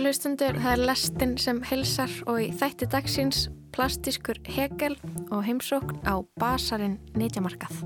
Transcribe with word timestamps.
Kæra 0.00 0.08
hlustundur, 0.14 0.56
það 0.56 0.72
er 0.72 0.80
lestin 0.88 1.32
sem 1.36 1.58
hilsar 1.68 2.12
og 2.24 2.38
í 2.40 2.46
þætti 2.56 2.86
dagsins 2.88 3.40
plastískur 3.76 4.38
hegel 4.48 4.94
og 5.26 5.42
heimsókn 5.44 5.98
á 6.08 6.24
basarinn 6.40 6.94
nýtjamarkað. 7.12 7.82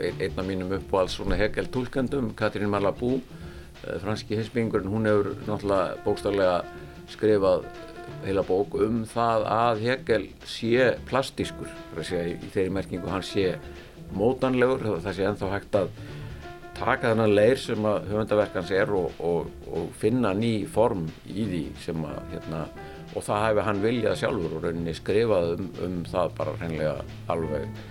Einn 0.00 0.40
af 0.40 0.46
mínum 0.48 0.72
uppáhalds 0.72 1.18
svona 1.18 1.36
hegel 1.36 1.68
tólkandum, 1.68 2.30
Katrín 2.32 2.72
Malabú, 2.72 3.20
eh, 3.84 3.98
franski 4.00 4.38
hinsbyggingurinn, 4.40 4.88
hún 4.88 5.04
hefur 5.04 5.36
náttúrulega 5.44 6.00
bókstarlega 6.06 6.64
skrifað 7.12 7.68
heila 8.24 8.42
bók 8.42 8.80
um 8.80 9.04
það 9.04 9.44
að 9.44 9.84
hegel 9.84 10.28
sé 10.46 10.96
plastískur, 11.12 11.68
í 12.00 12.40
þeirri 12.56 12.70
merkingu 12.72 13.12
hann 13.12 13.20
sé 13.20 13.58
mótanlegur, 14.16 14.96
það 15.04 15.12
sé 15.12 15.28
ennþá 15.28 15.52
hægt 15.52 15.76
að 15.76 15.92
taka 16.80 17.12
þennan 17.12 17.34
leir 17.36 17.60
sem 17.60 17.86
að 17.86 18.08
höfundaverkans 18.10 18.72
er 18.72 18.92
og, 18.96 19.16
og, 19.20 19.48
og 19.68 19.88
finna 20.00 20.32
ný 20.36 20.52
form 20.70 21.06
í 21.28 21.44
því 21.44 21.62
sem 21.84 22.04
að 22.08 22.20
hérna, 22.32 22.64
og 23.10 23.24
það 23.26 23.44
hefði 23.46 23.64
hann 23.66 23.82
viljað 23.84 24.20
sjálfur 24.22 24.56
og 24.56 24.66
rauninni 24.66 24.94
skrifað 24.96 25.54
um, 25.56 25.70
um 25.86 25.96
það 26.08 26.36
bara 26.38 26.54
hreinlega 26.60 26.94
alveg 27.34 27.82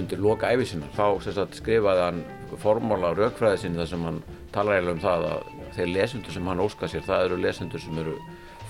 undir 0.00 0.22
loka 0.24 0.52
æfisinnar. 0.54 0.92
Þá 0.96 1.28
sagt, 1.28 1.58
skrifaði 1.60 2.06
hann 2.06 2.22
formála 2.62 3.12
raukfræði 3.16 3.64
sinni 3.64 3.82
þar 3.82 3.90
sem 3.92 4.06
hann 4.08 4.22
talar 4.54 4.78
eiginlega 4.78 4.96
um 4.96 5.04
það 5.04 5.28
að 5.32 5.50
þeir 5.76 5.92
lesendur 5.96 6.36
sem 6.36 6.48
hann 6.52 6.64
óskar 6.64 6.92
sér, 6.92 7.04
það 7.08 7.26
eru 7.28 7.40
lesendur 7.42 7.84
sem 7.84 8.00
eru 8.00 8.16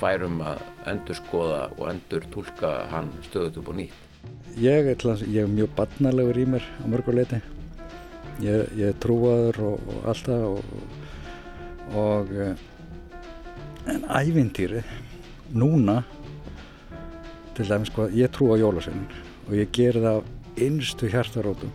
færum 0.02 0.42
að 0.42 0.62
endur 0.90 1.18
skoða 1.18 1.64
og 1.76 1.86
endur 1.92 2.26
tólka 2.34 2.74
hann 2.90 3.14
stöðut 3.28 3.62
upp 3.62 3.70
og 3.70 3.78
nýtt. 3.78 3.98
Ég 4.58 4.92
er, 4.92 5.08
ég 5.26 5.42
er 5.46 5.50
mjög 5.50 5.74
barnalegur 5.78 6.38
í 6.38 6.46
mér 6.50 6.66
á 6.82 6.86
mörguleiti 6.90 7.42
ég, 8.42 8.74
ég 8.78 8.98
trúaður 9.02 9.60
og, 9.70 9.86
og 9.92 10.08
allt 10.12 10.28
það 10.28 10.44
og, 10.48 10.74
og 12.02 12.32
eh, 12.36 12.66
en 13.92 14.04
ævintýri 14.06 14.82
núna 15.54 16.02
til 17.56 17.68
dæmis 17.68 17.92
sko, 17.92 18.08
ég 18.14 18.32
trú 18.32 18.52
á 18.54 18.56
jólasveinin 18.60 19.08
og 19.48 19.56
ég 19.58 19.72
ger 19.74 19.98
það 20.00 20.20
af 20.22 20.60
einstu 20.62 21.08
hjartarótum. 21.10 21.72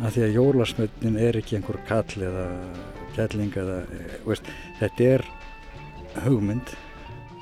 Af 0.00 0.14
því 0.14 0.24
að 0.26 0.36
jólasveinin 0.38 1.18
er 1.20 1.38
ekki 1.40 1.58
einhver 1.58 1.80
kall 1.88 2.24
eða 2.30 2.46
kelling 3.16 3.56
eða 3.58 3.82
eh, 3.86 4.14
veist, 4.26 4.48
þetta 4.80 5.10
er 5.16 5.26
hugmynd. 6.24 6.74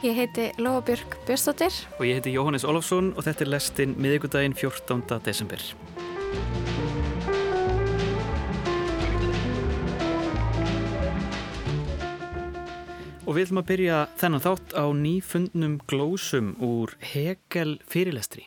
Ég 0.04 0.14
heiti 0.14 0.50
Lóabjörg 0.62 1.16
Björnstóttir 1.26 1.74
og 1.98 2.04
ég 2.06 2.20
heiti 2.20 2.34
Jóhannes 2.36 2.66
Olofsson 2.68 3.10
og 3.16 3.24
þetta 3.26 3.46
er 3.46 3.54
lestinn 3.56 3.96
miðugudaginn 3.98 4.54
14. 4.54 5.18
desember 5.26 5.64
Og 13.28 13.36
við 13.36 13.44
ætlum 13.44 13.58
að 13.60 13.66
byrja 13.68 13.96
þennan 14.16 14.40
þátt 14.40 14.70
á 14.72 14.84
nýfundnum 14.96 15.72
glósum 15.84 16.54
úr 16.64 16.94
Hegel 17.04 17.74
fyrirlestri. 17.84 18.46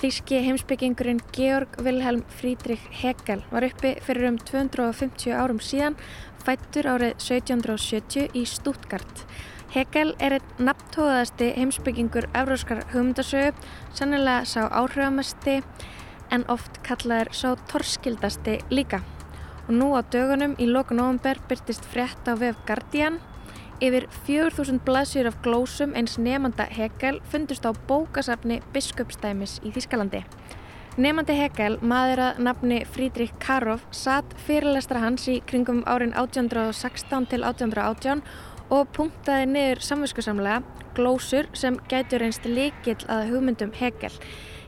Þíski 0.00 0.38
heimsbyggingurinn 0.46 1.20
Georg 1.36 1.76
Wilhelm 1.84 2.24
Friedrich 2.38 2.88
Hegel 3.02 3.44
var 3.52 3.68
uppi 3.68 3.92
fyrir 4.06 4.30
um 4.30 4.40
250 4.40 5.36
árum 5.36 5.60
síðan, 5.60 6.00
fættur 6.48 6.88
árið 6.94 7.12
1770 7.20 8.32
í 8.32 8.46
Stuttgart. 8.48 9.26
Hegel 9.76 10.14
er 10.24 10.32
einn 10.38 10.62
nafntóðasti 10.64 11.50
heimsbyggingur 11.52 12.24
evróskar 12.32 12.78
hugmyndasögu, 12.94 13.50
sannilega 13.92 14.46
sá 14.48 14.62
áhrifamesti 14.72 15.58
en 16.32 16.46
oft 16.48 16.78
kallaður 16.86 17.28
sá 17.36 17.50
torskildasti 17.68 18.54
líka. 18.72 19.02
Og 19.66 19.74
nú 19.76 19.90
á 19.92 20.00
dögunum 20.00 20.54
í 20.56 20.70
loku 20.70 20.96
november 20.96 21.36
byrtist 21.50 21.84
frétt 21.92 22.24
á 22.24 22.32
vef 22.40 22.56
Guardian. 22.64 23.20
Yfir 23.84 24.08
4000 24.24 24.80
blaðsýr 24.88 25.28
af 25.28 25.36
glósum 25.44 25.92
eins 25.92 26.16
nefnda 26.16 26.70
Hegel 26.72 27.20
fundust 27.28 27.68
á 27.68 27.76
bókasafni 27.76 28.62
Biskupstæmis 28.72 29.60
í 29.60 29.76
Þískalandi. 29.76 30.24
Nefnandi 30.96 31.36
Hegel, 31.36 31.76
maður 31.84 32.30
að 32.30 32.44
nafni 32.48 32.84
Frídrik 32.88 33.36
Karoff, 33.44 33.84
satt 33.92 34.30
fyrirlestra 34.46 35.04
hans 35.04 35.28
í 35.28 35.42
kringum 35.44 35.84
árin 35.84 36.16
1816 36.16 37.28
til 37.28 37.44
1818 37.44 38.24
og 38.72 38.88
punktaði 38.96 39.46
niður 39.50 39.82
samvinskusamlega 39.86 40.60
glósur 40.96 41.48
sem 41.56 41.78
gætur 41.90 42.24
einst 42.26 42.46
líkil 42.48 42.98
að 43.12 43.30
hugmyndum 43.32 43.74
Hegel. 43.76 44.12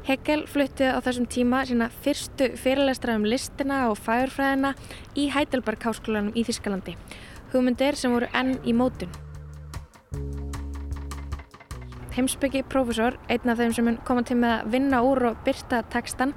Hegel 0.09 0.47
flutti 0.49 0.89
á 0.89 0.99
þessum 1.05 1.29
tíma 1.29 1.65
sína 1.69 1.91
fyrstu 2.05 2.53
fyrirlestraðum 2.57 3.27
listina 3.29 3.87
og 3.91 3.99
fæurfræðina 4.01 4.75
í 5.19 5.29
Heidelberg 5.35 5.85
háskólanum 5.85 6.33
í 6.33 6.47
Þískalandi. 6.49 6.95
Hugmyndir 7.53 7.97
sem 7.97 8.15
voru 8.15 8.29
enn 8.37 8.57
í 8.65 8.77
mótun. 8.77 9.13
Heimsbyggi 12.19 12.65
profesor, 12.67 13.15
einn 13.31 13.53
af 13.53 13.61
þeim 13.61 13.75
sem 13.77 13.89
koma 14.09 14.25
til 14.27 14.35
með 14.41 14.55
að 14.57 14.71
vinna 14.73 15.03
úr 15.07 15.21
og 15.29 15.43
byrta 15.47 15.85
tekstan, 15.93 16.33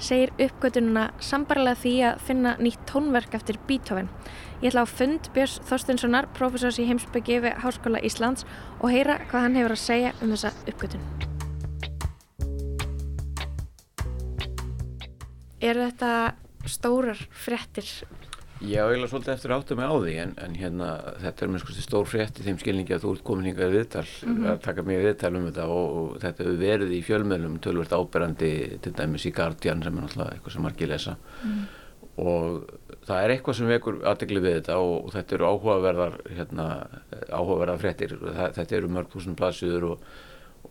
segir 0.00 0.30
uppgötununa 0.40 1.10
sambarlega 1.20 1.76
því 1.82 1.92
að 2.08 2.22
finna 2.30 2.54
nýtt 2.62 2.86
tónverk 2.88 3.36
eftir 3.36 3.58
Beethoven. 3.68 4.08
Ég 4.62 4.70
ætla 4.70 4.86
á 4.86 4.88
fund 4.88 5.26
Björns 5.34 5.58
Þorstinssonar, 5.68 6.30
profesors 6.32 6.78
í 6.80 6.86
heimsbyggi 6.88 7.42
við 7.44 7.58
Háskóla 7.60 8.00
Íslands 8.00 8.46
og 8.80 8.88
heyra 8.88 9.18
hvað 9.28 9.42
hann 9.44 9.58
hefur 9.58 9.74
að 9.74 9.82
segja 9.82 10.12
um 10.24 10.32
þessa 10.32 10.52
uppgötun. 10.72 11.02
Er 15.60 15.76
þetta 15.82 16.12
stórar 16.64 17.20
frettir 17.36 17.84
Já, 18.64 18.86
ég 18.88 18.96
laði 18.96 19.10
svolítið 19.10 19.32
eftir 19.34 19.52
áttu 19.52 19.76
mig 19.76 19.90
á 19.92 19.96
því 20.00 20.12
en, 20.22 20.30
en 20.40 20.54
hérna 20.56 20.88
þetta 21.20 21.44
er 21.44 21.50
með 21.52 21.62
sko 21.66 21.74
stór 21.84 22.06
frétt 22.08 22.38
í 22.40 22.46
þeim 22.46 22.60
skilningi 22.62 22.94
að 22.96 23.02
þú 23.04 23.10
ert 23.12 23.24
komin 23.28 23.48
hingað 23.50 23.74
viðtal 23.76 24.04
mm 24.06 24.30
-hmm. 24.30 24.46
að 24.54 24.62
taka 24.64 24.84
mig 24.86 25.02
viðtal 25.04 25.32
um 25.36 25.44
þetta 25.50 25.66
og, 25.68 25.96
og 26.00 26.16
þetta 26.22 26.44
hefur 26.44 26.56
verið 26.62 26.94
í 26.96 27.02
fjölmjölum 27.04 27.58
tölvert 27.60 27.92
áberandi 27.92 28.52
til 28.80 28.92
dæmis 28.96 29.28
í 29.28 29.34
Guardian 29.36 29.84
sem 29.84 29.98
er 29.98 30.06
náttúrulega 30.06 30.32
eitthvað 30.32 30.52
sem 30.52 30.62
margir 30.62 30.88
lesa 30.88 31.16
mm 31.44 31.52
-hmm. 31.52 31.66
og 32.16 32.64
það 33.06 33.24
er 33.24 33.34
eitthvað 33.34 33.58
sem 33.58 33.70
vekur 33.70 33.98
aðdegli 34.10 34.42
við 34.42 34.56
þetta 34.60 34.78
og, 34.82 35.10
þetta 35.14 35.36
eru 35.36 35.50
áhugaverðar 35.50 36.16
hérna, 36.38 36.70
áhugaverðar 37.30 37.82
fréttir. 37.82 38.16
Þetta 38.58 38.80
eru 38.80 38.90
mörg 38.96 39.12
þúsund 39.14 39.38
plassiður 39.38 39.92
og 39.92 40.08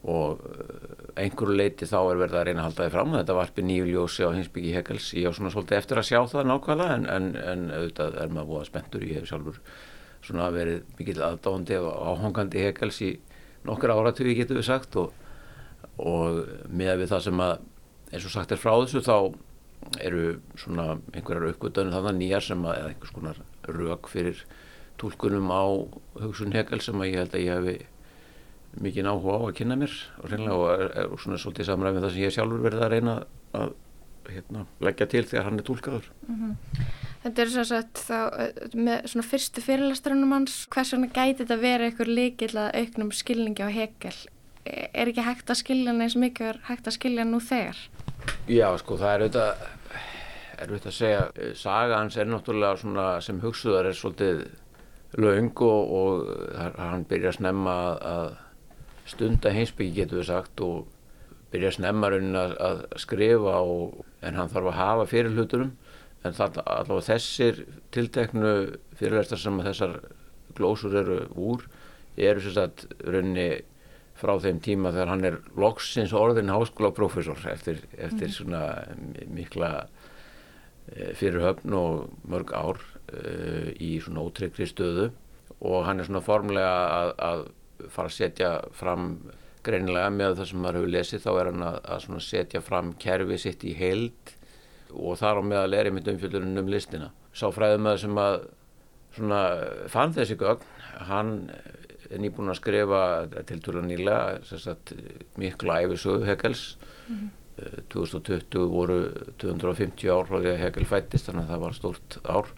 og 0.06 0.42
eh, 0.52 1.24
einhverju 1.24 1.56
leiti 1.58 1.88
þá 1.90 1.98
er 2.02 2.20
verið 2.20 2.38
að 2.38 2.46
reyna 2.50 2.62
að 2.62 2.68
halda 2.68 2.86
þið 2.86 2.96
fram 2.96 3.14
þetta 3.16 3.38
varpi 3.38 3.66
nýju 3.66 3.86
ljósi 3.90 4.28
á 4.28 4.36
hinsbyggi 4.36 4.74
Hegels. 4.76 5.08
Ég 5.18 5.30
á 5.30 5.36
svona 5.36 5.52
svolítið 5.54 5.80
eftir 5.80 6.02
að 6.02 6.08
sjá 6.10 6.20
það 6.30 6.50
nákvæmlega 6.52 6.98
en, 7.00 7.08
en, 7.10 7.30
en 7.40 7.64
auðvitað 7.72 8.20
er 8.22 8.34
maður 8.34 8.50
búið 8.52 8.68
spenntur. 8.70 9.06
Ég 9.08 9.22
hef 9.22 9.30
sjálfur 9.32 9.62
svona 10.26 10.50
verið 10.54 10.84
mikill 11.00 11.22
aðdáðandi 11.26 11.80
og 11.82 11.98
áhangandi 12.12 12.66
Hegels 12.66 13.02
í 13.06 13.12
nokkur 13.66 13.96
áratugji 13.96 14.38
getur 14.42 14.60
við 14.60 14.68
sagt 14.70 15.00
og, 15.02 15.14
og 15.98 16.44
með 16.70 17.02
við 17.04 17.12
það 17.14 17.26
sem 17.30 17.44
að 17.48 17.56
eins 18.12 18.28
og 18.28 18.36
sagt 18.36 18.54
er 18.54 18.62
frá 18.62 18.74
þessu 18.76 19.02
þá 19.06 19.18
eru 20.02 20.40
svona 20.60 20.98
einhverjar 21.14 21.52
aukvöldanir 21.52 21.96
þannig 21.96 22.22
nýjar 22.22 22.46
sem 22.46 22.66
að 22.66 22.80
eða 22.80 22.94
einhvers 22.94 23.16
konar 23.16 23.42
rauk 23.68 24.10
fyrir 24.12 24.46
tólkunum 25.02 25.52
á 25.52 25.64
hugsun 26.24 26.56
Hegels 26.56 26.88
sem 26.90 27.02
að 27.02 27.12
ég 27.12 27.22
held 27.22 27.36
að 27.36 27.46
ég 27.46 27.60
hefi 27.60 27.78
mikið 28.82 29.08
áhuga 29.08 29.40
á 29.40 29.42
að 29.46 29.56
kynna 29.60 29.80
mér 29.80 29.96
og 30.20 30.30
reynilega 30.32 30.60
og 30.60 30.70
er, 30.74 30.86
er 31.00 31.18
svona 31.22 31.40
svolítið 31.40 31.70
samræð 31.70 31.96
með 31.96 32.06
það 32.06 32.14
sem 32.16 32.26
ég 32.26 32.36
sjálfur 32.36 32.64
verið 32.66 32.86
að 32.86 32.94
reyna 32.96 33.16
að 33.56 33.74
hérna, 34.26 34.66
leggja 34.84 35.08
til 35.10 35.24
þegar 35.30 35.48
hann 35.48 35.60
er 35.62 35.66
tólkaður. 35.68 36.08
Mm 36.28 36.38
-hmm. 36.42 36.86
Þetta 37.24 37.42
er 37.42 37.50
svona 37.50 37.82
þá 37.98 38.20
með 38.74 39.08
svona 39.12 39.28
fyrstu 39.28 39.62
fyrirlasturinn 39.62 40.32
hans, 40.32 40.68
hvers 40.74 40.94
vegna 40.94 41.08
gæti 41.08 41.44
þetta 41.44 41.58
verið 41.62 41.86
eitthvað 41.90 42.16
líkil 42.20 42.54
að 42.58 42.76
auknum 42.82 43.12
skilningi 43.12 43.64
á 43.66 43.70
hegel? 43.70 44.18
Er 44.66 45.08
ekki 45.08 45.22
hægt 45.22 45.50
að 45.50 45.62
skilja 45.62 45.92
hann 45.92 46.02
eins 46.02 46.16
mikið 46.16 46.60
hægt 46.66 46.88
að 46.88 46.98
skilja 46.98 47.26
nú 47.26 47.40
þegar? 47.40 47.78
Já, 48.50 48.78
sko, 48.78 48.98
það 48.98 49.14
er 49.14 49.22
auðvitað 49.22 49.75
er 50.56 50.70
auðvitað 50.70 50.92
að 50.92 50.98
segja, 50.98 51.52
saga 51.60 52.00
hans 52.00 52.18
er 52.18 52.30
náttúrulega 52.30 52.82
svona 52.82 53.08
sem 53.24 53.42
hugsuðar 53.44 53.90
er 53.90 53.98
svolítið 53.98 54.46
laung 55.22 55.62
og, 55.64 55.94
og 56.00 56.26
hann 56.80 57.06
byrja 57.10 57.32
að 57.32 57.38
snemma 57.40 57.76
að 58.00 58.28
stunda 59.10 59.54
heimsbyggi 59.54 60.02
getur 60.02 60.22
við 60.22 60.30
sagt 60.32 60.64
og 60.66 60.86
byrja 61.54 61.76
snemmarinn 61.78 62.36
að, 62.40 62.56
að 62.68 62.84
skrifa 63.00 63.60
og, 63.62 64.02
en 64.26 64.40
hann 64.40 64.52
þarf 64.52 64.72
að 64.72 64.80
hafa 64.80 65.08
fyrir 65.12 65.36
hlutunum 65.36 65.76
en 66.26 66.36
það, 66.36 66.60
allavega 66.66 67.08
þessir 67.12 67.62
tilteknu 67.96 68.52
fyrirlæstar 68.98 69.42
sem 69.42 69.62
þessar 69.64 70.00
glósur 70.58 70.96
eru 70.98 71.22
úr 71.36 71.68
eru 72.18 72.54
sagt 72.56 72.88
raunni 73.04 73.50
frá 74.16 74.38
þeim 74.40 74.62
tíma 74.64 74.94
þegar 74.96 75.12
hann 75.12 75.28
er 75.28 75.38
loksins 75.60 76.14
orðin 76.16 76.54
háskólaprofessor 76.54 77.42
eftir, 77.52 77.82
eftir 77.98 78.30
mm. 78.30 78.36
svona 78.38 78.62
mikla 79.36 79.72
e, 80.92 81.14
fyrirhöfn 81.18 81.74
og 81.78 82.10
mörg 82.30 82.54
ár 82.56 82.82
e, 83.10 83.74
í 83.80 83.96
svona 84.04 84.26
ótryggri 84.26 84.68
stöðu 84.70 85.10
og 85.66 85.86
hann 85.88 86.00
er 86.00 86.10
svona 86.10 86.24
formlega 86.26 86.76
að, 87.00 87.12
að 87.30 87.44
fara 87.94 88.12
að 88.12 88.18
setja 88.18 88.52
fram 88.76 89.10
greinilega 89.66 90.12
með 90.14 90.40
það 90.40 90.50
sem 90.50 90.62
maður 90.62 90.80
hefur 90.80 90.94
lesið 90.94 91.24
þá 91.24 91.32
er 91.34 91.50
hann 91.52 91.66
að, 91.66 91.78
að 91.96 92.20
setja 92.26 92.62
fram 92.62 92.92
kerfi 93.02 93.40
sitt 93.42 93.66
í 93.66 93.74
heild 93.78 94.36
og 94.96 95.18
þar 95.20 95.42
á 95.42 95.44
meðal 95.44 95.76
er 95.76 95.90
einmitt 95.90 96.08
umfjöldunum 96.08 96.62
um 96.62 96.70
listina. 96.72 97.10
Sá 97.36 97.50
fræðum 97.52 97.90
að 97.90 97.98
sem 98.06 98.20
að 98.22 98.36
svona, 99.16 99.40
fann 99.92 100.14
þessi 100.16 100.38
gögn, 100.40 100.68
hann 101.10 101.34
er 101.52 102.22
nýbúin 102.22 102.52
að 102.54 102.60
skrifa 102.62 103.02
til 103.50 103.60
túra 103.64 103.84
nýlega 103.84 104.60
sagt, 104.62 104.94
miklu 105.42 105.74
æfisögu 105.74 106.28
Hegels. 106.30 106.78
Mm 107.08 107.16
-hmm. 107.16 107.45
2020 107.94 108.68
voru 108.72 109.00
250 109.42 110.12
ár 110.12 110.28
frá 110.28 110.40
því 110.40 110.52
að 110.52 110.62
Hegel 110.62 110.88
fættist 110.90 111.30
þannig 111.30 111.46
að 111.46 111.52
það 111.54 111.66
var 111.66 111.76
stórt 111.78 112.18
ár. 112.28 112.54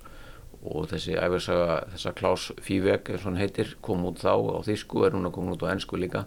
Og 0.67 0.87
þessi 0.89 1.15
æfirsaga, 1.15 1.75
þessa 1.93 2.13
Klaus 2.17 2.45
Fíveg 2.65 3.11
eins 3.11 3.21
og 3.21 3.29
hann 3.29 3.41
heitir, 3.41 3.75
kom 3.85 4.07
út 4.09 4.23
þá 4.23 4.33
á 4.33 4.59
þýsku, 4.65 5.03
er 5.05 5.13
núna 5.15 5.31
komin 5.33 5.53
út 5.53 5.63
á 5.63 5.71
ennsku 5.71 5.99
líka. 6.01 6.25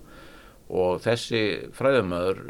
Og 0.70 1.00
þessi 1.02 1.42
fræðumöður 1.74 2.44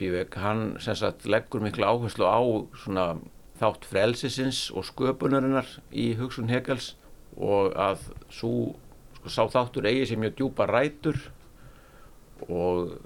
Fíveg, 0.00 0.34
hann 0.42 0.74
sem 0.82 0.98
sagt 0.98 1.28
leggur 1.30 1.62
miklu 1.62 1.86
áherslu 1.86 2.26
á 2.26 2.42
svona 2.82 3.06
þátt 3.62 3.86
frelsisins 3.86 4.64
og 4.74 4.88
sköpunarinnar 4.88 5.68
í 5.94 6.12
hugsun 6.18 6.50
Hegels 6.50 6.96
og 7.38 7.70
að 7.78 8.08
svo 8.26 8.72
sko, 9.22 9.30
sá 9.30 9.42
þáttur 9.46 9.86
eigi 9.86 10.10
sem 10.10 10.20
mjög 10.20 10.34
djúpa 10.40 10.66
rætur. 10.66 11.18
Og 12.50 12.96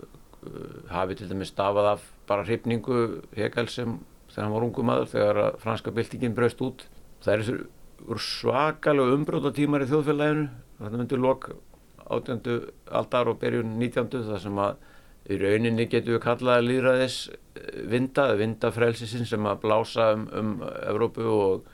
hafi 0.90 1.16
til 1.18 1.30
dæmis 1.30 1.52
stafað 1.52 1.92
af 1.94 2.04
bara 2.28 2.44
hrifningu 2.46 3.22
Hegels 3.36 3.78
sem 3.78 3.98
þegar 4.30 4.44
hann 4.44 4.54
var 4.56 4.66
ungum 4.66 4.92
aður 4.92 5.12
þegar 5.12 5.58
franska 5.62 5.92
byltingin 5.94 6.34
braust 6.36 6.60
út. 6.64 6.86
Það 7.24 7.32
er 7.32 7.44
þessu 7.44 8.20
svakalega 8.22 9.16
umbróta 9.16 9.52
tímar 9.56 9.84
í 9.84 9.88
þjóðfélaginu. 9.90 10.48
Þetta 10.80 11.00
myndur 11.00 11.22
lok 11.22 11.48
átjöndu 12.06 12.58
aldar 13.00 13.30
og 13.30 13.40
berjun 13.40 13.78
nítjöndu 13.80 14.22
þar 14.26 14.42
sem 14.42 14.60
að 14.62 14.76
í 15.26 15.38
rauninni 15.40 15.88
getur 15.90 16.16
við 16.16 16.22
kallaði 16.22 16.66
líðræðis 16.68 17.16
eh, 17.30 17.78
vinda, 17.90 18.28
vindafrelsisinn 18.38 19.26
sem 19.26 19.48
að 19.48 19.62
blása 19.64 20.12
um, 20.14 20.26
um 20.38 20.52
Evrópu 20.86 21.26
og, 21.26 21.70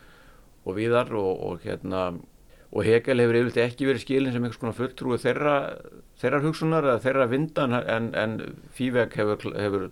og 0.65 0.79
víðar 0.79 1.13
og, 1.19 1.33
og 1.49 1.67
hérna 1.67 2.13
og 2.73 2.87
Hegel 2.89 3.21
hefur 3.21 3.39
yfirlega 3.39 3.69
ekki 3.69 3.89
verið 3.89 4.05
skilin 4.07 4.33
sem 4.33 4.45
einhvers 4.45 4.61
konar 4.61 4.77
fulltrúi 4.79 5.19
þeirra, 5.21 5.57
þeirra 6.21 6.43
hugsunar 6.45 6.89
eða 6.89 7.03
þeirra 7.05 7.27
vindan 7.29 7.77
en, 7.81 8.13
en 8.17 8.37
Fíveg 8.77 9.17
hefur, 9.19 9.53
hefur 9.53 9.89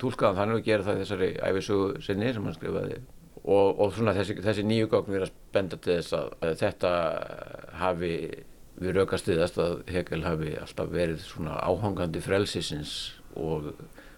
tólkað 0.00 0.38
þannig 0.40 0.60
að 0.60 0.70
gera 0.70 0.86
það 0.86 1.02
þessari 1.02 1.32
æfisugu 1.48 2.04
sinni 2.06 2.32
sem 2.32 2.48
hann 2.48 2.56
skrifaði 2.56 3.02
og, 3.42 3.66
og 3.82 3.92
svona 3.96 4.14
þessi, 4.16 4.38
þessi 4.42 4.64
nýju 4.66 4.88
gögn 4.92 5.12
verið 5.12 5.28
að 5.28 5.36
benda 5.54 5.78
til 5.82 5.98
þess 5.98 6.16
að, 6.16 6.32
að 6.40 6.54
þetta 6.62 6.92
hafi 7.82 8.14
við 8.82 8.96
raukast 8.96 9.28
við 9.28 9.42
þess 9.42 9.60
að 9.62 9.74
Hegel 9.92 10.22
hafi 10.24 10.54
alltaf 10.62 10.92
verið 10.92 11.26
svona 11.26 11.58
áhangandi 11.60 12.22
frelsisins 12.24 12.94
og 13.38 13.72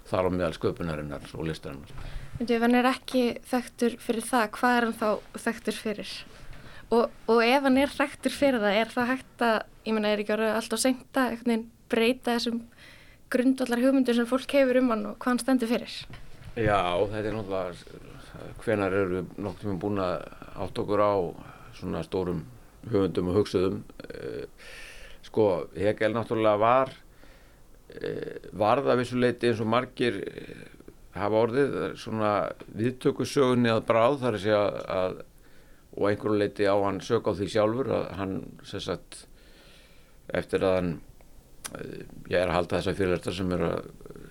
þar 0.08 0.28
á 0.28 0.30
meðal 0.36 0.54
sköpunarinnar 0.56 1.26
og 1.34 1.48
listarinnar. 1.48 1.90
Þú 2.38 2.50
ef 2.56 2.64
hann 2.64 2.78
er 2.78 2.88
ekki 2.90 3.24
þekktur 3.48 3.98
fyrir 4.02 4.26
það, 4.26 4.46
hvað 4.56 4.76
er 4.76 4.86
hann 4.88 4.96
þá 5.00 5.38
þekktur 5.46 5.78
fyrir? 5.78 6.14
Og, 6.92 7.08
og 7.30 7.40
ef 7.44 7.64
hann 7.64 7.78
er 7.80 7.92
þekktur 7.92 8.34
fyrir 8.34 8.60
það, 8.62 8.80
er 8.80 8.92
það 8.92 9.10
hægt 9.12 9.44
að, 9.46 9.56
ég 9.86 9.96
menna, 9.96 10.12
er 10.12 10.22
ekki 10.22 10.34
orðið 10.36 10.58
alltaf 10.58 10.82
senkt 10.82 11.20
að 11.20 11.64
breyta 11.92 12.34
þessum 12.34 12.60
grundvallar 13.32 13.82
hugmyndur 13.82 14.16
sem 14.18 14.28
fólk 14.28 14.56
hefur 14.56 14.80
um 14.80 14.92
hann 14.92 15.06
og 15.10 15.16
hvað 15.18 15.32
hann 15.32 15.42
stendur 15.42 15.70
fyrir? 15.70 15.94
Já, 16.54 16.80
þetta 17.10 17.28
er 17.30 17.36
náttúrulega 17.38 18.02
hvenar 18.64 18.94
eru 18.94 19.20
við 19.20 19.38
nokkur 19.42 19.70
með 19.70 19.80
búin 19.82 20.02
að 20.02 20.26
átt 20.64 20.80
okkur 20.82 21.02
á 21.02 21.14
svona 21.74 22.02
stórum 22.06 22.44
höfundum 22.90 23.30
og 23.30 23.40
hugsuðum 23.40 23.80
eh, 24.08 24.44
sko 25.24 25.48
Hegel 25.76 26.14
náttúrulega 26.14 26.60
var 26.60 26.92
eh, 27.94 28.50
varða 28.52 28.98
vissuleiti 29.00 29.50
eins 29.50 29.62
og 29.64 29.70
margir 29.72 30.20
eh, 30.22 30.64
hafa 31.14 31.44
orðið 31.46 31.76
svona 32.02 32.32
viðtökusögunni 32.74 33.70
að 33.72 33.84
bráð 33.90 34.18
þar 34.22 34.38
að 34.38 34.44
segja 34.44 34.64
að 34.98 35.22
og 35.94 36.08
einhverju 36.10 36.38
leiti 36.40 36.68
á 36.68 36.76
hann 36.76 37.00
sög 37.04 37.30
á 37.30 37.32
því 37.34 37.50
sjálfur 37.54 37.90
að 37.94 38.06
hann 38.18 38.36
sem 38.66 38.82
sagt 38.82 39.24
eftir 40.34 40.64
að 40.64 40.78
hann 40.78 40.94
ég 42.28 42.38
er 42.38 42.48
að 42.48 42.56
halda 42.58 42.78
þessa 42.78 42.96
fyrirlæstar 42.98 43.36
sem 43.36 43.52
er 43.56 43.62
að 43.68 43.86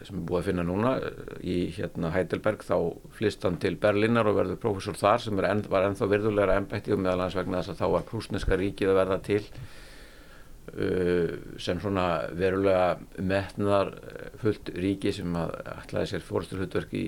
sem 0.07 0.18
er 0.19 0.25
búið 0.27 0.39
að 0.39 0.48
finna 0.50 0.65
núna 0.68 0.92
eh, 1.00 1.31
í 1.48 1.56
hérna 1.75 2.12
Heidelberg 2.13 2.65
þá 2.65 2.75
flist 3.18 3.45
hann 3.48 3.60
til 3.62 3.75
Berlínar 3.81 4.27
og 4.30 4.38
verður 4.39 4.60
profesor 4.63 4.98
þar 5.00 5.24
sem 5.24 5.39
en, 5.39 5.63
var 5.71 5.88
ennþá 5.88 6.10
virðulegra 6.12 6.57
ennbætti 6.60 6.95
og 6.95 7.01
meðal 7.04 7.25
hans 7.25 7.38
vegna 7.39 7.62
þess 7.62 7.74
að 7.74 7.81
þá 7.81 7.88
var 7.95 8.06
prúsneska 8.10 8.60
ríkið 8.60 8.92
að 8.92 9.00
verða 9.00 9.19
til 9.27 9.42
uh, 9.44 11.36
sem 11.65 11.83
svona 11.83 12.07
verulega 12.39 13.24
metnar 13.31 13.94
eh, 14.01 14.25
fullt 14.44 14.74
ríki 14.75 15.13
sem 15.15 15.39
að 15.39 15.56
ætlaði 15.77 16.13
sér 16.13 16.27
fórsturhutverk 16.31 16.98
í 17.00 17.06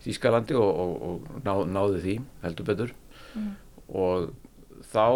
Þískalandi 0.00 0.54
og, 0.56 0.70
og, 0.80 0.92
og 1.04 1.40
ná, 1.44 1.52
náði 1.68 1.98
því 2.04 2.12
heldur 2.44 2.68
betur 2.70 2.94
mm. 3.36 3.50
Og 3.90 4.30
þá 4.90 5.06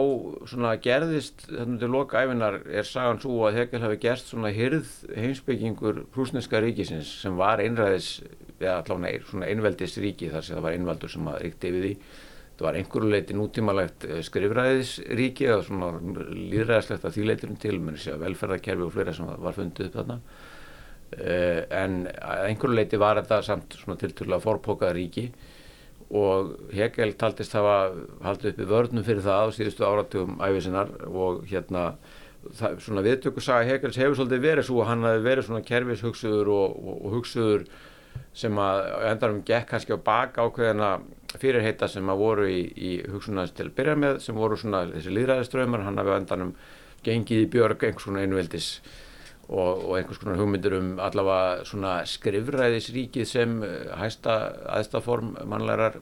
svona 0.50 0.74
gerðist 0.82 1.46
þannig 1.48 1.80
til 1.82 1.90
loka 1.90 2.22
æfinar 2.22 2.60
er 2.68 2.86
sagan 2.86 3.20
svo 3.22 3.46
að 3.48 3.60
Hegel 3.60 3.82
hafi 3.82 3.98
gerst 4.02 4.30
svona 4.30 4.52
hyrð 4.54 4.90
heimsbyggingur 5.16 6.04
prúsneska 6.14 6.60
ríkisins 6.62 7.10
sem 7.22 7.38
var 7.38 7.62
einræðis 7.64 8.18
eða 8.60 8.82
allavega 8.82 9.24
svona 9.30 9.48
einveldis 9.50 9.96
ríki 10.02 10.30
þar 10.32 10.46
sem 10.46 10.58
það 10.58 10.66
var 10.66 10.78
einvaldur 10.78 11.12
sem 11.12 11.28
að 11.30 11.40
ríkti 11.42 11.70
yfir 11.70 11.86
því. 11.86 11.94
Það 12.54 12.66
var 12.68 12.76
einhverju 12.78 13.10
leiti 13.10 13.34
nútímalegt 13.34 14.04
eh, 14.06 14.20
skrifræðisríki 14.22 15.48
eða 15.48 15.64
svona 15.66 15.88
líðræðislegt 15.98 17.08
að 17.08 17.16
því 17.16 17.24
leitirum 17.26 17.56
til 17.64 17.78
með 17.80 17.96
þess 17.96 18.12
að 18.12 18.22
velferðarkerfi 18.28 18.86
og 18.86 18.92
fleira 18.94 19.14
sem 19.16 19.32
var 19.46 19.56
fundið 19.56 19.88
upp 19.88 19.96
þarna. 19.98 20.18
Eh, 21.18 21.60
en 21.82 21.96
einhverju 22.12 22.78
leiti 22.78 23.00
var 23.02 23.18
þetta 23.18 23.40
samt 23.48 23.74
svona 23.80 23.98
tilturlega 23.98 24.44
forpókað 24.44 24.94
ríki 25.00 25.26
og 26.14 26.52
Hegel 26.74 27.14
taldist 27.18 27.56
hafa 27.56 27.78
haldið 28.22 28.52
upp 28.52 28.60
í 28.60 28.68
vörnum 28.70 29.06
fyrir 29.06 29.24
það 29.24 29.48
á 29.50 29.54
síðustu 29.56 29.86
áratugum 29.86 30.36
æfisinnar 30.42 30.92
og 31.10 31.42
hérna 31.50 31.88
það, 32.54 32.78
svona 32.84 33.02
viðtökursaga 33.06 33.66
Hegels 33.68 33.98
hefur 33.98 34.20
svolítið 34.20 34.46
verið 34.46 34.68
svo 34.68 34.86
hann 34.86 35.02
hafi 35.06 35.24
verið 35.24 35.48
svona 35.48 35.64
kerfishugsuður 35.66 36.52
og, 36.54 36.78
og, 36.78 36.96
og 37.00 37.18
hugsuður 37.18 37.66
sem 38.34 38.58
að 38.62 38.84
endarum 39.10 39.42
gekk 39.46 39.72
kannski 39.72 39.94
á 39.94 40.06
baka 40.06 40.46
ákveðina 40.46 40.90
fyrirheita 41.40 41.88
sem 41.90 42.10
að 42.10 42.22
voru 42.22 42.46
í, 42.50 42.60
í 42.62 42.92
hugsunarins 43.10 43.54
til 43.56 43.68
að 43.68 43.76
byrja 43.78 43.96
með 43.98 44.20
sem 44.22 44.38
voru 44.38 44.58
svona 44.58 44.84
þessi 44.92 45.14
líðræðiströymar 45.14 45.86
hann 45.86 45.98
hafi 45.98 46.14
endanum 46.18 46.52
gengið 47.06 47.42
í 47.42 47.50
björg 47.50 47.82
einhvers 47.88 48.06
svona 48.06 48.22
einveldis 48.22 48.68
og, 49.48 49.84
og 49.84 49.96
einhvers 49.98 50.20
konar 50.22 50.40
hugmyndir 50.40 50.76
um 50.78 50.90
allavega 51.02 51.64
svona 51.68 51.94
skrifræðisríkið 52.08 53.28
sem 53.28 53.56
eh, 53.66 53.92
hæsta 54.00 54.38
aðstaform 54.78 55.34
mannlegar 55.50 56.00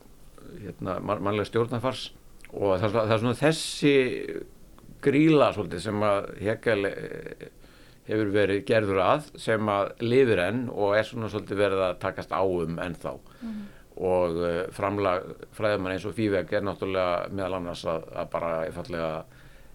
hérna, 0.61 0.99
mannlega 1.03 1.49
stjórnarfars 1.51 2.11
og 2.53 2.79
það, 2.83 2.99
það 2.99 3.15
er 3.17 3.23
svona 3.25 3.41
þessi 3.41 3.95
gríla 5.03 5.51
svolítið 5.57 5.85
sem 5.87 6.07
að 6.07 6.31
Hegel 6.43 6.89
eh, 6.91 7.51
hefur 8.09 8.33
verið 8.35 8.65
gerður 8.67 9.03
að 9.05 9.29
sem 9.41 9.71
að 9.71 9.93
lifir 10.03 10.43
enn 10.43 10.65
og 10.71 10.97
er 10.99 11.07
svona 11.07 11.31
svolítið 11.33 11.63
verið 11.63 11.85
að 11.87 12.01
takast 12.03 12.35
á 12.35 12.43
um 12.43 12.81
ennþá 12.83 13.13
mm. 13.15 13.61
og 14.09 14.41
uh, 14.43 14.57
framlag 14.75 15.29
fræðumann 15.55 15.95
eins 15.95 16.07
og 16.09 16.17
Fíveg 16.17 16.51
er 16.51 16.65
náttúrulega 16.67 17.31
meðal 17.31 17.61
annars 17.61 17.85
að, 17.87 18.09
að 18.19 18.33
bara 18.33 18.51
einfallega 18.67 19.13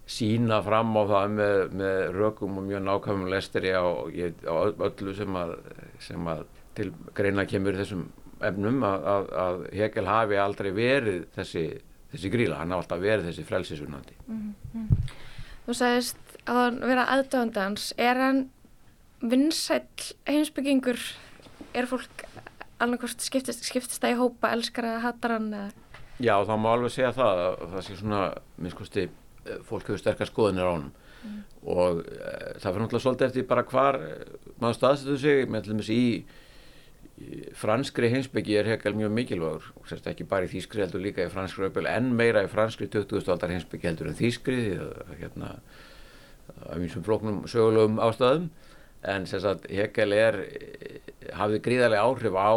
sína 0.07 0.61
fram 0.63 0.93
á 0.95 1.03
það 1.09 1.33
með, 1.35 1.57
með 1.81 1.97
rökum 2.15 2.61
og 2.61 2.67
mjög 2.69 2.85
nákvæmum 2.85 3.31
lesteri 3.31 3.73
á, 3.75 3.83
á 3.83 4.55
öllu 4.87 5.15
sem 5.17 5.35
að, 5.35 5.57
sem 6.03 6.29
að 6.31 6.45
til 6.77 6.91
greina 7.17 7.45
kemur 7.49 7.75
þessum 7.77 8.07
efnum 8.47 8.83
að, 8.85 9.07
að, 9.13 9.29
að 9.43 9.63
Hegel 9.79 10.05
hafi 10.07 10.39
aldrei 10.39 10.69
verið 10.75 11.23
þessi, 11.35 11.65
þessi 12.13 12.31
gríla, 12.33 12.59
hann 12.61 12.71
hafi 12.71 12.85
alltaf 12.85 13.01
verið 13.03 13.29
þessi 13.31 13.47
frelsisunandi. 13.47 14.19
Mm 14.27 14.53
-hmm. 14.73 15.15
Þú 15.67 15.75
sagðist 15.75 16.37
að 16.45 16.61
hann 16.61 16.79
vera 16.87 17.07
aðdöndans, 17.15 17.93
er 17.97 18.21
hann 18.21 18.43
vinsæl 19.19 19.81
heimsbyggingur, 20.29 21.01
er 21.73 21.89
fólk 21.89 22.23
annarkost 22.79 23.25
skiptist, 23.25 23.65
skiptist 23.65 24.01
það 24.03 24.13
í 24.13 24.19
hópa, 24.21 24.53
elskar 24.53 24.85
að 24.85 25.01
hattar 25.01 25.31
hann? 25.37 25.53
Eða? 25.53 25.71
Já, 26.21 26.35
þá 26.45 26.53
má 26.57 26.69
alveg 26.71 26.93
segja 26.93 27.11
það, 27.13 27.41
það 27.73 27.81
sé 27.85 27.95
svona, 27.97 28.21
minnskosti, 28.57 29.09
fólk 29.67 29.87
hefur 29.87 30.01
sterkast 30.01 30.33
skoðinir 30.33 30.67
á 30.67 30.71
hann 30.73 30.89
mm. 30.89 31.37
og 31.73 32.01
e, 32.03 32.33
það 32.61 32.67
fyrir 32.67 32.83
náttúrulega 32.83 33.05
svolítið 33.05 33.27
eftir 33.29 33.47
bara 33.49 33.65
hvar 33.71 33.99
eh, 34.01 34.35
maður 34.61 34.77
staðstöðu 34.79 35.17
sig 35.23 35.49
með 35.53 35.71
allmis 35.71 35.91
í, 35.93 36.03
í 37.17 37.41
franskri 37.57 38.11
heimsbyggi 38.13 38.59
er 38.59 38.71
Hegel 38.73 38.95
mjög 38.97 39.15
mikilvægur 39.17 39.69
og 39.79 39.89
sérst 39.89 40.09
ekki 40.11 40.27
bara 40.29 40.47
í 40.47 40.51
þýskri 40.53 40.85
heldur 40.85 41.03
líka 41.03 41.25
í 41.25 41.33
franskri 41.33 41.69
öpil 41.69 41.89
en 41.91 42.11
meira 42.17 42.45
í 42.45 42.51
franskri 42.51 42.89
20. 42.93 43.23
aldar 43.33 43.53
heimsbyggi 43.55 43.91
heldur 43.91 44.11
en 44.11 44.19
þýskri 44.19 44.59
hérna 45.21 45.57
af 46.63 46.77
eins 46.77 46.95
og 46.95 47.03
floknum 47.07 47.43
sögulegum 47.49 47.99
ástæðum 48.03 48.51
en 49.07 49.25
sérst 49.29 49.49
að 49.49 49.65
Hegel 49.71 50.13
er 50.15 50.39
hafði 51.37 51.59
gríðarlega 51.65 52.05
áhrif 52.07 52.37
á 52.37 52.53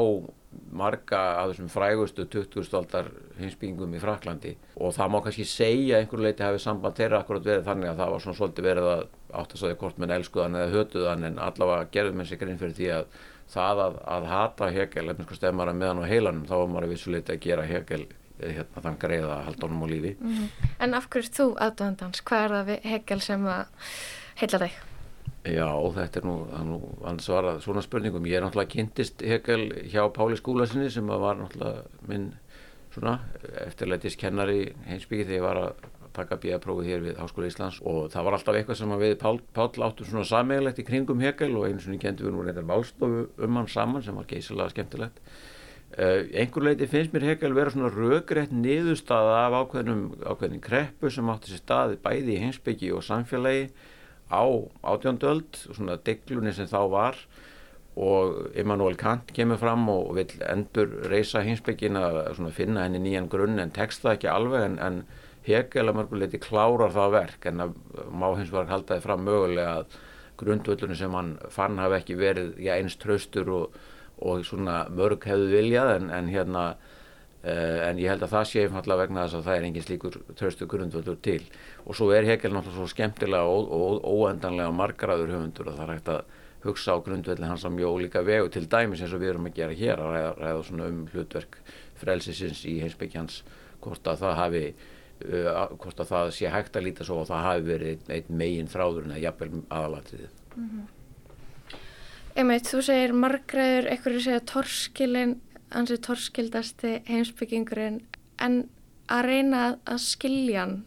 marga 0.70 1.18
af 1.40 1.52
þessum 1.52 1.70
frægustu 1.70 2.24
20. 2.26 2.74
aldar 2.74 3.10
hinsbyggingum 3.38 3.94
í 3.94 4.00
Fraklandi 4.02 4.56
og 4.76 4.94
það 4.96 5.12
má 5.12 5.18
kannski 5.22 5.46
segja 5.46 6.00
einhverju 6.00 6.26
leiti 6.26 6.42
hafi 6.42 6.62
samband 6.62 6.98
þeirra 6.98 7.20
akkurat 7.22 7.46
verið 7.46 7.68
þannig 7.68 7.90
að 7.90 8.00
það 8.02 8.14
var 8.14 8.24
svona 8.24 8.38
svolítið 8.38 8.66
verið 8.66 8.88
að 8.90 9.04
átt 9.30 9.54
að 9.54 9.62
sagja 9.62 9.78
hvort 9.82 10.00
menn 10.02 10.14
elskuðan 10.16 10.58
eða 10.58 10.72
hötuðan 10.74 11.28
en 11.28 11.38
allavega 11.38 11.90
gerðum 11.94 12.18
menn 12.18 12.30
sig 12.30 12.42
grein 12.42 12.58
fyrir 12.58 12.76
því 12.80 12.90
að 12.96 13.14
það 13.50 13.82
að, 13.84 13.98
að 14.16 14.28
hata 14.30 14.70
Hegel, 14.74 15.06
ef 15.10 15.22
einhver 15.22 15.38
stemmar 15.38 15.70
að 15.70 15.80
meðan 15.80 16.02
á 16.02 16.10
heilanum 16.10 16.46
þá 16.48 16.54
var 16.56 16.70
maður 16.74 16.92
vissuleiti 16.94 17.34
að 17.34 17.42
gera 17.46 17.66
Hegel 17.66 18.04
eh, 18.06 18.52
hérna 18.58 18.84
þann 18.84 19.00
greiða 19.02 19.32
að 19.38 19.48
halda 19.48 19.66
honum 19.66 19.82
á 19.86 19.88
lífi. 19.90 20.12
Mm 20.20 20.36
-hmm. 20.36 20.70
En 20.86 20.94
af 20.94 21.08
hverju 21.10 21.34
þú 21.38 21.48
aðdöndans? 21.66 22.22
Hvað 22.22 22.44
er 22.44 22.56
það 22.56 22.90
Hegel 22.92 23.20
sem 23.20 23.46
að 23.46 23.66
heila 24.42 24.62
þig? 24.66 24.78
Já, 25.40 25.72
þetta 25.96 26.20
er 26.20 26.26
nú, 26.28 26.34
nú 26.68 26.78
ansvarað 27.08 27.62
svona 27.64 27.80
spurningum. 27.84 28.26
Ég 28.28 28.36
er 28.36 28.44
náttúrulega 28.44 28.74
kynntist 28.74 29.22
Hegel 29.24 29.70
hjá 29.88 30.02
Páli 30.12 30.36
skúlasinni 30.36 30.90
sem 30.92 31.06
var 31.08 31.38
náttúrulega 31.38 31.86
minn 32.10 32.34
svona 32.92 33.14
eftirleitis 33.64 34.18
kennari 34.20 34.74
heimsbyggi 34.84 35.30
þegar 35.30 35.38
ég 35.38 35.46
var 35.46 35.60
að 35.62 35.86
taka 36.12 36.36
bíaprófið 36.42 36.90
hér 36.90 37.04
við 37.04 37.20
Háskóla 37.22 37.48
Íslands 37.48 37.78
og 37.86 38.10
það 38.12 38.26
var 38.26 38.36
alltaf 38.36 38.58
eitthvað 38.58 38.78
sem 38.80 38.92
við 39.00 39.14
Pál, 39.22 39.38
Pál 39.56 39.68
áttum 39.86 40.08
svona 40.08 40.26
sameigilegt 40.28 40.82
í 40.82 40.84
kringum 40.88 41.22
Hegel 41.24 41.54
og 41.56 41.68
einu 41.68 41.80
svona 41.84 42.02
kentum 42.02 42.28
við 42.28 42.34
nú 42.34 42.44
reyndar 42.44 42.66
válstofu 42.68 43.22
um 43.46 43.60
hann 43.60 43.70
saman 43.70 44.04
sem 44.04 44.18
var 44.18 44.26
geysilega 44.28 44.74
skemmtilegt. 44.74 45.22
Uh, 45.90 46.26
einhver 46.38 46.66
leiti 46.66 46.86
finnst 46.90 47.14
mér 47.14 47.30
Hegel 47.30 47.54
vera 47.56 47.72
svona 47.72 47.88
röggrétt 47.94 48.52
niðurstaða 48.54 49.38
af 49.46 49.56
ákveðnum, 49.62 50.04
ákveðnum 50.20 50.60
kreppu 50.62 51.10
sem 51.10 51.32
átti 51.32 51.54
sér 51.54 51.62
staði 51.64 51.98
bæði 52.02 52.36
í 52.36 52.42
heimsbyggi 52.44 52.92
og 52.94 53.06
samfélagi 53.06 53.70
á 54.30 54.44
átjóndöld 54.86 55.58
og 55.68 55.76
svona 55.76 55.98
deglunni 56.06 56.54
sem 56.54 56.68
þá 56.70 56.80
var. 56.92 57.18
Og 58.00 58.54
Immanuel 58.56 58.96
Kant 58.96 59.32
kemur 59.34 59.58
fram 59.60 59.88
og 59.90 60.14
vil 60.16 60.30
endur 60.46 60.92
reysa 61.10 61.42
hinsbyggin 61.44 61.98
að 61.98 62.38
finna 62.56 62.86
henni 62.86 63.02
nýjan 63.02 63.28
grunn 63.28 63.58
en 63.60 63.74
tekst 63.74 64.04
það 64.04 64.16
ekki 64.16 64.30
alveg 64.30 64.68
en, 64.68 64.78
en 64.78 65.02
Hegel 65.44 65.88
að 65.88 65.96
mörguleiti 65.96 66.38
klárar 66.40 66.92
það 66.94 67.16
verk. 67.16 67.48
En 67.50 67.64
að 67.66 67.74
má 68.12 68.28
hins 68.38 68.52
vegar 68.52 68.70
haldaði 68.70 69.04
fram 69.04 69.26
mögulega 69.26 69.80
að 69.80 69.98
grundvöldunum 70.40 70.96
sem 70.96 71.16
hann 71.16 71.34
fann 71.52 71.80
hafi 71.80 71.98
ekki 71.98 72.16
verið 72.20 72.54
já, 72.62 72.76
eins 72.78 72.96
traustur 73.00 73.50
og, 73.56 73.80
og 74.22 74.44
svona 74.46 74.84
mörg 74.94 75.26
hefðu 75.28 75.50
viljað 75.52 75.94
en, 75.96 76.08
en 76.14 76.30
hérna 76.32 76.64
en 77.42 77.96
ég 77.96 78.10
held 78.12 78.20
að 78.26 78.34
það 78.34 78.48
sé 78.50 78.62
einfallega 78.66 79.00
vegna 79.00 79.22
þess 79.24 79.38
að 79.38 79.46
það 79.46 79.56
er 79.56 79.66
engin 79.68 79.84
slíkur 79.86 80.18
tröstu 80.36 80.66
grundvöldur 80.68 81.16
til. 81.24 81.40
Og 81.86 81.96
svo 81.96 82.10
er 82.12 82.28
Hegel 82.28 82.52
náttúrulega 82.52 82.76
svo 82.76 82.88
skemmtilega 82.92 83.48
og, 83.48 84.04
óendanlega 84.04 84.74
margraður 84.76 85.32
höfundur 85.32 85.70
og 85.72 85.78
það 85.78 85.86
er 85.86 85.94
hægt 85.94 86.12
að 86.12 86.36
hugsa 86.66 86.92
á 86.92 86.96
grundvöldi 87.00 87.48
hans 87.48 87.64
á 87.64 87.70
mjög 87.72 87.96
ólíka 87.96 88.24
vegu. 88.26 88.52
Til 88.52 88.68
dæmis 88.68 89.00
eins 89.00 89.16
og 89.16 89.24
við 89.24 89.32
erum 89.32 89.48
að 89.48 89.56
gera 89.56 89.78
hér 89.80 90.04
að 90.04 90.14
ræða, 90.14 90.30
ræða 90.42 90.62
svona 90.68 90.92
um 90.92 91.02
hlutverk 91.14 91.58
frelsisins 92.00 92.64
í 92.68 92.76
heimsbyggjans 92.84 93.42
hvort 93.80 94.08
að 94.12 94.20
það 94.20 94.38
hafi 94.42 94.64
uh, 94.68 95.66
hvort 95.80 96.00
að 96.00 96.12
það 96.12 96.32
sé 96.36 96.52
hægt 96.52 96.76
að 96.76 96.88
líta 96.90 97.08
svo 97.08 97.22
og 97.22 97.28
það 97.30 97.46
hafi 97.48 97.68
verið 97.70 98.10
einn 98.12 98.40
megin 98.42 98.68
þráður 98.68 99.06
en 99.08 99.16
að 99.16 99.24
jafnvel 99.24 99.62
aðalatriðið. 99.68 100.40
Mm 100.56 100.70
-hmm. 100.70 100.88
Emið, 102.40 102.66
þú 102.68 102.80
segir 102.86 103.12
margraður, 103.16 103.88
eitthvað 103.90 104.20
segja 104.24 104.42
torskilin 104.46 105.40
ansið 105.70 106.02
torskildasti 106.06 106.94
heimsbyggingurinn 107.08 108.00
en 108.42 108.62
að 109.10 109.26
reyna 109.26 109.62
að 109.84 110.02
skilja 110.04 110.64
hann 110.64 110.80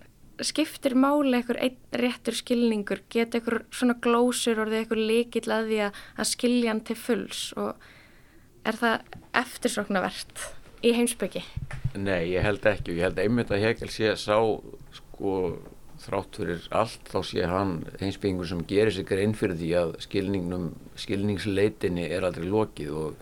skiptir 0.44 0.96
máli 0.98 1.38
eitthvað 1.38 1.62
einn 1.68 2.00
réttur 2.02 2.36
skilningur 2.36 3.04
geta 3.13 3.38
eitthvað 3.38 3.68
svona 3.75 3.96
glósur 4.02 4.62
orðið 4.63 4.80
eitthvað 4.80 5.04
líkill 5.12 5.54
að 5.54 5.70
því 5.70 5.80
að 5.86 6.30
skilja 6.32 6.72
hann 6.72 6.82
til 6.88 6.98
fulls 7.00 7.44
og 7.60 7.86
er 8.68 8.80
það 8.80 9.20
eftirsoknavert 9.44 10.48
í 10.84 10.94
heimsbyggi? 10.98 11.44
Nei, 12.00 12.34
ég 12.34 12.44
held 12.44 12.66
ekki 12.68 12.92
og 12.92 12.98
ég 12.98 13.08
held 13.08 13.22
einmitt 13.22 13.54
að 13.54 13.63
Hegel 13.68 13.92
sé 13.94 14.16
sá 14.20 14.36
sko 14.98 15.36
þrátt 16.04 16.40
fyrir 16.40 16.66
allt 16.75 17.12
þá 17.12 17.20
sé 17.30 17.46
hann 17.48 17.75
heimsbyggingur 18.02 18.50
sem 18.50 18.63
gerir 18.68 18.96
sig 18.96 19.08
grein 19.08 19.36
fyrir 19.38 19.60
því 19.60 19.70
að 19.80 19.94
skilningsleitinni 21.00 22.10
er 22.10 22.25
aldrei 22.28 22.50
lokið 22.50 22.98
og 23.04 23.22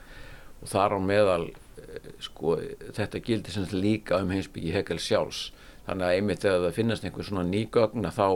og 0.62 0.70
þar 0.70 0.98
á 0.98 1.00
meðal 1.02 1.46
eh, 1.50 2.12
sko, 2.22 2.58
þetta 2.98 3.24
gildir 3.26 3.56
sem 3.56 3.68
líka 3.74 4.22
um 4.22 4.34
heimsbyggi 4.34 4.76
Hegel 4.76 5.02
sjálfs. 5.02 5.50
Þannig 5.88 6.08
að 6.08 6.18
einmitt 6.18 6.44
þegar 6.46 6.66
það 6.68 6.78
finnast 6.78 7.08
einhver 7.08 7.28
svona 7.28 7.48
nýgögn 7.50 8.12
þá 8.14 8.28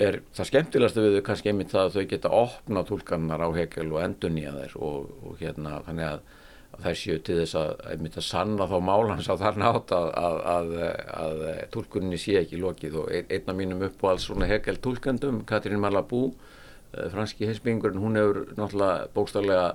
er 0.00 0.20
það 0.34 0.48
skemmtilegast 0.50 0.98
við 0.98 1.16
þau 1.16 1.24
kannski 1.26 1.50
einmitt 1.50 1.72
það 1.72 1.86
að 1.86 1.96
þau 1.96 2.10
geta 2.12 2.34
opna 2.34 2.82
tólkannar 2.86 3.42
á 3.42 3.48
Hegel 3.56 3.88
og 3.92 4.02
endur 4.04 4.32
nýja 4.34 4.52
þær 4.54 4.76
og, 4.86 5.08
og 5.26 5.40
hérna 5.42 5.80
þannig 5.86 6.06
að, 6.06 6.22
að 6.70 6.86
þær 6.86 6.98
séu 7.00 7.22
til 7.26 7.38
þess 7.40 7.58
að 7.60 7.72
einmitt 7.92 8.18
að 8.18 8.26
sanna 8.26 8.68
þá 8.70 8.76
málans 8.86 9.30
á 9.30 9.34
þar 9.40 9.60
nátt 9.62 9.94
að, 9.94 10.10
að, 10.54 10.72
að 11.14 11.44
tólkunni 11.74 12.20
sé 12.20 12.38
ekki 12.40 12.62
lokið. 12.62 12.98
Og 13.02 13.14
ein, 13.14 13.30
einn 13.30 13.52
af 13.52 13.58
mínum 13.58 13.86
uppáhalds 13.86 14.26
svona 14.30 14.50
Hegel 14.50 14.78
tólkandum 14.82 15.42
Katrín 15.46 15.82
Malabú 15.82 16.28
eh, 16.30 17.06
franski 17.14 17.50
heimsbyggingurinn 17.50 18.02
hún 18.02 18.18
hefur 18.18 18.44
náttúrulega 18.56 19.10
bókstarlega 19.14 19.70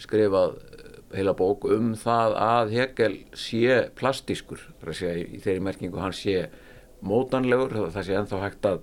skrifað 0.00 0.56
eh, 0.56 0.88
heila 1.18 1.34
bók 1.38 1.66
um 1.70 1.92
það 1.98 2.36
að 2.46 2.74
Hegel 2.76 3.14
sé 3.36 3.84
plastískur 3.98 4.62
í 4.80 5.40
þeirri 5.42 5.62
merkingu 5.64 6.02
hann 6.02 6.16
sé 6.16 6.48
mótanlegur, 7.00 7.72
það 7.94 8.06
sé 8.06 8.18
enþá 8.18 8.42
hægt 8.44 8.68
að 8.68 8.82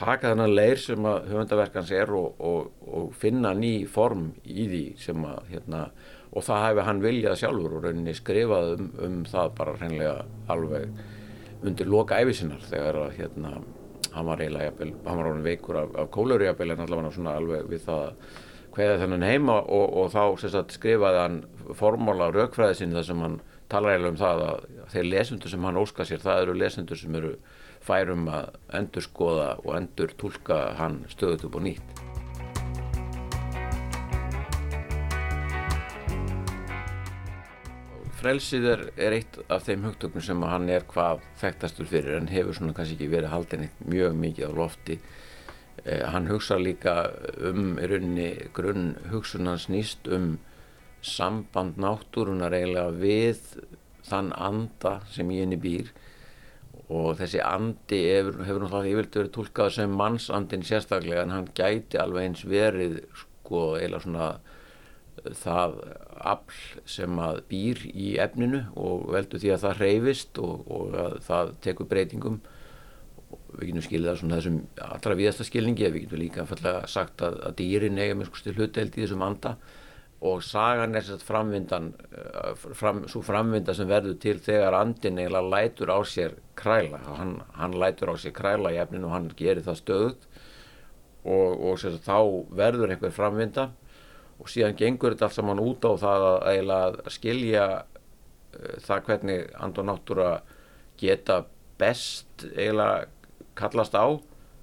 taka 0.00 0.32
þennan 0.32 0.54
leir 0.54 0.80
sem 0.80 1.06
að 1.06 1.28
höfundaverkans 1.30 1.90
er 1.94 2.12
og, 2.16 2.40
og, 2.40 2.70
og 2.86 3.10
finna 3.20 3.52
ný 3.56 3.84
form 3.90 4.30
í 4.44 4.66
því 4.70 4.84
sem 5.00 5.24
að 5.28 5.40
hérna, 5.52 5.82
og 6.30 6.46
það 6.46 6.64
hefði 6.66 6.86
hann 6.86 7.02
viljað 7.04 7.40
sjálfur 7.42 7.76
og 7.76 7.86
rauninni 7.86 8.14
skrifað 8.16 8.74
um, 8.76 8.90
um 9.06 9.18
það 9.28 9.56
bara 9.58 9.76
hreinlega 9.80 10.14
alveg 10.52 11.02
undir 11.66 11.90
loka 11.90 12.20
æfisinnar 12.22 12.62
þegar 12.70 13.00
að 13.02 13.16
hérna, 13.18 13.56
hann 14.14 14.30
var 14.30 14.40
eiginlega 14.40 14.90
hann 15.06 15.20
var 15.20 15.42
veikur 15.44 15.82
af, 15.82 15.90
af 16.04 16.12
kólurjabel 16.14 16.72
en 16.74 16.84
allavega 16.86 17.12
svona 17.16 17.36
alveg 17.40 17.68
við 17.70 17.84
það 17.88 18.06
að 18.06 18.38
hvaða 18.74 18.98
þennan 19.02 19.26
heima 19.26 19.56
og, 19.60 19.96
og 20.00 20.12
þá 20.14 20.50
sagt, 20.50 20.76
skrifaði 20.76 21.22
hann 21.22 21.40
formóla 21.78 22.30
á 22.30 22.34
raukfræði 22.34 22.80
sinni 22.80 22.98
þar 22.98 23.08
sem 23.08 23.24
hann 23.24 23.40
talar 23.70 23.94
eiginlega 23.94 24.12
um 24.14 24.20
það 24.20 24.44
að 24.48 24.68
þeir 24.92 25.08
lesendur 25.14 25.52
sem 25.52 25.66
hann 25.68 25.80
óska 25.80 26.06
sér 26.06 26.22
það 26.22 26.44
eru 26.44 26.58
lesendur 26.58 26.98
sem 26.98 27.18
eru 27.18 27.32
færum 27.84 28.28
að 28.30 28.54
endur 28.80 29.06
skoða 29.06 29.50
og 29.64 29.74
endur 29.78 30.14
tólka 30.20 30.60
hann 30.78 31.02
stöðut 31.10 31.46
upp 31.48 31.58
og 31.60 31.66
nýtt. 31.68 31.98
Frelsið 38.20 38.66
er, 38.68 38.82
er 39.00 39.14
eitt 39.16 39.38
af 39.48 39.62
þeim 39.64 39.86
hugtöknum 39.88 40.24
sem 40.24 40.42
hann 40.44 40.68
er 40.68 40.82
hvað 40.90 41.22
þekktastur 41.40 41.88
fyrir 41.88 42.18
en 42.18 42.28
hefur 42.28 42.58
svona 42.58 42.74
kannski 42.76 42.98
ekki 42.98 43.14
verið 43.14 43.32
haldin 43.32 43.70
mjög 43.80 44.18
mikið 44.20 44.52
á 44.52 44.58
lofti 44.58 44.98
hann 45.84 46.28
hugsa 46.28 46.58
líka 46.60 46.94
um 47.50 47.78
í 47.80 47.88
rauninni 47.88 48.30
grunn 48.56 48.94
hugsunans 49.10 49.68
nýst 49.72 50.08
um 50.12 50.34
samband 51.00 51.78
náttúrunar 51.80 52.52
eiginlega 52.52 52.92
við 53.00 53.40
þann 54.10 54.30
anda 54.36 54.98
sem 55.12 55.30
í 55.32 55.40
henni 55.40 55.58
býr. 55.60 55.90
Og 56.90 57.14
þessi 57.20 57.40
andi 57.46 58.00
hefur, 58.10 58.40
hefur 58.44 58.64
náttúrulega 58.64 58.92
yfirlt 58.92 59.18
verið 59.20 59.34
tólkað 59.36 59.74
sem 59.76 59.92
mannsandin 59.96 60.66
sérstaklega 60.66 61.24
en 61.24 61.34
hann 61.36 61.50
gæti 61.54 62.00
alveg 62.02 62.26
eins 62.26 62.46
verið 62.50 62.98
sko 63.22 63.62
eiginlega 63.78 64.04
svona 64.04 64.30
eh, 65.22 65.34
það 65.38 65.76
afl 66.34 66.80
sem 66.90 67.20
að 67.22 67.42
býr 67.50 67.84
í 67.94 68.14
efninu 68.20 68.64
og 68.76 69.06
veldu 69.14 69.40
því 69.40 69.54
að 69.54 69.62
það 69.66 69.84
reyfist 69.84 70.42
og, 70.42 70.66
og 70.66 70.98
að 71.04 71.20
það 71.28 71.54
tekur 71.64 71.90
breytingum 71.92 72.40
við 73.58 73.70
getum 73.70 73.84
skilðið 73.86 74.10
það 74.10 74.18
svona 74.20 74.38
þessum 74.38 74.58
allra 74.86 75.18
viðasta 75.18 75.46
skilningi 75.46 75.90
við 75.90 76.02
getum 76.04 76.20
líka 76.22 76.46
fallega 76.48 76.82
sagt 76.90 77.22
að, 77.26 77.38
að 77.48 77.56
dýrin 77.60 78.00
eiga 78.00 78.16
með 78.18 78.30
sko 78.30 78.54
hluteld 78.56 78.96
í 78.96 79.04
þessum 79.04 79.24
anda. 79.26 79.54
Og 80.20 80.42
sagan 80.44 80.94
er 80.94 81.04
þess 81.06 81.16
að 81.16 81.28
framvindan 81.30 81.86
eh, 82.12 82.64
fram, 82.76 83.02
svo 83.08 83.22
framvinda 83.24 83.72
sem 83.76 83.88
verður 83.88 84.18
til 84.20 84.36
þegar 84.44 84.76
andin 84.76 85.20
eiginlega 85.22 85.52
lætur 85.54 85.92
á 85.96 85.98
sér 86.04 86.34
kræla. 86.60 87.00
Hann, 87.06 87.38
hann 87.56 87.76
lætur 87.80 88.12
á 88.12 88.14
sér 88.20 88.34
kræla 88.36 88.74
í 88.74 88.80
efninu 88.82 89.08
og 89.08 89.14
hann 89.16 89.30
gerir 89.38 89.64
það 89.64 89.80
stöðut 89.80 90.26
og, 91.24 91.54
og 91.56 91.78
sagt, 91.80 92.04
þá 92.04 92.18
verður 92.60 92.92
einhver 92.92 93.14
framvinda. 93.16 93.70
Og 94.40 94.48
síðan 94.48 94.76
gengur 94.76 95.16
þetta 95.16 95.30
allt 95.30 95.38
saman 95.38 95.62
út 95.64 95.88
á 95.88 95.92
það 96.00 96.26
að 96.26 96.36
eiginlega 96.52 97.14
skilja 97.16 97.64
uh, 97.80 98.76
það 98.84 99.08
hvernig 99.08 99.48
and 99.60 99.80
og 99.80 99.88
náttúra 99.88 100.30
geta 101.00 101.42
best 101.80 102.44
eiginlega 102.52 103.08
kallast 103.60 103.96
á 103.96 104.06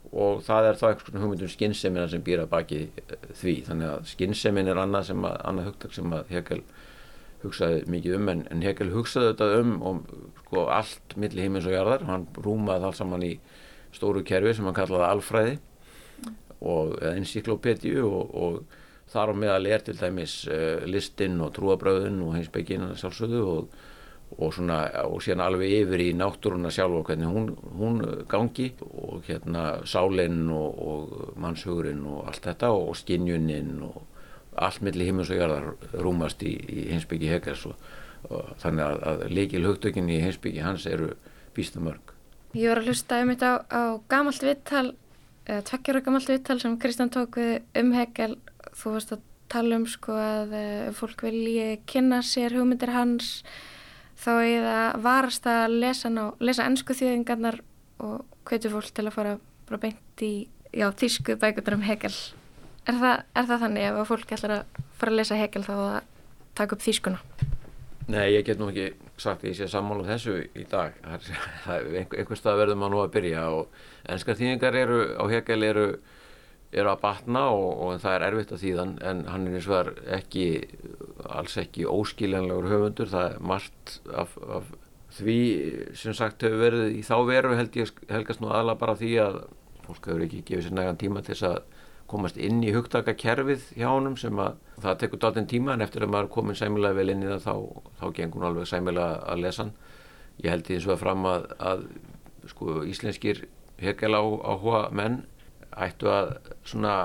og 0.08 0.44
það 0.46 0.70
er 0.70 0.80
þá 0.80 0.86
einhvern 0.90 1.24
hugmyndum 1.24 1.52
skynnsemina 1.52 2.08
sem 2.12 2.24
býr 2.24 2.46
að 2.46 2.52
baki 2.54 2.82
eh, 2.88 3.16
því. 3.36 3.56
Þannig 3.68 3.92
að 3.92 4.12
skynnsemin 4.14 4.72
er 4.72 4.82
annað, 4.82 5.12
að, 5.14 5.40
annað 5.50 5.70
hugtak 5.72 5.96
sem 5.98 6.16
að 6.16 6.32
Hegel 6.32 6.62
hugsaði 7.44 7.84
mikið 7.92 8.18
um 8.18 8.32
en, 8.34 8.44
en 8.54 8.64
Hegel 8.66 8.90
hugsaði 8.96 9.34
þetta 9.34 9.62
um 9.62 9.74
og 9.86 10.14
sko 10.42 10.68
allt 10.74 11.18
millir 11.20 11.48
heimins 11.48 11.68
og 11.68 11.76
jarðar. 11.76 12.08
Hann 12.08 12.28
rúmaði 12.40 12.86
það 12.88 13.00
saman 13.02 13.28
í 13.28 13.34
stóru 13.96 14.24
kerfi 14.28 14.56
sem 14.56 14.68
hann 14.68 14.78
kallaði 14.78 15.10
alfræði 15.12 15.58
og 16.68 16.98
encyklopedíu 17.06 18.06
og, 18.08 18.32
og 18.34 19.12
þar 19.12 19.32
á 19.32 19.36
meðal 19.44 19.70
er 19.70 19.84
til 19.86 19.96
dæmis 20.00 20.40
uh, 20.50 20.84
listinn 20.90 21.38
og 21.44 21.54
trúabröðin 21.56 22.20
og 22.26 22.34
heimsbyggina 22.36 22.96
sjálfsögðu 22.98 23.44
og, 23.52 23.78
og, 24.36 24.52
svona, 24.54 24.82
og 25.08 25.22
síðan 25.24 25.46
alveg 25.46 25.74
yfir 25.82 26.04
í 26.04 26.10
náttúruna 26.18 26.72
sjálf 26.74 27.00
og 27.00 27.08
hvernig 27.10 27.32
hún, 27.32 27.48
hún 27.80 28.02
gangi 28.30 28.70
og 28.84 29.24
hérna 29.28 29.80
sálinn 29.88 30.50
og, 30.54 30.82
og 30.84 31.38
mannshugurinn 31.40 32.04
og 32.06 32.28
allt 32.28 32.50
þetta 32.50 32.74
og 32.76 32.92
skinjunin 33.00 33.78
og 33.88 34.02
allt 34.58 34.84
millir 34.84 35.12
himmins 35.12 35.32
og 35.32 35.40
jarðar 35.40 35.70
rúmast 36.04 36.44
í, 36.44 36.54
í 36.58 36.90
heimsbyggi 36.92 37.32
Hegers 37.32 37.66
og, 37.70 37.88
og 38.28 38.52
þannig 38.62 38.86
að, 38.88 39.00
að 39.12 39.24
leikil 39.38 39.64
hugtökin 39.68 40.12
í 40.12 40.20
heimsbyggi 40.24 40.66
hans 40.66 40.88
eru 40.90 41.14
býstumörg. 41.56 42.14
Ég 42.58 42.72
var 42.72 42.82
að 42.82 42.92
hlusta 42.92 43.22
um 43.22 43.32
þetta 43.34 43.54
á, 43.54 43.56
á 43.70 43.82
gamalt 44.10 44.44
vittal, 44.44 44.88
eða 45.48 45.64
tveggjara 45.70 46.04
gamalt 46.04 46.30
vittal 46.32 46.60
sem 46.62 46.78
Kristján 46.82 47.14
tók 47.14 47.40
við 47.40 47.80
um 47.80 47.94
Hegel. 47.96 48.36
Þú 48.78 48.94
varst 48.98 49.16
að 49.16 49.26
tala 49.52 49.80
um 49.80 49.88
sko 49.88 50.18
að 50.20 50.54
uh, 50.58 50.94
fólk 50.98 51.24
vilji 51.28 51.78
kynna 51.88 52.20
sér 52.26 52.58
hugmyndir 52.58 52.92
hans 52.96 53.42
þá 54.18 54.32
er 54.42 54.66
það 54.66 55.00
varast 55.06 55.50
að 55.52 55.78
lesa, 55.84 56.12
lesa 56.40 56.68
ennsku 56.68 56.96
þýðingarnar 56.98 57.62
og 58.04 58.26
hvetu 58.48 58.72
fólk 58.74 58.92
til 58.94 59.08
að 59.08 59.16
fara 59.16 59.38
bara 59.68 59.82
beint 59.84 60.24
í 60.24 60.48
já, 60.72 60.90
þísku 60.92 61.38
bækundar 61.40 61.78
um 61.78 61.86
Hegel. 61.86 62.14
Er 62.88 63.00
það, 63.02 63.24
er 63.36 63.50
það 63.50 63.64
þannig 63.66 63.88
ef 63.90 64.12
fólk 64.12 64.34
ætlar 64.38 64.56
að 64.58 64.82
fara 65.00 65.14
að 65.14 65.20
lesa 65.20 65.40
Hegel 65.40 65.64
þá 65.68 65.76
að 65.76 65.98
taka 66.58 66.78
upp 66.78 66.86
þýskuna? 66.86 67.22
Nei, 68.08 68.32
ég 68.32 68.46
get 68.48 68.60
nú 68.60 68.70
ekki 68.72 68.94
sagt 69.20 69.44
að 69.44 69.50
ég 69.52 69.58
sé 69.58 69.68
sammála 69.72 70.06
þessu 70.08 70.38
í 70.56 70.64
dag. 70.72 70.96
Það 71.66 71.74
er 71.74 71.88
einhver 72.22 72.40
stað 72.40 72.62
verður 72.62 72.80
maður 72.80 72.94
nú 72.94 73.02
að 73.04 73.14
byrja 73.18 73.48
og 73.52 73.82
ennskar 74.08 74.40
þýðingar 74.40 74.80
eru 74.80 75.02
á 75.20 75.24
Hegel 75.34 75.60
eru, 75.68 75.88
eru 76.72 76.92
að 76.92 77.02
batna 77.04 77.46
og, 77.54 77.68
og 77.84 78.02
það 78.04 78.16
er 78.16 78.26
erfitt 78.28 78.52
að 78.52 78.64
þýðan 78.66 78.98
en 79.08 79.22
hann 79.32 79.48
er 79.48 79.56
eins 79.56 79.70
og 79.70 79.76
það 79.76 79.92
er 79.92 80.18
ekki, 80.18 80.48
alls 81.40 81.56
ekki 81.62 81.88
óskiljanlegur 81.88 82.70
höfundur. 82.72 83.12
Það 83.14 83.30
er 83.30 83.48
margt 83.54 83.96
af, 84.12 84.36
af 84.44 84.74
því 85.18 85.40
sem 85.98 86.16
sagt 86.18 86.44
hefur 86.44 86.66
verið 86.66 86.98
í 87.00 87.02
þá 87.08 87.16
veru 87.30 87.56
held 87.58 87.80
ég 87.80 88.04
helgast 88.12 88.44
nú 88.44 88.52
aðla 88.52 88.78
bara 88.80 88.98
því 89.00 89.14
að 89.24 89.42
fólk 89.88 90.10
hefur 90.10 90.26
ekki 90.28 90.44
gefið 90.50 90.68
sér 90.68 90.78
nægan 90.78 91.00
tíma 91.00 91.24
til 91.24 91.34
þess 91.34 91.48
að 91.54 91.60
komast 92.08 92.38
inn 92.40 92.62
í 92.64 92.72
hugtakakerfið 92.76 93.72
hjá 93.76 93.88
honum 93.90 94.16
sem 94.20 94.40
að 94.40 94.60
það 94.84 95.00
tekur 95.02 95.22
dálten 95.24 95.48
tíma 95.50 95.74
en 95.76 95.84
eftir 95.84 96.06
að 96.06 96.14
maður 96.14 96.30
er 96.30 96.34
komin 96.36 96.60
sæmilega 96.60 96.96
vel 96.96 97.12
inn 97.12 97.24
í 97.26 97.32
það 97.32 97.42
þá, 97.44 97.56
þá 98.00 98.06
gengur 98.20 98.40
hún 98.40 98.50
alveg 98.50 98.70
sæmilega 98.70 99.18
að 99.28 99.42
lesa 99.44 99.64
hann. 99.64 99.74
Ég 100.44 100.54
held 100.54 100.68
því 100.68 100.78
eins 100.78 100.88
og 100.88 100.94
að 100.94 101.02
fram 101.02 101.28
að, 101.28 101.48
að 101.72 101.84
sko, 102.52 102.78
íslenskir 102.88 103.44
hegel 103.82 104.14
á, 104.16 104.24
áhuga 104.24 104.84
menn 104.96 105.20
ættu 105.86 106.12
að 106.12 106.36
svona 106.68 106.98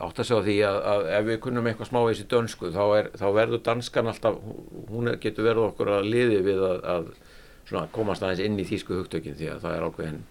átt 0.00 0.20
að 0.20 0.28
segja 0.28 0.44
því 0.46 0.56
að, 0.64 0.78
að 0.92 1.08
ef 1.18 1.26
við 1.26 1.40
kunnum 1.44 1.66
eitthvað 1.68 1.90
smá 1.90 2.00
í 2.08 2.26
dönsku 2.32 2.70
þá, 2.72 2.84
er, 2.98 3.10
þá 3.20 3.26
verður 3.36 3.64
danskan 3.66 4.10
alltaf, 4.10 4.38
hún 4.88 5.10
getur 5.20 5.48
verið 5.48 5.66
okkur 5.68 5.92
að 5.98 6.08
liði 6.08 6.38
við 6.46 6.62
að, 6.68 6.88
að 6.94 7.90
komast 7.92 8.24
aðeins 8.24 8.44
inn 8.46 8.56
í 8.58 8.66
þýsku 8.68 8.96
hugtökin 8.96 9.36
því 9.36 9.50
að 9.52 9.66
það 9.66 9.76
er 9.76 9.86
ákveðin 9.88 10.22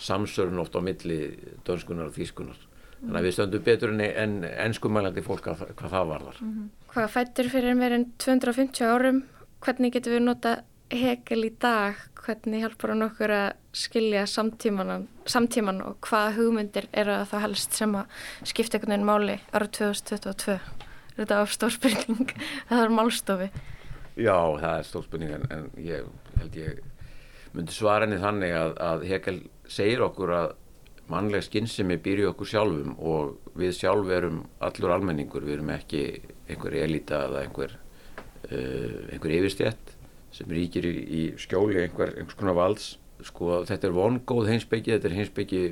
samsörun 0.00 0.62
oft 0.62 0.74
á 0.74 0.80
milli 0.82 1.20
dönskunar 1.66 2.10
og 2.10 2.16
þýskunar 2.16 2.66
þannig 3.00 3.20
að 3.20 3.26
við 3.26 3.36
stöndum 3.36 3.64
betur 3.64 3.94
en 3.94 4.34
ennskumælandi 4.50 5.22
fólk 5.24 5.46
að, 5.52 5.62
hvað 5.78 5.94
það 5.94 6.10
varðar. 6.10 6.40
Mm 6.40 6.50
-hmm. 6.50 6.66
Hvað 6.92 7.12
fættur 7.14 7.48
fyrir 7.48 7.78
meirinn 7.78 8.06
250 8.18 8.84
árum, 8.84 9.22
hvernig 9.64 9.92
getur 9.94 10.16
við 10.16 10.22
nota 10.26 10.56
hegel 10.90 11.46
í 11.46 11.50
dag, 11.62 11.98
hvernig 12.18 12.64
hjálpar 12.64 12.92
hann 12.92 13.06
okkur 13.06 13.32
að 13.32 13.48
skilja 13.76 14.24
samtíman, 14.28 15.06
samtíman 15.30 15.80
og 15.86 15.98
hvaða 16.06 16.34
hugmyndir 16.36 16.88
eru 16.90 17.14
það 17.20 17.28
þá 17.30 17.36
helst 17.44 17.76
sem 17.78 17.96
að 17.98 18.22
skipta 18.50 18.78
einhvern 18.78 18.94
veginn 18.94 19.08
máli 19.08 19.36
ára 19.54 19.68
2022? 19.70 20.56
Er 21.14 21.20
þetta 21.22 21.42
of 21.44 21.52
stór 21.54 21.74
spurning? 21.74 22.32
það 22.70 22.84
er 22.84 22.94
málstofi. 22.96 23.50
Já, 24.16 24.38
það 24.62 24.72
er 24.72 24.88
stór 24.88 25.06
spurning 25.06 25.36
en, 25.36 25.46
en 25.54 25.68
ég 25.84 26.08
held 26.40 26.58
ég 26.58 26.80
myndi 27.54 27.74
svara 27.74 28.06
henni 28.06 28.18
þannig 28.22 28.56
að, 28.56 28.74
að 28.86 29.06
hegel 29.10 29.38
segir 29.70 30.02
okkur 30.06 30.34
að 30.34 30.56
mannleg 31.10 31.46
skinnsemi 31.46 31.98
býr 32.02 32.24
í 32.24 32.26
okkur 32.30 32.50
sjálfum 32.50 32.98
og 32.98 33.54
við 33.58 33.72
sjálf 33.78 34.10
erum 34.14 34.44
allur 34.62 34.94
almenningur, 34.94 35.46
við 35.46 35.58
erum 35.58 35.72
ekki 35.74 36.04
einhver 36.50 36.76
elita 36.78 37.24
eða 37.26 37.46
einhver, 37.46 37.74
uh, 38.50 39.00
einhver 39.10 39.34
yfirstjætt 39.38 39.96
sem 40.34 40.50
ríkir 40.50 40.86
í, 40.88 40.96
í 40.96 41.22
skjóli 41.40 41.84
einhver, 41.84 42.14
einhvers 42.16 42.38
konar 42.38 42.58
valds. 42.58 42.90
Sko 43.20 43.60
þetta 43.68 43.90
er 43.90 43.96
vongóð 43.96 44.46
heimsbyggi, 44.48 44.94
þetta 44.94 45.10
er 45.10 45.16
heimsbyggi 45.18 45.62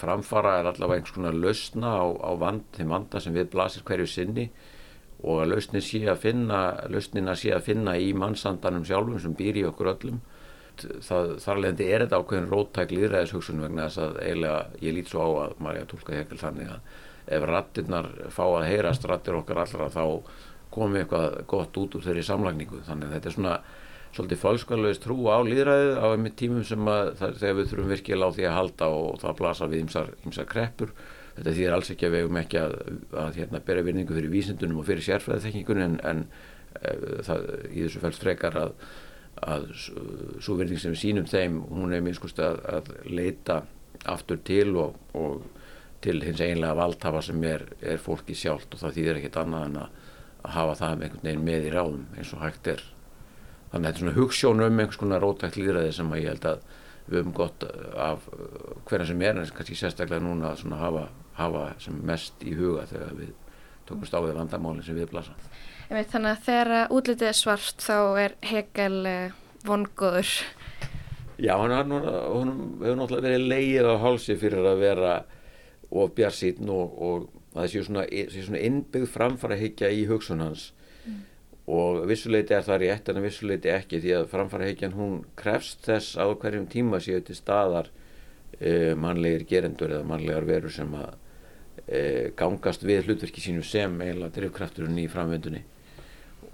framfara 0.00 0.56
er 0.58 0.70
allavega 0.72 1.00
einhvers 1.02 1.14
konar 1.14 1.36
lausna 1.38 1.92
á, 2.02 2.04
á 2.10 2.30
vand, 2.40 2.64
þeim 2.74 2.96
vanda 2.96 3.22
sem 3.22 3.36
við 3.36 3.52
blasir 3.52 3.84
hverju 3.86 4.08
sinni 4.10 4.48
og 5.24 5.44
að 5.44 5.54
lausnin 5.54 5.84
sé 5.84 6.02
að 6.10 6.24
finna, 6.26 6.60
lausnina 6.90 7.36
sé 7.38 7.54
að 7.54 7.68
finna 7.70 7.94
í 7.96 8.10
mannsandanum 8.18 8.84
sjálfum 8.84 9.22
sem 9.22 9.36
býr 9.38 9.62
í 9.62 9.68
okkur 9.68 9.92
öllum 9.94 10.18
það, 10.82 11.34
þar 11.44 11.60
leðandi 11.62 11.86
er 11.88 12.04
þetta 12.04 12.20
ákveðin 12.20 12.50
róttæk 12.50 12.94
líðræðishugsun 12.94 13.62
vegna 13.64 13.86
þess 13.88 14.02
að 14.04 14.18
eiginlega 14.24 14.84
ég 14.84 14.96
lít 14.96 15.12
svo 15.12 15.26
á 15.26 15.30
að 15.44 15.54
Marja 15.64 15.86
tólka 15.90 16.16
Hegel 16.16 16.40
þannig 16.40 16.72
að 16.74 17.36
ef 17.36 17.46
rattirnar 17.48 18.10
fá 18.34 18.44
að 18.48 18.66
heyrast 18.68 19.06
rattir 19.08 19.38
okkar 19.38 19.62
allra 19.64 19.88
þá 19.92 20.04
komum 20.74 20.94
við 20.94 21.04
eitthvað 21.04 21.40
gott 21.50 21.80
út 21.80 21.96
úr 21.98 22.06
þeirri 22.06 22.26
samlagningu. 22.26 22.82
Þannig 22.88 23.08
að 23.10 23.16
þetta 23.16 23.30
er 23.30 23.36
svona 23.36 23.56
svolítið 24.14 24.42
fölskalauðist 24.44 25.04
trú 25.04 25.16
á 25.26 25.38
líðræðið 25.42 25.96
á 25.98 26.06
einmitt 26.12 26.36
tímum 26.38 26.66
sem 26.66 26.90
að 26.90 27.12
þegar 27.20 27.56
við 27.58 27.70
þurfum 27.72 27.92
virkilega 27.94 28.30
á 28.30 28.34
því 28.36 28.48
að 28.48 28.58
halda 28.58 28.90
og 28.94 29.20
það 29.22 29.38
blasa 29.40 29.70
við 29.70 29.84
ymsar 29.84 30.50
kreppur. 30.50 30.92
Þetta 31.34 31.54
þýðir 31.56 31.74
alls 31.74 31.90
ekki 31.90 32.06
að 32.06 32.14
við 32.14 32.22
hefum 32.22 32.42
ekki 32.44 32.60
að, 32.60 32.76
að 33.24 33.40
hérna, 33.40 33.62
bera 33.66 33.82
virningu 33.82 34.14
fyrir 34.14 34.30
vísindunum 34.30 34.82
og 34.82 34.86
fyrir 34.86 35.06
sérfræðiþekkingunum 35.08 35.82
en, 35.88 35.96
en 36.06 36.20
e, 36.78 36.92
það, 37.26 37.48
í 37.72 37.80
þessu 37.80 38.04
fælst 38.04 38.22
frekar 38.22 38.60
að 38.60 38.76
að 39.42 39.66
svo 39.74 40.56
verðing 40.58 40.80
sem 40.80 40.94
við 40.94 41.00
sínum 41.00 41.28
þeim 41.28 41.58
hún 41.66 41.94
er 41.94 42.02
minnskust 42.04 42.38
að, 42.42 42.60
að 42.70 42.90
leita 43.10 43.62
aftur 44.10 44.40
til 44.46 44.76
og, 44.80 44.98
og 45.16 45.42
til 46.04 46.20
hins 46.24 46.42
einlega 46.44 46.76
valdhafa 46.78 47.22
sem 47.24 47.42
er, 47.48 47.64
er 47.82 48.02
fólki 48.02 48.36
sjálft 48.36 48.76
og 48.76 48.82
það 48.82 48.98
þýðir 48.98 49.20
ekkert 49.20 49.40
annað 49.42 49.66
en 49.68 49.78
að 49.84 50.02
hafa 50.44 50.78
það 50.80 51.04
einhvern 51.04 51.26
veginn 51.26 51.44
með 51.44 51.68
í 51.68 51.74
ráðum 51.74 52.06
eins 52.18 52.32
og 52.36 52.42
hægt 52.44 52.70
er 52.74 52.82
þannig 53.72 53.74
að 53.74 53.84
þetta 53.84 53.94
er 53.94 54.02
svona 54.02 54.16
hugssjón 54.18 54.64
um 54.64 54.80
einhvers 54.80 55.00
konar 55.00 55.24
rótækt 55.24 55.60
líðræði 55.60 55.92
sem 55.96 56.12
að 56.12 56.22
ég 56.22 56.34
held 56.34 56.48
að 56.50 56.66
við 57.04 57.18
höfum 57.20 57.36
gott 57.36 57.64
af 58.00 58.28
hverja 58.88 59.08
sem 59.10 59.22
er 59.24 59.38
en 59.38 59.54
kannski 59.56 59.76
sérstaklega 59.76 60.24
núna 60.24 60.54
að 60.54 60.76
hafa, 60.80 61.08
hafa 61.36 61.64
sem 61.82 61.96
mest 62.06 62.44
í 62.44 62.54
huga 62.56 62.86
þegar 62.88 63.16
við 63.18 63.32
tókumst 63.84 64.16
á 64.16 64.20
því 64.24 64.36
vandamálinn 64.38 64.86
sem 64.86 64.96
við 64.96 65.10
blasa 65.12 65.36
Þannig 65.84 66.30
að 66.30 66.44
þegar 66.46 66.92
útlitið 66.96 67.28
er 67.28 67.36
svart 67.36 67.82
þá 67.84 67.98
er 68.22 68.34
Hegel 68.48 69.06
eh, 69.06 69.34
vongóður. 69.68 70.30
Já, 71.36 71.54
hann 71.60 71.92
hefur 71.92 72.96
náttúrulega 72.96 73.26
verið 73.26 73.46
leið 73.50 73.88
á 73.90 73.94
hálsi 74.00 74.36
fyrir 74.40 74.64
að 74.70 74.80
vera 74.80 75.14
of 75.94 76.14
bjarsýtn 76.16 76.70
og, 76.72 76.94
og 77.04 77.26
það 77.54 77.70
sé 77.72 77.84
svona, 77.86 78.04
svona 78.34 78.62
innbyggð 78.68 79.10
framfara 79.14 79.58
higgja 79.60 79.90
í 79.94 80.04
hugsun 80.10 80.42
hans 80.44 80.68
mm. 81.04 81.18
og 81.78 82.00
vissuleiti 82.10 82.56
er 82.56 82.64
það 82.66 82.80
rétt 82.84 83.10
en 83.10 83.22
vissuleiti 83.24 83.72
ekki 83.74 84.00
því 84.02 84.16
að 84.18 84.30
framfara 84.32 84.70
higgjan 84.70 84.96
hún 84.98 85.20
krefst 85.38 85.84
þess 85.88 86.16
á 86.18 86.26
hverjum 86.26 86.66
tíma 86.70 87.02
séu 87.02 87.22
til 87.24 87.36
staðar 87.38 87.92
e, 88.58 88.94
mannlegir 88.98 89.46
gerendur 89.50 89.94
eða 89.94 90.08
mannlegar 90.08 90.48
verur 90.48 90.74
sem 90.74 90.90
að 90.98 91.14
e, 91.86 92.00
gangast 92.38 92.86
við 92.86 93.06
hlutverki 93.06 93.44
sínu 93.44 93.64
sem 93.66 93.94
eiginlega 94.00 94.34
drivkrafturinn 94.40 95.00
í 95.04 95.08
framvendunni 95.12 95.64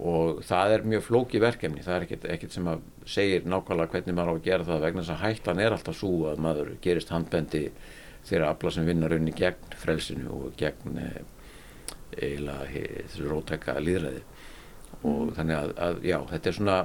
og 0.01 0.41
það 0.45 0.75
er 0.75 0.85
mjög 0.89 1.03
flóki 1.05 1.39
verkefni, 1.41 1.83
það 1.85 1.95
er 1.95 2.05
ekkert, 2.07 2.23
ekkert 2.33 2.55
sem 2.55 2.69
að 2.69 2.85
segir 3.09 3.43
nákvæmlega 3.45 3.93
hvernig 3.93 4.15
maður 4.17 4.31
á 4.33 4.35
að 4.35 4.45
gera 4.47 4.65
það 4.65 4.85
vegna 4.85 5.03
þess 5.03 5.13
að 5.13 5.23
hættan 5.25 5.61
er 5.61 5.75
alltaf 5.75 5.97
svo 5.97 6.13
að 6.31 6.41
maður 6.41 6.71
gerist 6.81 7.11
handbendi 7.13 7.63
þegar 8.27 8.47
afla 8.47 8.73
sem 8.75 8.87
vinnar 8.87 9.15
unni 9.15 9.33
gegn 9.35 9.77
frelsinu 9.81 10.33
og 10.37 10.57
gegn 10.59 10.99
eh, 11.01 11.21
eiginlega 12.17 12.67
þessu 12.71 13.29
rótækka 13.29 13.77
líðræði 13.81 14.23
og 15.01 15.21
mm. 15.27 15.31
þannig 15.37 15.57
að, 15.57 15.73
að 15.87 16.01
já, 16.09 16.17
þetta 16.33 16.51
er 16.51 16.57
svona 16.57 16.79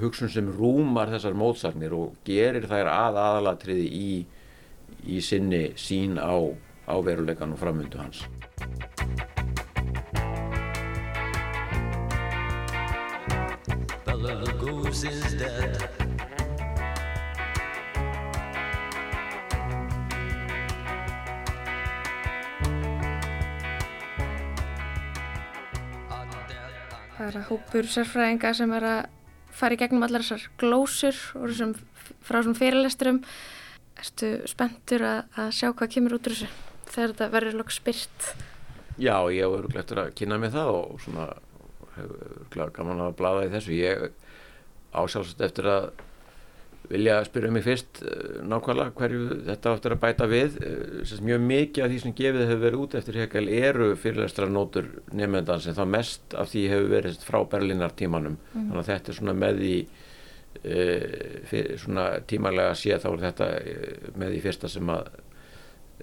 hugsun 0.00 0.32
sem 0.32 0.48
rúmar 0.58 1.12
þessar 1.12 1.36
mótsagnir 1.38 1.94
og 1.96 2.16
gerir 2.26 2.66
þær 2.68 2.90
að 2.90 3.20
aðalatriði 3.22 3.86
í, 3.86 4.10
í 5.06 5.20
sinni 5.24 5.68
sín 5.78 6.18
á, 6.18 6.34
á 6.88 6.94
veruleikan 7.04 7.54
og 7.54 7.62
framöndu 7.62 8.02
hans 8.02 8.24
goose 14.66 15.04
is 15.04 15.34
dead. 15.34 16.05
Það 27.26 27.32
er 27.34 27.40
að 27.40 27.48
hópur 27.50 27.86
sérfræðinga 27.90 28.50
sem 28.54 28.72
er 28.76 28.84
að 28.86 28.98
fara 29.50 29.74
í 29.74 29.78
gegnum 29.80 30.04
allar 30.06 30.22
þessar 30.22 30.44
glósur 30.62 31.16
og 31.34 31.48
þessum, 31.50 31.72
frá 32.22 32.36
þessum 32.36 32.54
fyrirlesturum. 32.54 33.16
Erstu 33.98 34.28
spenntur 34.46 35.02
að, 35.02 35.32
að 35.34 35.48
sjá 35.58 35.72
hvað 35.72 35.90
kemur 35.96 36.14
út 36.14 36.28
úr 36.30 36.36
þessu 36.36 36.50
þegar 36.92 37.14
þetta 37.16 37.28
verður 37.32 37.56
lók 37.58 37.74
spyrt? 37.74 38.28
Já, 38.94 39.16
ég 39.34 39.42
hef 39.42 39.56
öruglega 39.56 39.82
eftir 39.82 40.02
að 40.04 40.12
kynna 40.20 40.38
mig 40.38 40.54
það 40.54 40.70
og 40.76 41.02
svona 41.02 41.26
hefur 41.96 42.22
öruglega 42.28 42.76
gaman 42.78 43.02
að 43.08 43.18
blaða 43.18 43.42
í 43.48 43.50
þessu. 43.56 43.74
Ég 43.74 44.06
ásálsast 44.94 45.42
eftir 45.48 45.70
að 45.72 45.90
vilja 46.90 47.18
spyrja 47.26 47.52
mig 47.54 47.64
fyrst 47.66 48.00
uh, 48.02 48.38
nákvæmlega 48.46 48.94
hverju 48.96 49.38
þetta 49.48 49.74
áttur 49.74 49.96
að 49.96 50.02
bæta 50.04 50.28
við. 50.30 50.58
Uh, 50.62 51.12
mjög 51.26 51.44
mikið 51.50 51.84
af 51.84 51.92
því 51.92 52.00
sem 52.02 52.16
gefið 52.20 52.44
hefur 52.46 52.64
verið 52.64 52.82
út 52.84 52.96
eftir 53.00 53.20
Hegel 53.22 53.46
eru 53.58 53.90
fyrirlestra 54.00 54.48
nótur 54.50 54.90
nefndans 55.16 55.68
en 55.68 55.78
það 55.78 55.92
mest 55.96 56.36
af 56.38 56.50
því 56.52 56.64
hefur 56.72 56.90
verið 56.96 57.22
frá 57.26 57.38
Berlínartímanum. 57.56 58.40
Mm. 58.52 58.66
Þannig 58.70 58.82
að 58.82 58.90
þetta 58.92 59.12
er 59.12 59.20
svona 59.20 59.36
með 59.44 59.62
í 59.66 59.76
uh, 59.84 61.06
fyrir, 61.52 61.78
svona 61.84 62.08
tímalega 62.26 62.74
sé 62.78 62.98
þá 63.02 63.08
er 63.12 63.24
þetta 63.28 63.52
með 64.22 64.38
í 64.38 64.42
fyrsta 64.44 64.72
sem 64.72 64.94
að 64.94 65.14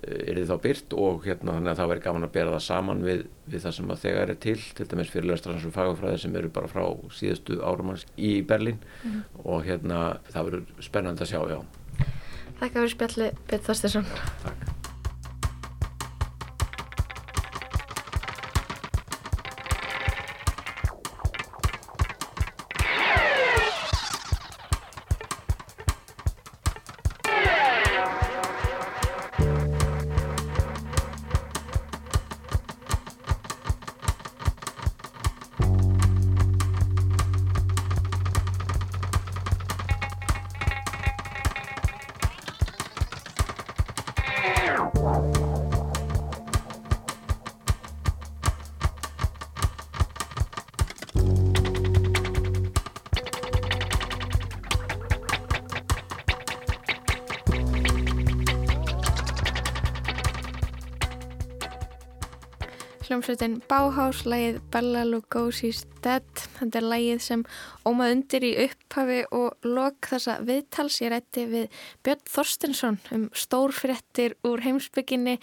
er 0.01 0.39
þið 0.39 0.49
þá 0.49 0.55
byrt 0.65 0.95
og 0.99 1.27
hérna 1.27 1.55
þannig 1.57 1.71
að 1.71 1.79
það 1.79 1.91
verður 1.91 2.05
gaman 2.07 2.27
að 2.27 2.33
bera 2.35 2.53
það 2.55 2.65
saman 2.67 3.03
við, 3.05 3.23
við 3.45 3.65
það 3.65 3.75
sem 3.77 3.93
að 3.93 4.03
þegar 4.03 4.33
er 4.33 4.39
til 4.45 4.57
til 4.79 4.87
dæmis 4.91 5.13
fyrirlestra 5.13 5.55
eins 5.55 5.67
og 5.69 5.75
fagafræði 5.77 6.21
sem 6.25 6.37
eru 6.41 6.51
bara 6.53 6.71
frá 6.71 6.83
síðustu 7.13 7.59
árumanns 7.63 8.05
í 8.17 8.35
Berlín. 8.47 8.81
Mm. 9.03 9.23
og 9.43 9.65
hérna 9.67 10.03
það 10.29 10.49
verður 10.49 10.85
spennand 10.89 11.23
að 11.23 11.33
sjá, 11.33 11.41
já. 11.53 11.59
Takk 12.59 12.77
fyrir 12.77 12.95
spjalli, 12.95 13.33
Björn 13.49 13.67
Þorstinsson 13.67 14.09
Takk 14.45 14.82
hljómsveitin 63.13 63.59
Bauhaus, 63.69 64.23
lægið 64.25 64.55
Bella 64.73 65.03
Lugosi's 65.05 65.83
Dead. 66.01 66.25
Þetta 66.57 66.79
er 66.79 66.85
lægið 66.89 67.19
sem 67.21 67.41
ómað 67.85 68.13
undir 68.15 68.45
í 68.47 68.51
upphafi 68.63 69.19
og 69.37 69.67
lok 69.67 70.07
þessa 70.09 70.39
viðtals. 70.41 70.97
Ég 71.03 71.11
rætti 71.13 71.43
við 71.51 71.75
Björn 72.05 72.23
Þorstinsson 72.33 72.97
um 73.13 73.27
stórfréttir 73.37 74.33
úr 74.49 74.63
heimsbygginni, 74.65 75.35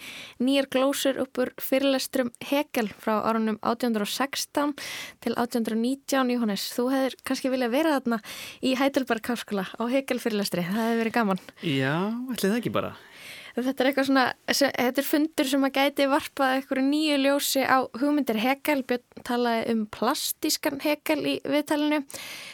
nýjar 0.43 0.67
glósur 0.73 1.21
upp 1.23 1.39
úr 1.39 1.53
fyrirlestrum 1.63 2.33
Hegel 2.49 2.91
frá 2.91 3.21
árunum 3.21 3.61
1816 3.61 4.75
til 5.23 5.37
1819. 5.37 6.35
Jóhannes, 6.35 6.67
þú 6.75 6.89
hefur 6.91 7.15
kannski 7.23 7.53
viljað 7.53 7.77
vera 7.77 7.95
þarna 7.99 8.19
í 8.59 8.75
Heidelberg 8.81 9.31
Háskóla 9.31 9.69
á 9.71 9.83
Hegel 9.87 10.19
fyrirlestri. 10.19 10.67
Það 10.67 10.83
hefur 10.89 11.01
verið 11.05 11.17
gaman. 11.21 11.41
Já, 11.63 11.95
ætlið 12.35 12.51
það 12.51 12.59
ekki 12.59 12.75
bara 12.81 12.91
þetta 13.57 13.83
er 13.83 13.89
eitthvað 13.89 14.07
svona, 14.07 14.25
þetta 14.47 15.01
er 15.01 15.07
fundur 15.07 15.49
sem 15.51 15.67
að 15.67 15.75
gæti 15.77 16.07
varpað 16.11 16.55
eitthvað 16.55 16.83
nýju 16.87 17.19
ljósi 17.21 17.63
á 17.67 17.77
hugmyndir 17.99 18.41
Hegel, 18.41 18.83
Björn 18.87 19.25
talaði 19.27 19.75
um 19.75 19.85
plastískan 19.91 20.81
Hegel 20.83 21.19
í 21.25 21.37
viðtalinu. 21.43 22.03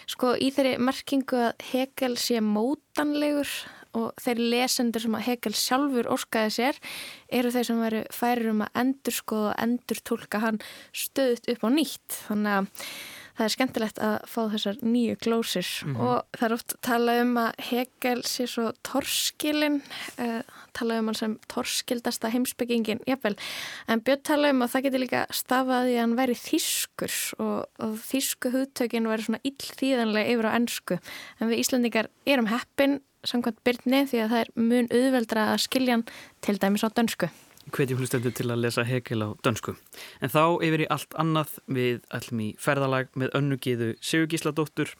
Sko 0.10 0.34
í 0.36 0.52
þeirri 0.56 0.78
merkingu 0.82 1.42
að 1.50 1.68
Hegel 1.72 2.16
sé 2.22 2.42
mótanlegur 2.44 3.52
og 3.98 4.10
þeir 4.22 4.42
lesendur 4.54 5.04
sem 5.04 5.16
að 5.18 5.28
Hegel 5.28 5.54
sjálfur 5.58 6.10
orskaði 6.14 6.54
sér 6.58 6.82
eru 7.34 7.54
þeir 7.54 7.70
sem 7.70 7.84
veru 7.84 8.02
færir 8.14 8.52
um 8.52 8.66
að 8.66 8.82
endur 8.84 9.16
skoða 9.16 9.54
og 9.54 9.62
endur 9.64 10.02
tólka 10.06 10.42
hann 10.44 10.60
stöðut 10.96 11.50
upp 11.54 11.66
á 11.66 11.70
nýtt. 11.74 12.20
Þannig 12.28 12.58
að 12.58 12.92
það 13.38 13.46
er 13.46 13.54
skemmtilegt 13.54 14.02
að 14.04 14.16
fá 14.30 14.40
þessar 14.54 14.80
nýju 14.82 15.18
glósir. 15.24 15.68
Mm 15.86 15.96
-hmm. 15.96 16.02
og 16.08 16.38
það 16.38 16.48
er 16.48 16.54
oft 16.54 16.76
talað 16.82 17.22
um 17.22 17.38
að 17.38 17.52
Hegel 17.70 18.24
sé 18.24 18.48
svo 18.48 18.72
torskilinn 18.84 19.82
uh, 20.20 20.42
talað 20.74 21.00
um 21.00 21.08
hann 21.08 21.16
sem 21.16 21.40
torskildasta 21.48 22.30
heimsbyggingin, 22.34 23.02
jafnvel. 23.08 23.38
En 23.88 24.02
Björn 24.02 24.24
talað 24.24 24.54
um 24.56 24.62
að 24.62 24.72
það 24.74 24.86
getur 24.88 25.04
líka 25.06 25.26
stafaði 25.32 25.96
að 25.96 26.02
hann 26.02 26.18
væri 26.18 26.36
þýskur 26.36 27.18
og, 27.40 27.66
og 27.80 27.98
þýsku 28.10 28.54
hugtökin 28.54 29.10
væri 29.10 29.28
svona 29.28 29.44
illþýðanlega 29.44 30.32
yfir 30.34 30.50
á 30.50 30.58
ennsku 30.58 31.00
en 31.40 31.50
við 31.50 31.62
Íslandingar 31.64 32.10
erum 32.26 32.52
heppin 32.52 33.02
samkvæmt 33.28 33.64
byrni 33.66 34.06
því 34.08 34.24
að 34.24 34.32
það 34.34 34.40
er 34.44 34.54
mun 34.56 34.90
auðveldra 34.94 35.52
að 35.54 35.64
skilja 35.66 35.98
hann 35.98 36.08
til 36.42 36.58
dæmis 36.62 36.86
á 36.86 36.90
dönsku 36.90 37.30
hvetjum 37.74 38.02
hlustendur 38.02 38.34
til 38.36 38.50
að 38.52 38.62
lesa 38.66 38.86
Hegel 38.88 39.24
á 39.26 39.30
dönsku. 39.44 39.76
En 40.22 40.32
þá 40.34 40.60
yfir 40.66 40.84
í 40.86 40.92
allt 40.94 41.18
annað 41.20 41.58
við 41.68 42.06
allum 42.14 42.44
í 42.44 42.50
ferðalag 42.62 43.10
með 43.20 43.34
önnugiðu 43.40 43.90
Sigur 44.02 44.30
Gísladóttur 44.32 44.94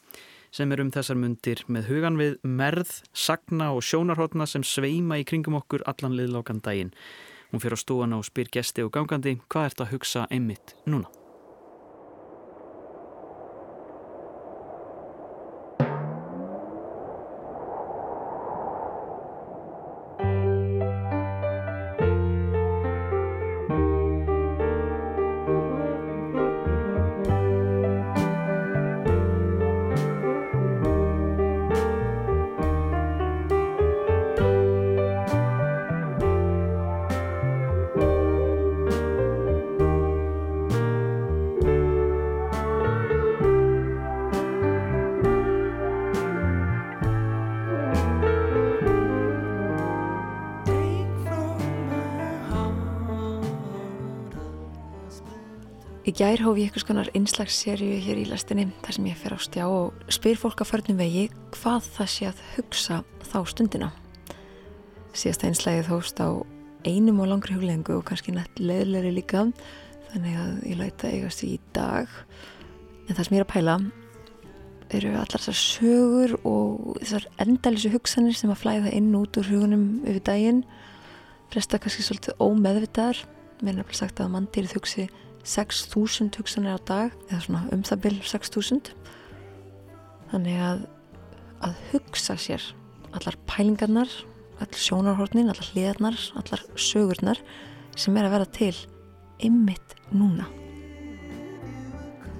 sem 0.54 0.72
er 0.72 0.82
um 0.82 0.92
þessar 0.92 1.18
mundir 1.20 1.62
með 1.68 1.90
hugan 1.92 2.18
við 2.20 2.38
merð, 2.42 3.00
sagna 3.12 3.72
og 3.76 3.84
sjónarhóttna 3.84 4.48
sem 4.48 4.64
sveima 4.64 5.20
í 5.20 5.26
kringum 5.28 5.58
okkur 5.60 5.84
allan 5.90 6.16
liðlákan 6.18 6.62
daginn. 6.64 6.94
Hún 7.52 7.64
fyrir 7.64 7.80
á 7.80 7.84
stúana 7.84 8.20
og 8.20 8.28
spyr 8.28 8.50
gesti 8.52 8.84
og 8.84 8.92
gangandi 8.96 9.38
hvað 9.48 9.70
ert 9.70 9.84
að 9.84 9.94
hugsa 9.94 10.28
einmitt 10.32 10.76
núna? 10.88 11.08
Hóf 56.48 56.56
ég 56.56 56.70
eitthvað 56.70 56.82
skonar 56.86 57.08
einslagsserju 57.12 57.96
hér 58.00 58.20
í 58.22 58.28
lastinni 58.28 58.64
þar 58.80 58.94
sem 58.96 59.06
ég 59.10 59.16
fer 59.20 59.34
á 59.36 59.38
stjá 59.44 59.64
og 59.68 60.12
spyr 60.12 60.38
fólk 60.40 60.62
að 60.64 60.70
förnum 60.70 60.96
vegi 60.96 61.26
hvað 61.58 61.88
það 61.98 62.08
sé 62.08 62.28
að 62.30 62.40
hugsa 62.54 62.96
þá 63.28 63.36
stundina. 63.50 63.88
Síðast 65.12 65.44
einslagið 65.44 65.90
hóst 65.92 66.22
á 66.24 66.40
einum 66.88 67.20
og 67.20 67.28
langri 67.28 67.52
huglengu 67.52 67.98
og 67.98 68.06
kannski 68.08 68.32
nætt 68.32 68.62
leðleri 68.62 69.12
líka 69.18 69.44
þannig 70.08 70.40
að 70.40 70.64
ég 70.70 70.80
læta 70.80 71.12
eigast 71.12 71.44
í 71.44 71.58
dag. 71.76 72.08
En 73.08 73.12
það 73.12 73.22
sem 73.28 73.36
ég 73.36 73.42
er 73.42 73.48
að 73.48 73.52
pæla 73.52 73.76
eru 74.96 75.12
allar 75.20 75.44
þessar 75.44 75.60
sögur 75.60 76.36
og 76.48 76.98
þessar 77.02 77.30
endalisu 77.44 77.92
hugsanir 77.92 78.40
sem 78.40 78.56
að 78.56 78.62
flæða 78.64 78.96
inn 78.96 79.12
út 79.20 79.36
úr 79.36 79.52
hugunum 79.52 79.88
yfir 80.06 80.24
daginn. 80.32 80.64
Flesta 81.52 81.76
kannski 81.76 82.08
svolítið 82.08 82.40
ómeðvitaðar. 82.40 83.26
Mér 83.60 83.74
er 83.74 83.82
nefnilega 83.82 84.04
sagt 84.06 84.22
að 84.22 84.32
manndýrið 84.32 84.78
hugsi 84.78 85.10
6.000 85.44 86.38
hugsanir 86.38 86.76
á 86.76 86.80
dag 86.88 87.14
eða 87.28 87.42
svona 87.44 87.62
um 87.74 87.84
það 87.86 88.02
byrj 88.06 88.22
6.000 88.32 88.92
þannig 90.32 90.62
að 90.62 90.86
að 91.64 91.78
hugsa 91.92 92.36
sér 92.38 92.62
allar 93.16 93.38
pælingarnar 93.50 94.10
allar 94.58 94.82
sjónarhornin, 94.82 95.50
allar 95.50 95.70
hliðarnar 95.72 96.18
allar 96.38 96.62
sögurnar 96.78 97.40
sem 97.98 98.16
er 98.16 98.28
að 98.28 98.34
vera 98.36 98.48
til 98.54 98.74
ymmit 99.42 99.94
núna. 100.14 100.46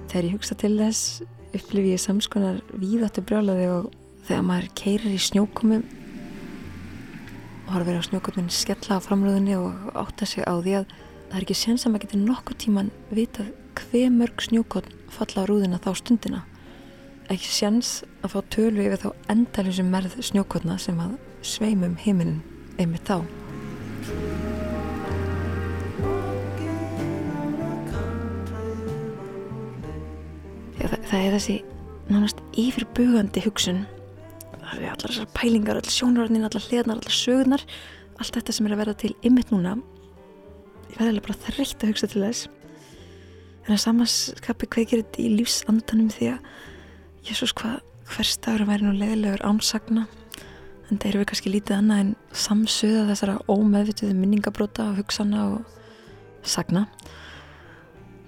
Þegar 0.08 0.26
ég 0.26 0.34
hugsa 0.36 0.56
til 0.58 0.74
þess 0.78 1.22
upplifi 1.54 1.94
ég 1.94 2.02
samskonar 2.02 2.60
víðáttu 2.78 3.22
brjálaði 3.26 3.68
og 3.72 3.90
þegar 4.28 4.46
maður 4.46 4.70
keirir 4.78 5.14
í 5.14 5.20
snjókomi 5.22 5.80
og 7.66 7.74
har 7.74 7.84
verið 7.84 8.02
á 8.02 8.08
snjókomin 8.08 8.50
skella 8.52 8.98
á 8.98 9.04
framröðunni 9.04 9.58
og 9.58 9.92
átta 9.98 10.28
sig 10.28 10.46
á 10.46 10.54
því 10.58 10.78
að 10.80 10.96
það 11.28 11.36
er 11.36 11.44
ekki 11.44 11.56
séns 11.60 11.84
að 11.84 11.92
maður 11.92 12.04
getur 12.06 12.20
nokkur 12.24 12.56
tíman 12.62 12.90
vitað 13.12 13.50
hver 13.78 14.12
mörg 14.14 14.42
snjókotn 14.42 14.94
falla 15.12 15.44
á 15.44 15.48
rúðina 15.48 15.80
þá 15.82 15.90
stundina. 16.00 16.40
Ekki 17.28 17.50
séns 17.52 17.90
að 18.24 18.32
fá 18.32 18.38
tölu 18.54 18.86
yfir 18.86 19.02
þá 19.02 19.10
endalusum 19.34 19.90
merð 19.92 20.16
snjókotna 20.24 20.78
sem 20.80 21.00
að 21.02 21.18
sveimum 21.44 21.98
heiminn 22.00 22.38
einmitt 22.80 23.04
þá. 23.04 23.20
Já, 30.78 30.86
það, 30.86 30.98
það 31.10 31.20
er 31.20 31.36
þessi 31.36 31.58
nánast 32.08 32.42
yfirbugandi 32.56 33.44
hugsun. 33.44 33.84
Það 34.56 34.80
er 34.80 34.90
allar 34.94 35.12
þessar 35.12 35.30
pælingar, 35.36 35.78
allar 35.80 35.92
sjónurarnir 35.92 36.48
allar 36.48 36.66
hliðnar, 36.70 36.98
allar 37.02 37.20
sögurnar 37.20 37.68
allt 38.18 38.34
þetta 38.34 38.54
sem 38.54 38.66
er 38.66 38.74
að 38.74 38.84
verða 38.86 38.98
til 39.04 39.14
ymmit 39.28 39.52
núna 39.52 39.76
ég 40.98 41.04
verði 41.04 41.12
alveg 41.14 41.26
bara 41.28 41.42
þreytt 41.46 41.82
að 41.84 41.90
hugsa 41.92 42.06
til 42.10 42.22
þess. 42.24 42.46
En 43.66 43.74
að 43.76 43.82
samanskapi 43.84 44.66
kveikir 44.66 45.02
þetta 45.04 45.20
í 45.22 45.28
lífsandanum 45.36 46.08
því 46.10 46.30
að 46.32 46.48
Jésús 47.28 47.52
hvað 47.54 47.76
hvers 48.08 48.38
dagur 48.42 48.64
að 48.64 48.70
væri 48.72 48.86
nú 48.86 48.94
leðilegur 48.96 49.44
ánsagna 49.46 50.06
en 50.88 50.96
það 50.96 51.08
eru 51.10 51.20
við 51.20 51.28
kannski 51.30 51.52
lítið 51.52 51.76
annað 51.76 52.02
en 52.02 52.12
samsöða 52.42 53.06
þessara 53.10 53.36
ómeðvituðu 53.52 54.16
minningabróta 54.18 54.88
og 54.88 54.98
hugsana 54.98 55.44
og 55.52 56.46
sagna. 56.48 56.86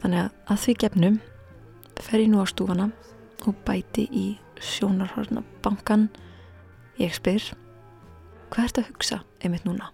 Þannig 0.05 0.27
að 0.27 0.53
að 0.53 0.65
því 0.65 0.75
gefnum 0.85 1.21
fer 2.01 2.23
ég 2.23 2.31
nú 2.31 2.45
á 2.45 2.47
stúfana 2.53 2.91
og 3.49 3.63
bæti 3.67 4.07
í 4.13 4.27
sjónarhorna 4.61 5.43
bankan 5.65 6.11
ég 7.01 7.17
spyr 7.17 7.51
hvað 8.53 8.67
ert 8.69 8.83
að 8.83 8.93
hugsa 8.93 9.25
einmitt 9.41 9.67
núna? 9.67 9.91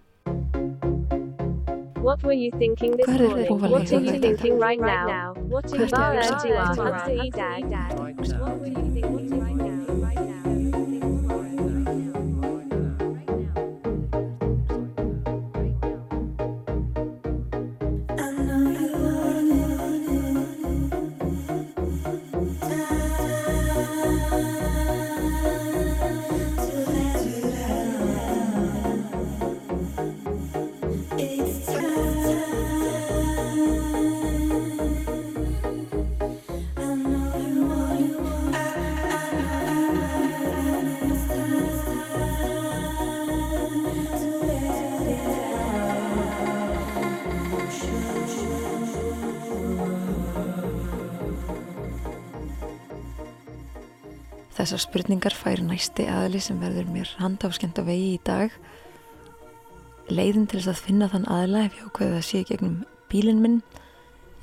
What 2.07 2.23
were 2.23 2.31
you 2.31 2.51
thinking 2.51 2.95
this 2.95 3.05
Hvað 3.05 3.19
morning? 3.27 3.71
What 3.71 3.91
are 3.91 3.99
you 3.99 4.15
thinking 4.17 4.57
right 4.59 4.79
now? 4.79 5.33
What 5.51 5.67
are 5.73 5.75
you 5.75 5.87
Hvað 5.91 6.23
ertu 6.23 6.55
thinking 7.03 7.35
right 7.35 7.67
now? 7.67 7.91
What 8.39 8.55
were 8.63 8.71
you 8.71 8.85
thinking? 8.95 9.43
Right 9.43 9.59
now? 9.59 9.96
Þessar 54.67 54.81
spurningar 54.83 55.31
fær 55.31 55.61
næsti 55.63 56.03
aðli 56.11 56.41
sem 56.43 56.57
verður 56.59 56.89
mér 56.91 57.07
handafskend 57.21 57.77
á 57.79 57.87
vegi 57.87 58.07
í 58.17 58.23
dag. 58.27 58.51
Leiðin 60.11 60.43
til 60.51 60.57
þess 60.59 60.71
að 60.73 60.81
finna 60.83 61.05
þann 61.13 61.27
aðla 61.31 61.61
ef 61.69 61.77
ég 61.77 61.85
ákveði 61.87 62.15
að 62.17 62.25
sé 62.27 62.41
gegnum 62.49 62.73
bílinn 63.07 63.39
minn. 63.39 63.53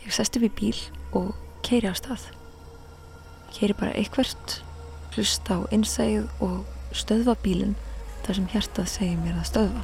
Ég 0.01 0.15
sest 0.17 0.39
upp 0.39 0.47
í 0.47 0.49
bíl 0.57 0.79
og 1.13 1.35
keiri 1.67 1.91
á 1.93 1.95
stað. 1.99 2.25
Keiri 3.53 3.77
bara 3.77 3.93
eitthvert, 4.01 4.55
hlusta 5.13 5.59
á 5.61 5.69
innsæð 5.77 6.31
og 6.47 6.63
stöðva 6.97 7.35
bílinn 7.43 7.75
þar 8.25 8.39
sem 8.39 8.47
hjartað 8.55 8.89
segir 8.95 9.19
mér 9.21 9.43
að 9.43 9.51
stöðva. 9.51 9.83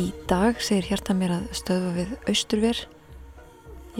Í 0.00 0.06
dag 0.32 0.64
segir 0.64 0.88
hjartað 0.94 1.20
mér 1.20 1.36
að 1.36 1.52
stöðva 1.60 1.92
við 1.98 2.16
austurver. 2.24 2.82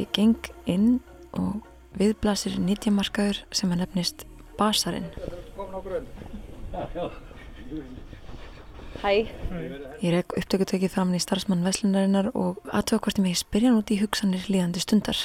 Ég 0.00 0.08
geng 0.16 0.48
inn 0.64 0.88
og 1.36 1.60
viðblasir 1.98 2.56
nýtjamarkaður 2.62 3.42
sem 3.54 3.72
að 3.74 3.82
nefnist 3.82 4.24
Basarinn. 4.58 5.08
Hæ, 9.02 9.26
Ég 10.02 10.10
rek 10.14 10.34
upptökutökið 10.38 10.92
fram 10.92 11.12
í 11.16 11.20
starfsmann 11.22 11.64
Veslunarinnar 11.66 12.30
og 12.38 12.60
aðtöða 12.70 13.02
hvort 13.04 13.18
ég 13.18 13.24
megi 13.26 13.40
spyrja 13.40 13.70
hann 13.70 13.80
út 13.80 13.90
í 13.90 13.98
hugsanir 14.02 14.44
líðandi 14.52 14.82
stundar. 14.84 15.18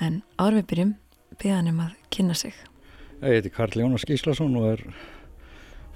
En 0.00 0.20
áður 0.38 0.60
við 0.60 0.68
byrjum, 0.72 0.92
beða 1.40 1.56
hann 1.56 1.72
um 1.72 1.80
að 1.86 1.96
kynna 2.14 2.36
sig. 2.38 2.54
Ég 3.20 3.40
heiti 3.40 3.52
Karl 3.52 3.82
Jónas 3.82 4.06
Gíslason 4.08 4.54
og 4.60 4.68
er 4.74 4.84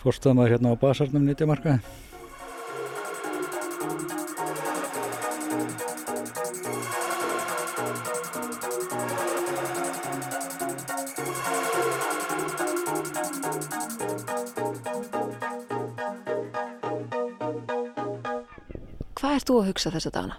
fórstöðmaður 0.02 0.56
hérna 0.56 0.74
á 0.74 0.82
Basarnum 0.82 1.24
nýttjamarkaði. 1.28 1.80
Ert 19.44 19.50
þú 19.50 19.60
að 19.60 19.66
hugsa 19.68 19.90
þessa 19.92 20.10
dagana? 20.14 20.36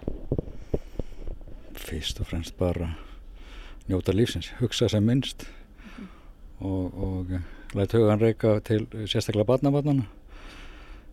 Fyrst 1.77 2.19
og 2.23 2.25
fremst 2.25 2.55
bara 2.57 2.95
njóta 3.85 4.15
lífsins, 4.15 4.49
hugsa 4.57 4.87
sem 4.89 5.05
minnst 5.05 5.45
og, 6.57 6.89
og 6.89 7.35
læt 7.77 7.93
hugan 7.93 8.21
reyka 8.21 8.55
til 8.65 8.87
sérstaklega 9.05 9.45
barnabarnana 9.45 10.07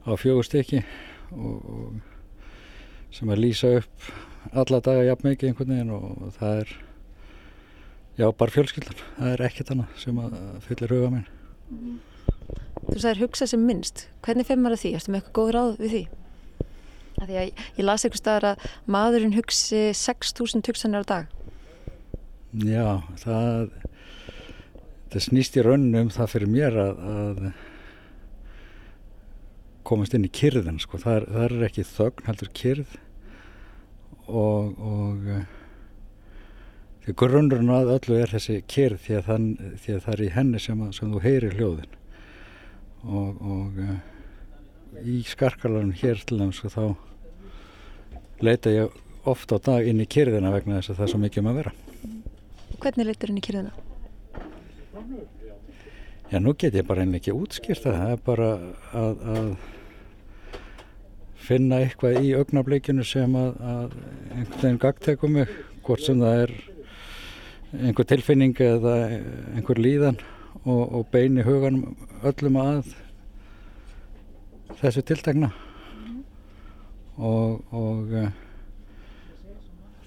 á 0.08 0.16
fjögur 0.16 0.46
stykki 0.46 0.80
og, 1.36 1.58
og 1.68 3.12
sem 3.12 3.28
að 3.28 3.44
lýsa 3.44 3.74
upp 3.82 4.08
alla 4.56 4.80
daga 4.80 5.04
jafn 5.10 5.28
mikið 5.28 5.50
einhvern 5.50 5.74
veginn 5.74 5.92
og 5.92 6.32
það 6.38 6.62
er 6.62 6.74
já 8.16 8.26
bara 8.32 8.56
fjölskyldan, 8.56 9.04
það 9.18 9.34
er 9.34 9.44
ekkert 9.50 9.74
annað 9.74 10.00
sem 10.00 10.24
að 10.24 10.40
fyllir 10.64 10.96
huga 10.96 11.12
minn. 11.12 11.28
Þú 12.88 12.98
sagðir 12.98 13.22
hugsa 13.26 13.46
sem 13.48 13.62
minnst. 13.68 14.06
Hvernig 14.24 14.48
fyrir 14.48 14.64
maður 14.64 14.78
að 14.78 14.84
því? 14.86 14.96
Erstu 14.96 15.12
með 15.12 15.22
eitthvað 15.22 15.38
góð 15.38 15.54
ráð 15.56 15.78
við 15.84 15.96
því? 15.96 16.04
Því 17.22 17.38
að 17.38 17.46
ég, 17.46 17.62
ég 17.78 17.86
las 17.86 18.04
eitthvað 18.04 18.22
staðar 18.22 18.48
að 18.52 18.66
maðurinn 18.96 19.36
hugsi 19.36 19.84
6.000 19.96 20.66
hugsanir 20.68 21.06
á 21.06 21.10
dag. 21.12 21.38
Já, 22.52 23.00
það 23.22 23.70
það 25.12 25.24
snýst 25.26 25.56
í 25.58 25.64
rauninu 25.64 26.06
um 26.06 26.10
það 26.12 26.30
fyrir 26.32 26.50
mér 26.52 26.76
að, 26.80 27.00
að 27.12 27.40
komast 29.88 30.14
inn 30.16 30.24
í 30.24 30.32
kyrðin 30.32 30.80
sko. 30.80 31.00
það, 31.02 31.16
er, 31.16 31.26
það 31.34 31.44
er 31.46 31.66
ekki 31.68 31.84
þögn, 31.88 32.26
heldur 32.28 32.52
kyrð 32.56 32.94
og, 34.28 34.78
og 34.78 35.26
eh, 35.34 35.44
því 37.04 37.16
grunnurinn 37.24 37.74
að 37.74 37.92
öllu 37.98 38.20
er 38.22 38.32
þessi 38.32 38.60
kyrð 38.70 39.02
því 39.04 39.18
að, 39.18 39.26
þann, 39.28 39.48
því 39.82 39.96
að 39.96 40.04
það 40.06 40.14
er 40.14 40.24
í 40.24 40.32
henni 40.38 40.62
sem, 40.62 40.86
að, 40.86 40.94
sem 40.96 41.12
þú 41.12 41.24
heyrir 41.26 41.58
hljóðin 41.58 41.98
og, 43.02 43.42
og 43.42 43.82
eh, 43.84 43.96
í 45.02 45.20
skarkalarinn 45.28 45.96
hér 45.98 46.24
til 46.28 46.40
sko, 46.56 46.72
þá 46.72 46.84
leita 48.42 48.74
ég 48.74 49.00
oft 49.28 49.54
á 49.54 49.58
dag 49.62 49.86
inn 49.86 50.02
í 50.02 50.08
kyrðina 50.10 50.50
vegna 50.54 50.80
þess 50.80 50.92
að 50.92 51.00
það 51.00 51.06
er 51.06 51.12
svo 51.14 51.22
mikið 51.22 51.42
um 51.42 51.50
að 51.52 51.58
vera 51.62 51.72
Hvernig 52.82 53.06
leitur 53.06 53.30
inn 53.30 53.38
í 53.38 53.44
kyrðina? 53.46 53.70
Já, 56.32 56.38
nú 56.40 56.54
get 56.58 56.74
ég 56.74 56.86
bara 56.88 57.04
einnig 57.04 57.20
ekki 57.20 57.34
útskýrt 57.36 57.84
það. 57.84 57.96
Það 58.00 58.12
er 58.14 58.20
bara 58.24 58.46
að, 58.96 59.18
að 59.34 59.48
finna 61.42 61.82
eitthvað 61.84 62.24
í 62.24 62.30
augnablikinu 62.38 63.04
sem 63.06 63.36
að, 63.36 63.50
að 63.60 63.96
einhvern 64.32 64.62
veginn 64.62 64.80
gagtekur 64.86 65.32
mig, 65.34 65.52
hvort 65.84 66.02
sem 66.06 66.22
það 66.22 66.40
er 66.46 66.54
einhver 67.82 68.08
tilfinning 68.08 68.56
eða 68.64 68.94
einhver 69.52 69.80
líðan 69.84 70.18
og, 70.64 70.82
og 70.82 71.06
beini 71.12 71.44
huganum 71.44 71.94
öllum 72.24 72.58
að 72.64 72.94
þessu 74.80 75.04
tiltekna 75.12 75.52
og, 77.18 77.60
og 77.74 78.14
uh, 78.16 78.30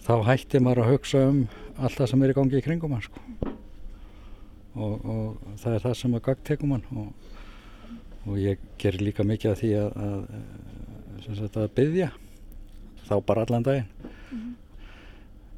þá 0.06 0.15
hætti 0.30 0.62
maður 0.62 0.84
að 0.84 0.91
hugsa 0.94 1.24
um 1.30 1.46
allt 1.76 2.00
það 2.00 2.12
sem 2.12 2.26
er 2.26 2.34
í 2.34 2.36
gangi 2.38 2.60
í 2.60 2.65
kringum 2.65 2.96
hann 2.96 3.06
sko. 3.06 3.24
Og, 4.76 4.94
og 5.08 5.56
það 5.62 5.78
er 5.78 5.86
það 5.86 5.98
sem 6.02 6.18
að 6.18 6.26
gagtekum 6.28 6.76
hann 6.76 6.86
og, 7.00 7.32
og 8.26 8.38
ég 8.41 8.62
ger 8.82 9.00
líka 9.00 9.26
mikið 9.28 9.54
af 9.54 9.62
því 9.62 9.72
að, 9.80 9.89
að, 10.06 10.22
að, 11.15 11.26
sagt, 11.39 11.60
að 11.62 11.74
byggja 11.80 12.12
þá 13.06 13.15
bara 13.28 13.46
allan 13.46 13.65
daginn. 13.65 13.89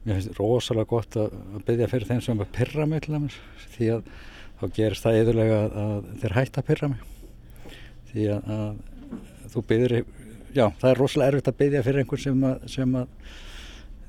Mér 0.07 0.19
finnst 0.19 0.39
rosalega 0.39 0.91
gott 0.91 1.17
að, 1.19 1.33
að 1.57 1.65
byggja 1.67 1.91
fyrir 1.91 2.09
þeim 2.11 2.23
sem 2.23 2.43
að 2.43 2.53
pyrra 2.55 2.87
mig 2.87 3.03
til 3.03 3.17
dæmis 3.17 3.39
því 3.75 3.89
að 3.97 4.11
þá 4.57 4.67
gerist 4.77 5.05
það 5.05 5.19
eðurlega 5.21 5.57
að, 5.67 6.11
þeir 6.21 6.37
hætta 6.37 6.61
að 6.63 6.69
pyrra 6.69 6.91
mig 6.93 7.01
því 8.11 8.29
að, 8.33 8.53
að 8.57 9.51
þú 9.53 9.63
byggir 9.71 9.95
já. 10.57 10.65
Það 10.81 10.89
er 10.89 10.99
rosalega 11.01 11.31
erfitt 11.33 11.51
að 11.51 11.59
byggja 11.61 11.83
fyrir 11.85 12.03
einhvern 12.03 12.23
sem 12.23 12.43
að, 12.49 12.65
sem 12.73 12.97
að 12.97 13.07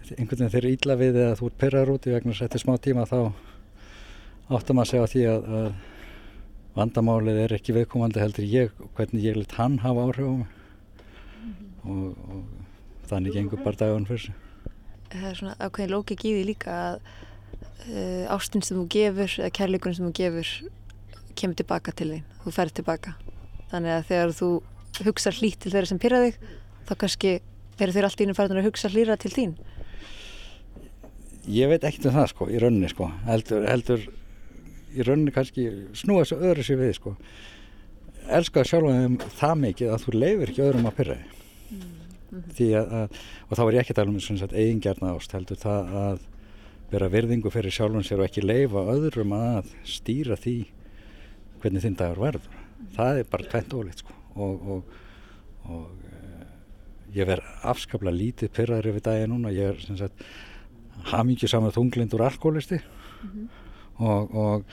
einhvern 0.09 0.41
veginn 0.41 0.53
þeir 0.55 0.63
eru 0.63 0.73
ítla 0.75 0.97
við 0.99 1.21
eða 1.23 1.37
þú 1.39 1.51
ert 1.51 1.61
pyrraður 1.63 1.95
út 1.95 2.09
í 2.09 2.15
vegna 2.15 2.33
þess 2.33 2.43
að 2.43 2.49
eftir 2.49 2.65
smá 2.65 2.75
tíma 2.87 3.07
þá 3.09 3.19
áttum 4.59 4.81
að 4.81 4.91
segja 4.91 5.05
á 5.05 5.13
því 5.13 5.25
að, 5.29 5.49
að 5.59 5.71
vandamálið 6.79 7.41
er 7.43 7.55
ekki 7.59 7.77
viðkomandi 7.77 8.23
heldur 8.23 8.49
ég 8.49 8.83
hvernig 8.97 9.27
ég 9.27 9.37
lit 9.37 9.57
hann 9.59 9.79
hafa 9.83 10.07
áhrif 10.09 10.31
á 10.31 10.35
mig. 10.41 10.55
Og, 11.89 12.17
og 12.33 13.09
þannig 13.11 13.37
gengur 13.37 13.63
bara 13.65 13.81
dagun 13.81 14.09
fyrir 14.09 14.29
sig. 14.29 14.45
Það 15.13 15.29
er 15.31 15.39
svona 15.41 15.57
ákveðin 15.61 15.95
lókik 15.95 16.25
í 16.29 16.35
því 16.37 16.43
líka 16.51 16.75
að 16.79 16.99
uh, 17.89 18.35
ástin 18.35 18.65
sem 18.65 18.77
þú 18.77 18.89
gefur 18.93 19.39
eða 19.41 19.55
kærleikurinn 19.59 19.99
sem 19.99 20.09
þú 20.09 20.17
gefur 20.19 20.53
kemur 21.39 21.59
tilbaka 21.59 21.95
til 21.95 22.11
þín, 22.13 22.27
þú 22.43 22.53
ferð 22.55 22.77
tilbaka 22.81 23.15
þannig 23.71 23.95
að 23.95 24.07
þegar 24.09 24.35
þú 24.39 24.51
hugsa 25.07 25.33
hlýtt 25.35 25.63
til 25.63 25.73
þeirra 25.73 25.91
sem 25.91 26.01
pyrra 26.03 26.23
þig 26.25 26.39
þá 26.89 26.95
kannski 27.03 27.35
eru 27.79 27.95
þeir 27.95 28.09
allt 28.09 28.21
í 28.21 28.27
innum 28.27 28.39
færðin 28.39 28.61
að 28.63 28.69
hugsa 28.69 28.91
hlýra 28.93 29.17
til 29.21 29.33
þín. 29.35 29.53
Ég 31.49 31.71
veit 31.71 31.85
ekkert 31.87 32.09
um 32.11 32.17
það 32.19 32.31
sko 32.33 32.49
í 32.51 32.61
rauninni 32.61 32.91
sko. 32.93 33.09
Heldur, 33.29 33.67
heldur 33.69 34.03
í 34.93 35.07
rauninni 35.07 35.35
kannski 35.35 35.69
snúa 35.97 36.25
þessu 36.25 36.41
öðru 36.43 36.67
sér 36.67 36.81
við 36.83 36.95
sko. 36.99 37.15
Elska 38.39 38.65
sjálf 38.69 38.91
þeim 38.93 39.19
það 39.39 39.61
mikið 39.63 39.93
að 39.95 40.03
þú 40.05 40.17
leifir 40.17 40.53
ekki 40.53 40.65
öðrum 40.67 40.91
að 40.91 40.99
pyrra 40.99 41.19
þig. 41.19 41.35
Því 42.59 42.67
að, 42.77 42.91
að 42.99 43.23
og 43.49 43.55
þá 43.57 43.63
er 43.65 43.77
ég 43.79 43.81
ekki 43.85 43.95
að 43.95 44.01
tala 44.03 44.13
um 44.13 44.59
eigingjarna 44.63 45.15
ást 45.15 45.33
heldur 45.33 45.63
það 45.63 45.95
að 46.03 46.27
vera 46.91 47.09
virðingu 47.13 47.53
fyrir 47.53 47.73
sjálfum 47.73 48.05
sér 48.05 48.21
og 48.21 48.29
ekki 48.29 48.45
leifa 48.45 48.85
öðrum 48.93 49.33
að 49.37 49.73
stýra 49.89 50.37
því 50.37 50.59
hvernig 51.63 51.85
þinn 51.85 51.99
dagur 51.99 52.25
verður. 52.27 52.63
Það 52.99 53.23
er 53.23 53.33
bara 53.33 53.49
tvent 53.49 53.77
ólíkt 53.81 54.05
sko 54.05 54.18
og, 54.37 54.69
og, 54.75 54.83
og 55.69 56.07
eh, 56.11 56.45
ég 57.17 57.29
verð 57.29 57.49
afskaplega 57.73 58.17
lítið 58.17 58.55
pyrraður 58.57 58.93
yfir 58.93 59.07
daginn 59.09 59.35
núna. 59.35 59.55
Ég 59.55 59.73
er 59.73 59.83
sem 59.85 59.99
sagt 60.01 60.25
hamingju 61.13 61.49
saman 61.51 61.75
þunglindur 61.75 62.25
alkoholisti 62.27 62.81
og, 63.99 64.35
og 64.35 64.65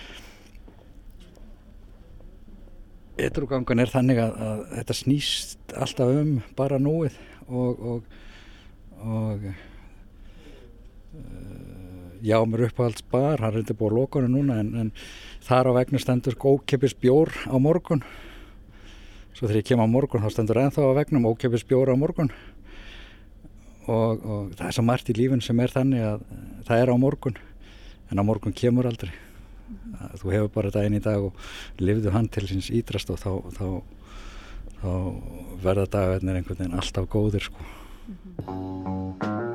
Edrugangan 3.15 3.79
er 3.79 3.91
þannig 3.91 4.19
að, 4.19 4.33
að 4.43 4.63
þetta 4.73 4.95
snýst 4.99 5.75
alltaf 5.79 6.11
um 6.11 6.33
bara 6.57 6.79
núið 6.81 7.15
og, 7.47 7.85
og, 7.91 8.01
og 8.99 9.45
uh, 11.15 11.85
já, 12.25 12.35
mér 12.43 12.65
uppáhalds 12.67 13.05
bar, 13.11 13.39
hann 13.39 13.53
er 13.53 13.61
þetta 13.61 13.77
búið 13.79 13.93
að 13.93 13.99
loka 14.01 14.23
hann 14.25 14.35
núna 14.35 14.59
en, 14.59 14.73
en 14.83 14.91
þar 15.45 15.71
á 15.71 15.77
vegna 15.79 16.01
stendur 16.01 16.35
ókeppis 16.35 16.97
bjór 16.99 17.31
á 17.47 17.55
morgun 17.55 18.03
svo 19.35 19.47
þegar 19.49 19.59
ég 19.59 19.67
kem 19.67 19.83
á 19.83 19.87
morgun 19.89 20.23
þá 20.23 20.31
stendur 20.31 20.61
ennþá 20.61 20.87
á 20.87 20.97
vegnum 20.97 21.27
ókeppis 21.27 21.65
bjór 21.67 21.91
á 21.91 21.95
morgun. 21.99 22.31
Og, 23.85 24.23
og 24.23 24.53
það 24.55 24.67
er 24.69 24.77
svo 24.77 24.85
margt 24.87 25.11
í 25.11 25.17
lífin 25.17 25.43
sem 25.45 25.59
er 25.61 25.73
þannig 25.73 26.05
að 26.07 26.23
það 26.65 26.81
er 26.81 26.91
á 26.91 26.95
morgun 26.97 27.37
en 28.09 28.21
á 28.21 28.23
morgun 28.25 28.55
kemur 28.55 28.87
aldrei. 28.89 29.11
Að 29.99 30.21
þú 30.21 30.33
hefur 30.33 30.53
bara 30.55 30.73
daginn 30.73 30.97
í 30.97 31.03
dag 31.03 31.27
og 31.27 31.37
lifðu 31.81 32.13
hann 32.15 32.29
til 32.31 32.45
síns 32.49 32.71
ídrast 32.73 33.11
og 33.13 33.21
þá, 33.21 33.31
þá, 33.57 33.67
þá 34.81 34.91
verða 35.65 35.89
dagarnir 35.97 36.39
einhvern 36.39 36.61
veginn 36.61 36.79
alltaf 36.79 37.09
góðir 37.11 37.49
sko. 37.49 37.71
Life 38.45 39.54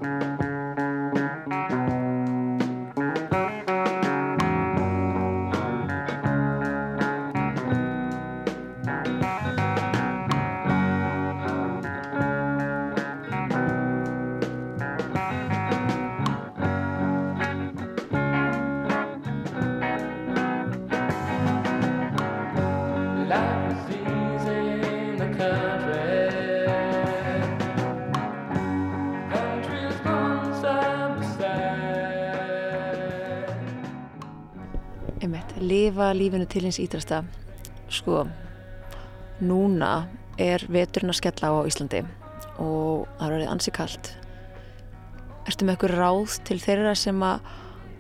lifa 36.01 36.17
lífinu 36.17 36.47
til 36.49 36.65
hins 36.65 36.79
ídrasta 36.81 37.21
sko 37.93 38.25
núna 39.45 40.09
er 40.41 40.65
veturinn 40.69 41.13
að 41.13 41.19
skella 41.21 41.51
á 41.53 41.55
á 41.61 41.69
Íslandi 41.69 42.01
og 42.61 43.09
það 43.19 43.27
er 43.27 43.35
orðið 43.35 43.51
ansi 43.53 43.73
kalt. 43.73 44.11
Ertu 45.49 45.67
með 45.67 45.75
eitthvað 45.75 45.97
ráð 45.99 46.37
til 46.49 46.59
þeirra 46.61 46.95
sem 46.97 47.23
að 47.25 47.41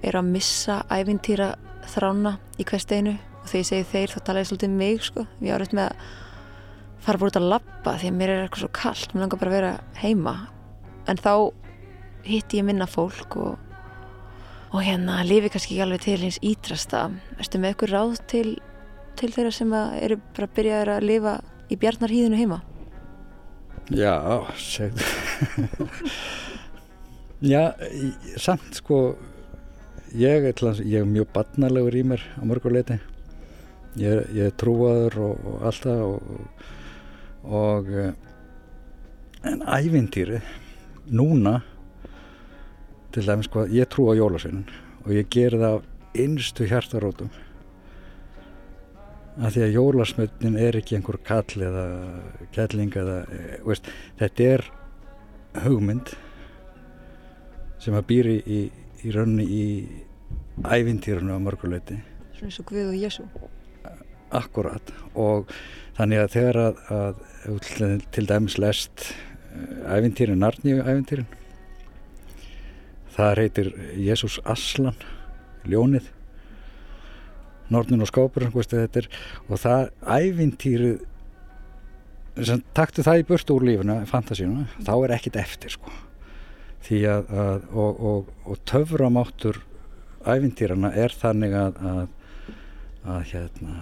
er 0.06 0.16
að 0.16 0.30
missa 0.32 0.80
ævintýra 0.88 1.54
þrána 1.92 2.38
í 2.56 2.64
hversteginu 2.68 3.16
og 3.16 3.46
þegar 3.48 3.60
ég 3.60 3.68
segi 3.70 3.88
þeir 3.92 4.14
þá 4.14 4.20
tala 4.24 4.42
ég 4.42 4.50
svolítið 4.50 4.70
um 4.70 4.76
mig 4.80 5.04
sko. 5.04 5.26
Ég 5.44 5.56
árið 5.56 5.76
með 5.76 5.88
að 5.90 6.12
fara 7.00 7.20
bara 7.20 7.32
út 7.32 7.40
að 7.40 7.50
labba 7.52 7.96
því 8.00 8.12
að 8.12 8.20
mér 8.20 8.32
er 8.32 8.44
eitthvað 8.44 8.64
svo 8.64 8.72
kalt. 8.80 9.12
Mér 9.12 9.26
langar 9.26 9.40
bara 9.40 9.50
að 9.52 9.58
vera 9.58 9.72
heima. 10.00 10.36
En 11.08 11.20
þá 11.20 11.32
hitti 12.28 12.60
ég 12.60 12.68
minna 12.68 12.88
fólk 12.88 13.36
og 13.40 13.69
og 14.70 14.82
hérna 14.86 15.20
lifi 15.26 15.50
kannski 15.50 15.74
ekki 15.74 15.84
alveg 15.84 16.04
til 16.04 16.18
hins 16.22 16.38
ítrasta 16.46 17.06
erstu 17.38 17.58
með 17.58 17.72
eitthvað 17.72 17.94
ráð 17.94 18.18
til, 18.30 18.48
til 19.18 19.32
þeirra 19.34 19.54
sem 19.54 19.72
eru 19.74 20.20
bara 20.36 20.46
að 20.46 20.54
byrja 20.58 20.82
að 20.96 21.06
lifa 21.08 21.34
í 21.70 21.78
bjarnarhýðinu 21.80 22.38
heima? 22.38 22.60
Já, 23.90 24.14
segðu. 24.54 25.02
Já, 27.50 27.72
samt 28.36 28.76
sko 28.76 29.16
ég 30.14 30.44
dæmis- 30.58 30.82
ég 30.84 31.00
er 31.00 31.06
mjög 31.08 31.30
barnalegur 31.32 31.96
í 31.96 32.02
mér 32.04 32.22
á 32.36 32.42
mörguleiti 32.44 32.98
ég, 33.96 34.26
ég 34.34 34.50
er 34.50 34.56
trúaður 34.60 35.16
og, 35.18 35.46
og 35.46 35.62
allt 35.66 35.86
það 35.86 36.02
og, 36.04 36.20
og 37.48 37.88
eh, 37.90 38.12
en 39.50 39.62
ævintýri 39.64 40.42
núna 41.10 41.62
til 43.14 43.26
dæmis 43.26 43.48
sko, 43.50 43.66
ég 43.70 43.88
trú 43.90 44.08
á 44.10 44.14
jólasveinin 44.18 44.66
og 45.04 45.14
ég 45.14 45.30
ger 45.32 45.56
það 45.56 45.78
af 45.78 46.18
innstu 46.20 46.66
hjartarótum. 46.68 47.30
Að 49.40 49.54
því 49.54 49.62
að 49.64 49.74
jólasmötnin 49.78 50.58
er 50.60 50.76
ekki 50.80 50.98
einhver 50.98 51.20
kall 51.24 51.64
eða 51.68 51.86
kelling 52.52 52.92
eða, 52.98 53.22
eh, 53.30 53.56
veist, 53.64 53.88
þetta 54.18 54.48
er 54.54 54.66
hugmynd 55.64 56.14
sem 57.80 57.94
að 57.94 58.06
býri 58.10 58.36
í, 58.44 58.60
í 59.04 59.14
rauninni 59.14 59.46
í 59.46 59.66
ævintýrunu 60.60 61.32
á 61.32 61.40
mörguleiti 61.40 62.02
svona 62.40 62.50
eins 62.50 62.60
og 62.60 62.70
Guð 62.70 62.88
og 62.88 62.96
Jésu 62.96 63.24
akkurat. 64.30 64.92
Og 65.18 65.50
þannig 65.98 66.22
að 66.22 66.32
þegar 66.36 66.58
að, 66.62 66.80
að 66.94 67.60
til, 67.66 67.90
til 68.14 68.26
dæmis 68.30 68.56
lest 68.62 69.10
ævintýrin, 69.90 70.40
Narníu 70.40 70.84
ævintýrin 70.84 71.28
það 73.16 73.42
heitir 73.44 73.70
Jésús 73.98 74.40
Aslan 74.44 74.98
ljónið. 75.68 76.08
Nornin 77.70 78.02
og 78.02 78.10
þetta 78.82 79.04
er, 79.04 79.08
og 79.46 79.60
það 79.62 79.82
ævintýrið 80.02 80.98
sem 82.46 82.62
taktu 82.74 83.04
það 83.06 83.20
í 83.20 83.26
burtu 83.28 83.56
úr 83.56 83.66
lífuna 83.68 83.98
fantasíuna, 84.08 84.66
þá 84.86 84.92
er 84.96 85.14
ekkit 85.16 85.38
eftir 85.40 85.74
sko. 85.76 85.92
því 86.80 87.00
að, 87.12 87.32
að 87.42 87.64
og, 87.76 87.98
og, 88.10 88.28
og 88.48 88.60
töframáttur 88.64 89.58
ævintýrana 90.24 90.92
er 90.96 91.12
þannig 91.12 91.56
að, 91.56 91.80
að, 91.90 92.06
að 93.04 93.26
hérna 93.34 93.74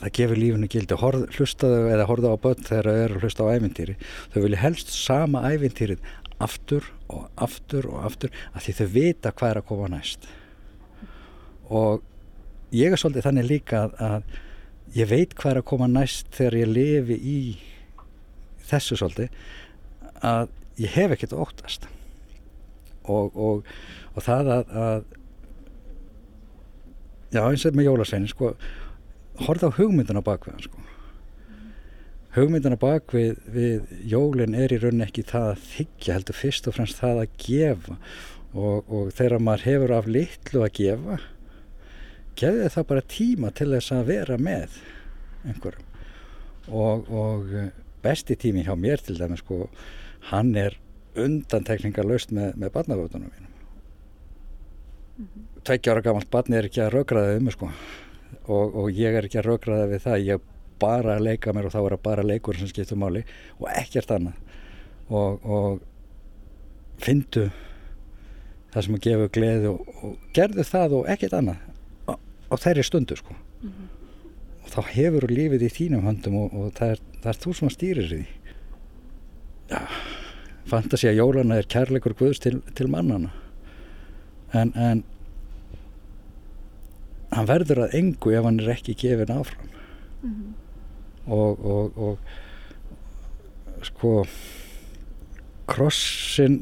það 0.00 0.12
gefur 0.18 0.40
lífinu 0.40 0.68
gildi. 0.70 0.98
Horð, 1.00 1.26
hlustaðu 1.36 1.86
eða 1.94 2.08
horfðu 2.10 2.32
á 2.34 2.42
börn 2.42 2.66
þegar 2.66 2.88
þau 2.90 3.02
eru 3.04 3.16
að 3.16 3.26
hlusta 3.26 3.46
á 3.46 3.52
ævintýri. 3.54 3.96
Þau 4.34 4.40
vilja 4.42 4.62
helst 4.64 4.92
sama 4.92 5.44
ævintýrið 5.46 6.10
aftur 6.42 6.90
og 7.12 7.28
aftur 7.36 7.88
og 7.90 8.04
aftur 8.08 8.34
af 8.52 8.64
því 8.64 8.74
þau 8.80 8.88
vita 8.94 9.32
hvað 9.32 9.52
er 9.52 9.60
að 9.60 9.68
koma 9.70 9.90
næst. 9.92 10.28
Og 11.66 12.02
ég 12.74 12.92
er 12.92 13.00
svolítið 13.00 13.28
þannig 13.28 13.48
líka 13.50 13.84
að, 13.84 13.96
að 13.98 14.96
ég 14.96 15.10
veit 15.10 15.34
hvað 15.34 15.52
er 15.52 15.60
að 15.62 15.68
koma 15.72 15.90
næst 15.90 16.30
þegar 16.36 16.58
ég 16.60 16.72
lifi 16.72 17.18
í 17.18 17.38
þessu 18.66 18.98
svolítið 18.98 19.28
að 20.26 20.48
ég 20.82 20.96
hef 20.96 21.14
ekkert 21.14 21.36
óttast. 21.36 21.86
Og, 23.06 23.36
og, 23.38 23.68
og 24.14 24.26
það 24.26 24.50
að, 24.56 24.74
að 24.82 25.04
já 27.36 27.42
eins 27.44 27.66
og 27.68 27.76
með 27.76 27.88
jólasveinin 27.90 28.32
sko 28.32 28.52
horfða 29.46 29.70
á 29.70 29.76
hugmyndina 29.78 30.22
bak 30.24 30.46
við 30.46 30.56
hann 30.56 30.66
sko 30.66 30.84
hugmyndina 32.36 32.76
bak 32.80 33.14
við, 33.16 33.38
við 33.52 33.94
jólin 34.12 34.56
er 34.56 34.74
í 34.74 34.80
rauninni 34.82 35.06
ekki 35.06 35.24
það 35.26 35.52
að 35.52 35.62
þykja 35.72 36.18
heldur 36.18 36.40
fyrst 36.40 36.68
og 36.68 36.76
fremst 36.76 37.00
það 37.00 37.22
að 37.22 37.38
gefa. 37.46 37.96
Og, 38.56 38.84
og 38.88 39.08
þegar 39.16 39.42
maður 39.42 39.66
hefur 39.66 39.96
af 39.96 40.06
litlu 40.08 40.62
að 40.64 40.76
gefa 40.78 41.16
gefið 42.36 42.72
það 42.74 42.88
bara 42.90 43.08
tíma 43.10 43.52
til 43.56 43.68
þess 43.72 43.94
að 43.96 44.08
vera 44.10 44.38
með 44.40 44.78
einhverjum. 45.46 45.92
Og, 46.66 47.10
og 47.10 47.52
eh, 47.54 47.68
besti 48.02 48.36
tími 48.38 48.64
hjá 48.66 48.74
mér 48.78 49.02
til 49.04 49.16
dæmis 49.18 49.42
sko 49.44 49.66
hann 50.32 50.54
er 50.58 50.76
undantekningar 51.16 52.06
laust 52.06 52.32
með, 52.34 52.56
með 52.60 52.72
barnavöldunum 52.74 53.30
mínum. 53.30 53.52
Tveggja 55.66 55.94
ára 55.94 56.04
gamalt 56.04 56.30
barn 56.30 56.56
er 56.56 56.68
ekki 56.68 56.82
að 56.84 56.92
raukraða 56.98 57.38
um 57.38 57.48
sko. 57.54 57.70
Og, 58.46 58.74
og 58.82 58.90
ég 58.94 59.16
er 59.16 59.26
ekki 59.26 59.40
að 59.40 59.48
raukraða 59.52 59.88
við 59.94 60.04
það. 60.04 60.26
Ég 60.26 60.50
bara 60.82 61.16
að 61.16 61.26
leika 61.28 61.54
mér 61.54 61.68
og 61.68 61.74
þá 61.74 61.80
er 61.82 61.96
það 61.96 62.02
bara 62.06 62.26
leikur 62.26 62.58
sem 62.58 62.70
skiptur 62.70 63.00
máli 63.00 63.22
og 63.58 63.68
ekkert 63.72 64.12
annað. 64.16 64.40
Og, 65.06 65.46
og 65.46 67.02
fyndu 67.02 67.46
það 68.74 68.86
sem 68.86 68.98
að 68.98 69.04
gefa 69.06 69.32
gleði 69.36 69.72
og, 69.72 69.92
og 70.02 70.16
gerðu 70.36 70.66
það 70.66 70.96
og 71.00 71.10
ekkert 71.14 71.36
annað 71.38 71.62
á, 72.10 72.14
á 72.16 72.54
þeirri 72.66 72.86
stundu 72.86 73.18
sko. 73.18 73.36
Og 74.66 74.70
þá 74.72 74.80
hefur 74.92 75.28
lífið 75.30 75.66
í 75.68 75.72
þínum 75.72 76.06
höndum 76.08 76.40
og, 76.42 76.54
og 76.54 76.72
það, 76.78 76.96
er, 76.96 77.04
það 77.22 77.32
er 77.32 77.42
þú 77.44 77.56
sem 77.60 77.72
stýrir 77.72 78.10
því. 78.10 78.22
Já, 79.66 79.80
fantasía 80.70 81.12
jólana 81.14 81.60
er 81.60 81.68
kærleikur 81.70 82.14
guðs 82.18 82.40
til, 82.42 82.60
til 82.74 82.88
mannana 82.90 83.32
en, 84.54 84.72
en 84.74 85.02
hann 87.34 87.48
verður 87.48 87.84
að 87.86 87.96
engu 88.00 88.34
ef 88.34 88.46
hann 88.46 88.60
er 88.62 88.72
ekki 88.76 88.96
gefin 88.98 89.34
áfram 89.34 89.72
og, 91.26 91.64
og, 91.66 91.98
og 91.98 93.84
sko 93.86 94.24
krossin 95.66 96.60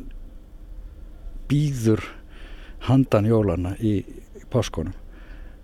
býður 1.48 2.02
handan 2.88 3.28
jólana 3.28 3.74
í, 3.80 3.98
í 4.04 4.46
páskunum. 4.52 4.94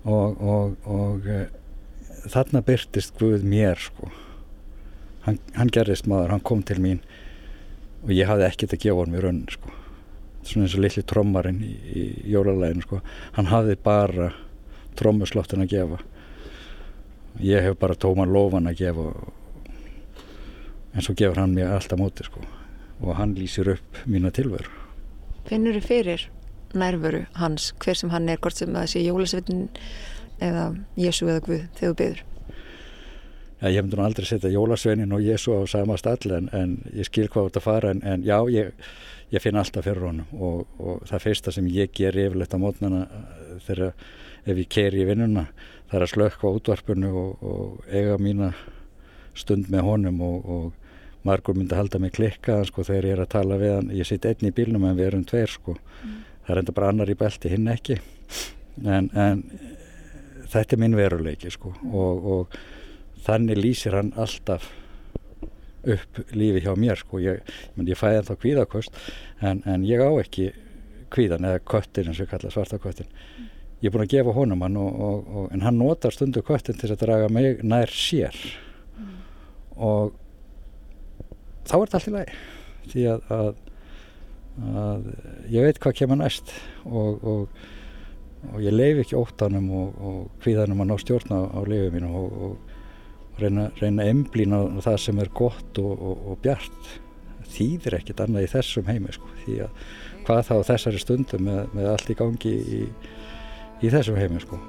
Og, 0.08 0.40
og, 0.40 1.26
e, 1.28 1.40
þarna 2.32 2.62
byrtist 2.64 3.16
Guð 3.20 3.44
mér 3.44 3.80
sko. 3.80 4.08
Hann, 5.26 5.40
hann 5.56 5.72
gerðist 5.72 6.08
maður, 6.08 6.36
hann 6.36 6.44
kom 6.44 6.62
til 6.64 6.78
mín 6.80 7.02
og 8.00 8.14
ég 8.16 8.28
hafði 8.30 8.46
ekkert 8.48 8.76
að 8.76 8.84
gefa 8.86 9.04
hann 9.04 9.12
mér 9.12 9.28
önn 9.28 9.42
sko. 9.52 9.74
Svona 10.40 10.64
eins 10.64 10.76
og 10.78 10.84
litli 10.86 11.04
trommarinn 11.04 11.60
í, 11.64 11.74
í 11.92 12.04
jólalæginu 12.32 12.86
sko. 12.86 13.02
Hann 13.36 13.50
hafði 13.50 13.76
bara 13.84 14.30
trommuslottin 14.96 15.66
að 15.66 15.74
gefa 15.74 16.00
ég 17.38 17.62
hef 17.62 17.78
bara 17.78 17.94
tóman 17.94 18.32
lofan 18.32 18.66
að 18.66 18.80
gefa 18.82 19.06
en 20.94 21.04
svo 21.04 21.14
gefur 21.14 21.38
hann 21.38 21.54
mér 21.54 21.76
alltaf 21.76 22.00
móti 22.00 22.26
sko 22.26 22.42
og 23.00 23.16
hann 23.16 23.36
lýsir 23.38 23.70
upp 23.76 24.02
mína 24.06 24.32
tilveru 24.34 24.70
Finnur 25.48 25.78
þið 25.78 25.86
fyrir 25.86 26.26
nærveru 26.76 27.24
hans, 27.34 27.72
hver 27.82 27.98
sem 27.98 28.10
hann 28.12 28.28
er, 28.30 28.38
hvort 28.38 28.58
sem 28.58 28.70
það 28.74 28.90
sé 28.92 29.02
jólasveitin 29.02 29.68
eða 30.40 30.66
Jésu 30.98 31.26
eða 31.28 31.42
Guð 31.46 31.64
þegar 31.78 31.94
þú 31.94 31.96
byður? 32.02 32.20
Já, 33.60 33.68
ég 33.68 33.76
hef 33.76 33.90
nú 33.92 34.02
aldrei 34.04 34.26
setja 34.28 34.50
jólasveinin 34.52 35.12
og 35.12 35.20
Jésu 35.20 35.52
á 35.52 35.60
sama 35.68 35.98
stall 36.00 36.32
en, 36.36 36.48
en 36.56 36.78
ég 36.96 37.08
skil 37.08 37.28
hvað 37.28 37.50
þetta 37.50 37.64
fara 37.64 37.92
en, 37.92 38.00
en 38.02 38.24
já, 38.24 38.38
ég, 38.48 38.72
ég 39.30 39.44
finn 39.44 39.60
alltaf 39.60 39.84
fyrir 39.84 40.06
honum 40.08 40.40
og, 40.40 40.66
og 40.80 41.04
það 41.10 41.24
fyrsta 41.26 41.52
sem 41.52 41.68
ég 41.68 41.92
ger 41.92 42.16
yfirleitt 42.16 42.56
á 42.56 42.58
mótnana 42.62 43.06
þegar 43.66 43.92
ef 44.48 44.56
ég 44.56 44.68
keri 44.72 45.02
í 45.04 45.08
vinnuna 45.10 45.46
það 45.90 45.98
er 45.98 46.06
að 46.06 46.12
slökka 46.14 46.48
á 46.48 46.56
útvarpinu 46.56 47.10
og, 47.12 47.44
og 47.44 47.90
eiga 47.92 48.16
mína 48.22 48.52
stund 49.36 49.68
með 49.70 49.86
honum 49.86 50.22
og, 50.24 50.48
og 50.56 51.26
margur 51.26 51.56
myndi 51.56 51.76
halda 51.76 52.00
mig 52.00 52.14
klikkaðan 52.16 52.68
sko 52.68 52.84
þegar 52.86 53.08
ég 53.08 53.16
er 53.16 53.22
að 53.24 53.32
tala 53.34 53.60
við 53.60 53.74
hann. 53.76 53.92
Ég 53.92 54.08
sitt 54.08 54.26
einn 54.28 54.48
í 54.48 54.54
bílnum 54.56 54.86
en 54.88 54.96
við 54.98 55.10
erum 55.10 55.26
tveir 55.28 55.52
sko. 55.52 55.76
Það 56.46 56.54
er 56.54 56.62
enda 56.62 56.74
bara 56.76 56.92
annar 56.92 57.12
í 57.12 57.16
belti, 57.18 57.52
hinn 57.52 57.68
ekki. 57.70 57.98
En, 58.80 59.10
en 59.12 59.42
þetta 60.50 60.76
er 60.76 60.80
minn 60.80 60.96
veruleiki 60.96 61.52
sko. 61.52 61.74
Og, 61.90 62.30
og 62.34 62.60
þannig 63.26 63.60
lýsir 63.60 63.96
hann 63.96 64.14
alltaf 64.16 64.70
upp 65.84 66.20
lífi 66.36 66.64
hjá 66.64 66.74
mér 66.76 66.98
sko. 67.00 67.20
Ég, 67.22 67.40
ég, 67.80 67.96
fæði 67.98 68.20
ennþá 68.20 68.36
kvíðakost 68.40 68.98
en, 69.40 69.62
en 69.68 69.86
ég 69.88 70.02
á 70.02 70.10
ekki 70.20 70.50
kvíðan 71.10 71.46
eða 71.48 71.62
köttin 71.66 72.10
eins 72.10 72.20
og 72.22 72.30
kalla 72.30 72.52
svarta 72.52 72.78
köttin. 72.82 73.08
Ég 73.80 73.88
er 73.88 73.94
búin 73.94 74.04
að 74.04 74.12
gefa 74.12 74.36
honum 74.36 74.62
hann 74.64 74.76
og, 74.76 75.00
og, 75.00 75.30
og, 75.34 75.48
en 75.54 75.64
hann 75.64 75.80
notar 75.80 76.14
stundu 76.14 76.42
köttin 76.46 76.78
til 76.78 76.92
að 76.92 77.00
draga 77.06 77.30
mig 77.32 77.62
nær 77.64 77.90
sér. 77.92 78.36
Og 79.80 80.12
þá 81.64 81.76
er 81.78 81.84
þetta 81.86 82.00
allt 82.00 82.10
í 82.10 82.14
lagi 82.14 82.38
því 82.90 83.04
að, 83.12 83.28
að, 83.36 83.50
að 84.84 85.10
ég 85.54 85.68
veit 85.68 85.80
hvað 85.80 85.98
kemur 86.00 86.20
næst 86.20 86.52
og, 86.84 87.24
og, 87.24 87.62
og 88.50 88.64
ég 88.64 88.74
leif 88.74 89.04
ekki 89.04 89.18
óttanum 89.18 89.70
og, 89.78 90.00
og 90.10 90.42
kvíðanum 90.44 90.84
að 90.84 90.90
ná 90.90 90.96
stjórna 91.00 91.40
á 91.48 91.60
lifið 91.64 91.96
mínu 91.96 92.10
og, 92.20 92.36
og 93.40 93.46
reyna, 93.46 93.70
reyna 93.80 94.06
emblína 94.10 94.60
það 94.84 94.98
sem 95.00 95.20
er 95.22 95.30
gott 95.34 95.78
og 95.80 96.36
bjart. 96.44 96.90
Þýðir 97.50 97.96
ekkit 97.98 98.20
annað 98.22 98.46
í 98.46 98.50
þessum 98.52 98.86
heimi 98.86 99.12
sko, 99.14 99.30
því 99.44 99.56
að 99.64 99.70
hvað 100.26 100.42
þá 100.46 100.54
þessari 100.68 101.00
stundu 101.02 101.40
með, 101.42 101.64
með 101.74 101.88
allt 101.94 102.12
í 102.12 102.18
gangi 102.18 102.52
í, 102.52 102.82
í 103.80 103.90
þessum 103.90 104.20
heimi 104.20 104.42
sko. 104.44 104.60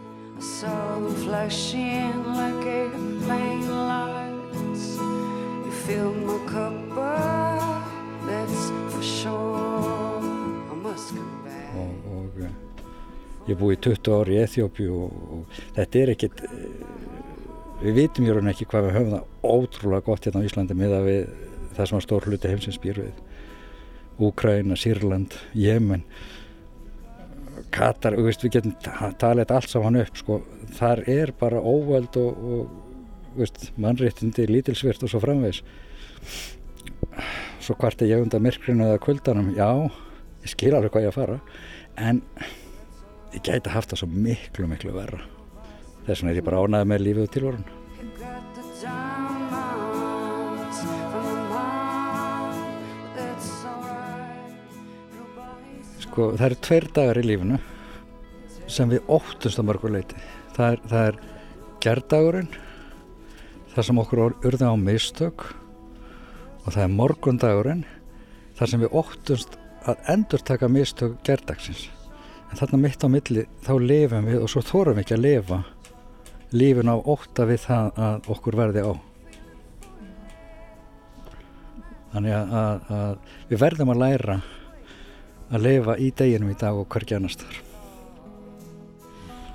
Og, 11.78 11.94
og 12.16 12.42
eh, 12.42 12.56
ég 13.52 13.60
búi 13.60 13.78
20 13.78 14.18
ár 14.18 14.32
í 14.32 14.40
Eþjópi 14.42 14.90
og, 14.90 15.22
og 15.36 15.62
þetta 15.78 16.02
er 16.02 16.14
ekkit 16.16 16.44
eh, 16.48 17.01
við 17.82 17.96
vitum 17.98 18.28
í 18.28 18.34
raun 18.34 18.50
ekki 18.52 18.68
hvað 18.70 18.88
við 18.88 18.96
höfum 18.98 19.14
það 19.16 19.56
ótrúlega 19.56 20.06
gott 20.06 20.28
hérna 20.28 20.44
á 20.44 20.48
Íslandi 20.48 20.78
með 20.78 20.94
að 20.98 21.08
við 21.08 21.22
það 21.76 21.88
sem 21.90 21.98
að 21.98 22.06
stór 22.06 22.28
hluti 22.30 22.52
heimsins 22.52 22.80
býr 22.84 23.00
við. 23.02 23.20
Úkraina, 24.22 24.78
Sýrland, 24.78 25.38
Jemen. 25.58 26.04
Katar, 27.74 28.18
veist, 28.20 28.44
við 28.44 28.58
getum 28.58 28.76
ta- 28.84 29.12
talið 29.22 29.54
allt 29.56 29.72
saman 29.72 29.98
upp 30.02 30.20
sko, 30.20 30.42
þar 30.78 31.04
er 31.10 31.34
bara 31.40 31.62
óvöld 31.64 32.18
og, 32.20 32.46
og 32.54 33.36
veist, 33.40 33.70
mannréttindi, 33.82 34.46
lítilsvirt 34.52 35.06
og 35.08 35.14
svo 35.14 35.24
framvegis. 35.24 35.64
Svo 37.62 37.78
hvart 37.80 38.02
er 38.04 38.12
ég 38.12 38.26
undan 38.26 38.44
myrkrinu 38.44 38.90
eða 38.90 39.02
kuldanum, 39.02 39.54
já 39.56 39.70
ég 40.42 40.54
skil 40.54 40.74
alveg 40.76 40.94
hvað 40.94 41.08
ég 41.08 41.14
að 41.14 41.20
fara. 41.22 41.42
En 41.98 42.22
ég 43.32 43.46
gæti 43.46 43.74
haft 43.74 43.94
það 43.94 44.04
svo 44.04 44.12
miklu, 44.12 44.68
miklu 44.70 44.94
verra 44.98 45.24
þess 46.08 46.22
vegna 46.22 46.32
er 46.34 46.42
ég 46.42 46.48
bara 46.48 46.64
ánægð 46.66 46.90
með 46.92 47.06
lífið 47.08 47.32
og. 47.36 47.64
Nobody's 48.12 48.82
sko, 56.12 56.34
það 56.36 56.46
eru 56.50 56.58
tveir 56.66 56.88
dagar 56.92 57.20
í 57.22 57.24
lífinu 57.24 57.58
sem 58.72 58.90
við 58.92 59.08
óttumst 59.12 59.60
á 59.60 59.64
mörgur 59.64 59.94
leiti 59.94 60.18
það 60.58 60.74
er, 60.74 60.82
það 60.92 61.06
er 61.08 61.20
gerdagurinn 61.84 62.50
þar 63.72 63.88
sem 63.88 64.02
okkur 64.04 64.22
urðum 64.50 64.76
á 64.76 64.84
mistök 64.84 65.46
og 66.66 66.68
það 66.68 66.84
er 66.84 66.94
morgundagurinn 66.98 67.86
þar 68.60 68.74
sem 68.74 68.84
við 68.84 68.98
óttumst 69.02 69.56
að 69.88 70.04
endur 70.14 70.44
taka 70.46 70.70
mistök 70.72 71.16
gerdagsins 71.28 71.88
en 72.50 72.60
þarna 72.60 72.82
mitt 72.84 73.08
á 73.08 73.08
milli 73.08 73.46
þá 73.64 73.74
lifum 73.80 74.28
við 74.28 74.44
og 74.44 74.52
svo 74.52 74.66
þórum 74.68 75.00
við 75.00 75.06
ekki 75.06 75.18
að 75.18 75.26
lifa 75.30 75.62
lífin 76.56 76.92
á 76.92 76.96
ótta 77.00 77.48
við 77.50 77.66
það 77.66 78.02
að 78.08 78.30
okkur 78.36 78.60
verði 78.60 78.86
á 78.86 78.94
þannig 82.12 82.36
að, 82.36 82.56
að, 82.62 82.94
að 83.00 83.52
við 83.52 83.62
verðum 83.66 83.94
að 83.94 84.02
læra 84.06 84.40
að 85.52 85.68
lifa 85.68 85.98
í 86.00 86.14
deginum 86.16 86.52
í 86.52 86.58
dag 86.60 86.80
og 86.80 86.90
hvergi 86.92 87.18
annars 87.18 87.40
þar 87.40 87.62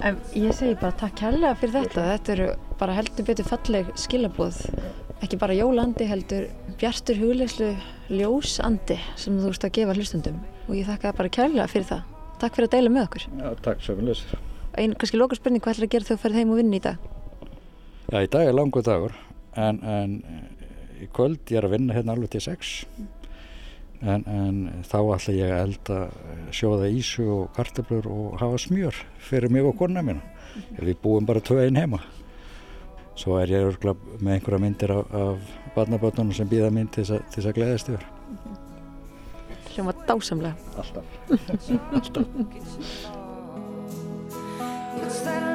En 0.04 0.18
ég 0.36 0.52
segi 0.52 0.74
bara 0.76 0.92
takk 1.00 1.14
kærlega 1.16 1.56
fyrir 1.56 1.72
þetta. 1.78 2.02
Þetta 2.10 2.32
eru 2.34 2.48
bara 2.76 2.96
heldur 2.98 3.26
betur 3.30 3.46
falleg 3.48 3.92
skilabóð. 3.96 4.58
Ekki 5.24 5.38
bara 5.40 5.56
jólandi 5.56 6.08
heldur 6.10 6.50
bjartur 6.76 7.16
hugleyslu 7.16 7.70
ljósandi 8.12 8.98
sem 9.16 9.38
þú 9.40 9.54
ert 9.54 9.64
að 9.64 9.72
gefa 9.78 9.96
hlustundum. 9.96 10.42
Og 10.68 10.76
ég 10.76 10.90
þakka 10.90 11.14
bara 11.16 11.32
kærlega 11.38 11.70
fyrir 11.72 11.88
það. 11.94 12.12
Takk 12.42 12.58
fyrir 12.58 12.68
að 12.68 12.76
deila 12.76 12.92
með 12.92 13.06
okkur. 13.06 13.26
Já, 13.40 13.48
takk 13.64 13.86
sömulegis 13.86 14.26
Einn 14.76 14.92
kannski 14.92 15.16
loka 15.16 15.36
spurning, 15.38 15.62
hvað 15.64 15.78
ætlar 15.78 15.88
að 15.88 15.92
gera 15.94 16.04
þegar 16.04 16.18
þú 16.18 16.22
ferð 16.22 16.38
heim 16.40 16.50
og 16.52 16.58
vinna 16.60 16.76
í 16.76 16.82
dag? 16.84 17.04
Já, 18.12 18.18
í 18.20 18.28
dag 18.32 18.44
er 18.44 18.56
langur 18.56 18.84
dagur 18.84 19.14
en, 19.56 19.78
en 19.80 20.16
eh, 20.28 21.04
í 21.06 21.08
kvöld 21.16 21.48
ég 21.48 21.60
er 21.60 21.66
að 21.68 21.76
vinna 21.78 21.96
hérna 21.96 22.12
alveg 22.12 22.34
til 22.34 22.42
sex. 22.44 22.74
En, 24.04 24.26
en 24.28 24.84
þá 24.84 24.98
ætla 25.00 25.32
ég 25.32 25.48
að 25.54 25.62
elda 25.62 25.98
eh, 26.12 26.44
sjóða 26.58 26.92
ísu 26.92 27.24
og 27.38 27.48
kartöflur 27.56 28.08
og 28.12 28.36
hafa 28.42 28.60
smjör 28.66 29.00
fyrir 29.30 29.52
mig 29.52 29.64
og 29.64 29.78
kona 29.80 30.04
mína. 30.04 30.20
Við 30.76 31.00
búum 31.00 31.24
bara 31.28 31.40
tvö 31.40 31.64
einn 31.64 31.80
heima. 31.80 32.02
Svo 33.16 33.40
er 33.40 33.48
ég 33.48 33.64
örgulega 33.70 34.20
með 34.20 34.34
einhverja 34.36 34.60
myndir 34.60 34.92
af, 34.92 35.12
af 35.16 35.72
barnabötunum 35.76 36.36
sem 36.36 36.48
býða 36.52 36.68
mín 36.68 36.92
til 36.92 37.08
þess 37.08 37.46
að, 37.46 37.54
gleðast 37.56 37.92
yfir. 37.94 38.04
Hljóma 39.72 39.96
dásamlega. 40.04 40.56
alltaf 40.76 41.06
What's 45.06 45.20
that? 45.20 45.45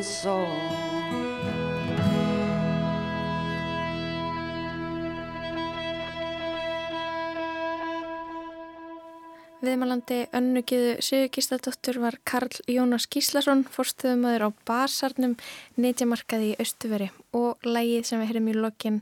My 0.00 0.04
soul. 0.04 0.48
Viðmælandi 9.60 10.22
önnugiðu 10.32 10.94
Sigurgísladóttur 11.04 11.98
var 12.00 12.16
Karl 12.24 12.62
Jónas 12.64 13.04
Gíslason, 13.12 13.66
fórstuðumöður 13.68 14.48
á 14.48 14.50
Basarnum, 14.64 15.36
netjamarkaði 15.76 16.54
í 16.54 16.58
Östuveri 16.64 17.10
og 17.36 17.60
lægið 17.68 18.08
sem 18.08 18.22
við 18.22 18.32
heyrum 18.32 18.48
í 18.48 18.56
lokin 18.56 19.00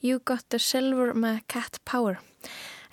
You 0.00 0.22
Got 0.24 0.48
the 0.48 0.58
Silver 0.58 1.12
með 1.12 1.42
Cat 1.52 1.76
Power. 1.84 2.22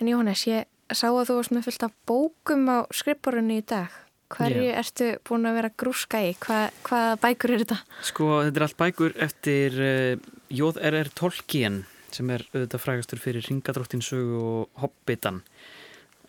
En 0.01 0.11
Jóhannes, 0.11 0.43
ég 0.43 0.67
sá 0.91 1.07
að 1.07 1.29
þú 1.29 1.39
varst 1.39 1.55
með 1.55 1.69
fullt 1.69 1.87
af 1.87 1.95
bókum 2.03 2.67
á 2.67 2.77
skrifborunni 2.91 3.63
í 3.63 3.69
dag. 3.71 4.04
Hverju 4.35 4.67
Já. 4.67 4.75
ertu 4.81 5.09
búin 5.27 5.47
að 5.47 5.57
vera 5.59 5.71
grúska 5.79 6.21
í? 6.25 6.33
Hva, 6.43 6.59
hvaða 6.87 7.17
bækur 7.23 7.55
er 7.55 7.63
þetta? 7.63 7.77
Sko, 8.09 8.29
þetta 8.45 8.61
er 8.61 8.65
allt 8.67 8.79
bækur 8.81 9.17
eftir 9.25 9.77
uh, 9.79 10.31
J.R.R. 10.51 11.11
Tolkien 11.15 11.83
sem 12.15 12.31
er 12.31 12.45
auðvitað 12.53 12.83
frægastur 12.83 13.21
fyrir 13.21 13.45
Ringadróttin 13.47 14.03
sögu 14.05 14.39
og 14.39 14.83
Hobbitan. 14.83 15.41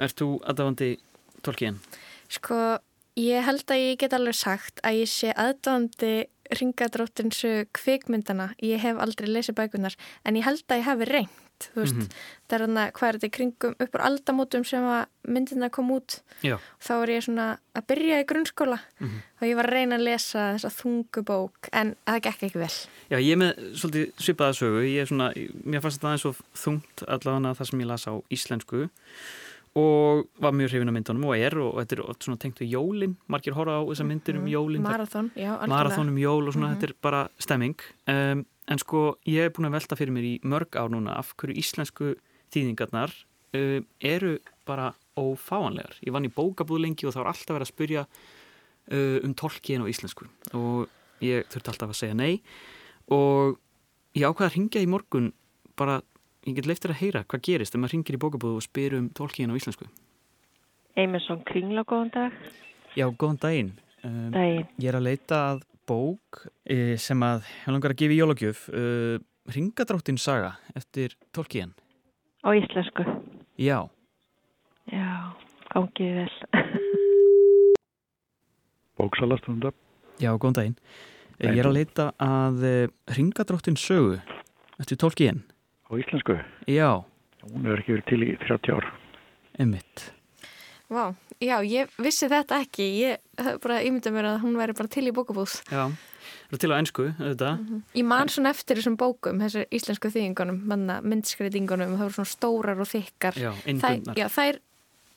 Ert 0.02 0.18
þú 0.18 0.36
aðdáðandi 0.42 0.96
Tolkien? 1.46 1.78
Sko, 2.32 2.78
ég 3.20 3.44
held 3.46 3.70
að 3.70 3.82
ég 3.84 4.00
get 4.00 4.16
alveg 4.16 4.38
sagt 4.38 4.82
að 4.86 5.02
ég 5.02 5.12
sé 5.12 5.34
aðdóðandi 5.34 6.14
ringadróttinsu 6.54 7.66
kvikmyndana. 7.74 8.52
Ég 8.62 8.82
hef 8.82 8.98
aldrei 9.02 9.30
lesið 9.30 9.58
bækunar, 9.60 9.96
en 10.24 10.38
ég 10.38 10.46
held 10.46 10.64
að 10.68 10.82
ég 10.82 10.88
hafi 10.90 11.10
reynt. 11.56 11.70
Þú 11.74 11.80
veist, 11.82 11.94
Mhm. 11.94 12.08
það 12.48 12.54
er 12.56 12.60
hann 12.60 12.76
að 12.76 12.92
hvað 12.92 13.08
er 13.08 13.14
þetta 13.18 13.28
í 13.28 13.36
kringum 13.36 13.74
upp 13.80 13.92
úr 13.94 14.00
aldamótum 14.00 14.66
sem 14.66 14.82
að 14.82 15.06
myndina 15.28 15.70
kom 15.70 15.88
út. 15.90 16.20
Já. 16.42 16.58
Þá 16.80 16.90
var 16.98 17.06
ég 17.08 17.22
svona 17.22 17.58
að 17.74 17.86
byrja 17.86 18.20
í 18.22 18.26
grunnskóla 18.26 18.78
Mhm. 19.00 19.22
og 19.40 19.48
ég 19.48 19.56
var 19.56 19.64
að 19.66 19.72
reyna 19.72 19.96
að 19.96 20.04
lesa 20.04 20.38
þessa 20.56 20.70
þungu 20.82 21.24
bók, 21.24 21.68
en 21.72 21.96
það 22.06 22.20
gekk 22.22 22.42
ekki 22.42 22.58
vel. 22.58 22.88
Já, 23.10 23.18
ég 23.18 23.32
er 23.32 23.36
með 23.36 23.72
svolítið 23.74 24.12
svipaða 24.16 24.54
sögu. 24.54 24.84
Ég 24.84 25.00
er 25.02 25.06
svona, 25.06 25.32
mér 25.64 25.80
fannst 25.80 26.00
þetta 26.00 26.08
aðeins 26.08 26.20
svo 26.22 26.34
þungt 26.54 27.06
allavega 27.08 27.54
það 27.56 27.66
sem 27.70 27.80
ég 27.80 27.86
las 27.86 28.06
á 28.06 28.22
íslensku 28.30 28.90
og 29.76 30.26
var 30.40 30.52
mjög 30.52 30.70
hrifin 30.70 30.88
af 30.88 30.94
myndunum 30.94 31.24
og 31.26 31.36
er 31.36 31.58
og 31.58 31.74
þetta 31.74 31.92
er 31.98 32.14
svona 32.18 32.38
tengt 32.38 32.58
við 32.60 32.70
jólin. 32.72 33.16
Margir 33.28 33.52
horfa 33.52 33.76
á 33.76 33.84
þessar 33.84 34.06
myndir 34.08 34.36
um 34.38 34.46
jólin. 34.46 34.80
Marathon, 34.82 35.30
já, 35.36 35.52
algjörlega. 35.58 35.68
marathon 35.68 36.08
um 36.08 36.16
jól 36.16 36.48
og 36.48 36.54
svona, 36.54 36.68
Mhm. 36.72 36.76
þetta 36.80 36.82
er 36.88 36.94
bara 37.02 37.28
stemming 37.38 37.74
um, 38.08 38.46
en 38.66 38.80
sko 38.82 39.02
ég 39.28 39.46
er 39.46 39.52
búin 39.54 39.68
að 39.68 39.76
velta 39.78 39.98
fyrir 39.98 40.14
mér 40.14 40.26
í 40.26 40.34
mörg 40.46 40.76
ár 40.78 40.90
núna 40.92 41.16
af 41.20 41.34
hverju 41.38 41.58
íslensku 41.60 42.14
þýðingarnar 42.54 43.12
um, 43.56 43.86
eru 44.00 44.36
bara 44.66 44.92
ófáanlegar. 45.16 45.96
Ég 46.04 46.14
vann 46.14 46.26
í 46.26 46.32
bókabúð 46.32 46.82
lengi 46.82 47.06
og 47.08 47.14
þá 47.14 47.22
er 47.22 47.30
alltaf 47.32 47.54
verið 47.54 47.66
að 47.66 47.72
spyrja 47.72 48.02
uh, 48.06 49.18
um 49.22 49.36
tolkien 49.38 49.86
á 49.86 49.90
íslensku 49.90 50.28
og 50.56 50.90
ég 51.24 51.46
þurfti 51.52 51.72
alltaf 51.72 51.94
að 51.94 52.00
segja 52.00 52.18
nei 52.18 52.42
og 53.12 53.56
ég 54.16 54.26
ákvaða 54.26 54.50
að 54.50 54.56
ringja 54.58 54.82
í 54.82 54.90
morgun 54.90 55.30
bara, 55.78 56.00
ég 56.48 56.58
get 56.58 56.68
leiftir 56.68 56.92
að 56.92 57.00
heyra 57.04 57.24
hvað 57.28 57.46
gerist 57.48 57.76
ef 57.76 57.80
maður 57.80 57.96
ringir 57.96 58.18
í 58.18 58.22
bókabúð 58.22 58.58
og 58.58 58.66
spyr 58.66 58.98
um 58.98 59.08
tolkien 59.14 59.52
á 59.52 59.58
íslensku. 59.58 59.88
Emerson 60.96 61.42
Kringla, 61.44 61.84
góðan 61.84 62.12
dag. 62.14 62.36
Já, 62.96 63.04
góðan 63.12 63.40
daginn. 63.42 63.72
Um, 64.00 64.30
Daginn. 64.32 64.64
Ég 64.80 64.88
er 64.88 64.96
að 64.96 65.08
leita 65.10 65.40
að 65.50 65.64
bók 65.86 66.42
e, 66.64 66.96
sem 67.00 67.20
að 67.22 67.44
ég 67.64 67.72
langar 67.74 67.92
að 67.94 68.00
gefa 68.02 68.14
í 68.16 68.20
jólagjöf 68.20 68.62
uh, 68.72 69.16
Ringadráttin 69.54 70.18
saga 70.18 70.56
eftir 70.74 71.14
Tolkien. 71.34 71.72
Á 72.42 72.50
íslensku. 72.58 73.04
Já, 73.62 73.86
Já, 74.90 75.34
gangið 75.72 76.12
vel. 76.20 76.34
Bóksalastundar. 78.98 79.74
já, 80.22 80.30
góðan 80.40 80.56
daginn. 80.56 80.76
E, 81.38 81.50
ég 81.50 81.58
er 81.60 81.68
að 81.68 81.76
leita 81.76 82.06
að 82.22 82.62
Ringadráttin 83.16 83.76
sögu 83.76 84.18
eftir 84.80 84.96
Tolkien. 85.00 85.42
Á 85.86 85.92
íslensku. 86.00 86.38
Já, 86.70 87.04
Hún 87.46 87.66
er 87.70 87.78
ekki 87.78 87.92
verið 87.94 88.06
til 88.10 88.22
í 88.26 88.30
30 88.42 88.72
ár. 88.74 88.86
emmitt. 89.62 90.08
Vá, 90.86 91.14
já, 91.42 91.56
ég 91.66 91.90
vissi 91.98 92.28
þetta 92.30 92.60
ekki. 92.62 92.84
Ég 93.00 93.48
bara 93.62 93.80
ímyndað 93.82 94.14
mér 94.14 94.28
að 94.30 94.44
hún 94.44 94.58
væri 94.58 94.76
bara 94.78 94.90
til 94.92 95.06
í 95.08 95.14
bókabúð. 95.14 95.56
Já, 95.66 95.88
það 96.46 96.54
er 96.54 96.62
til 96.62 96.70
á 96.70 96.76
ennsku, 96.76 97.06
auðvitað. 97.18 97.64
Ég 97.98 98.06
man 98.06 98.30
svona 98.30 98.52
eftir 98.54 98.78
þessum 98.78 98.98
bókum, 99.00 99.40
þessar 99.42 99.66
íslensku 99.74 100.12
þýðingunum, 100.14 100.60
manna 100.70 101.00
myndskreitingunum, 101.02 101.96
það 101.96 102.06
voru 102.06 102.16
svona 102.20 102.30
stórar 102.30 102.82
og 102.84 102.90
þykkar. 102.92 103.40
Já, 103.42 103.50
innbundnar. 103.66 104.20
já, 104.20 104.28
þær 104.30 104.60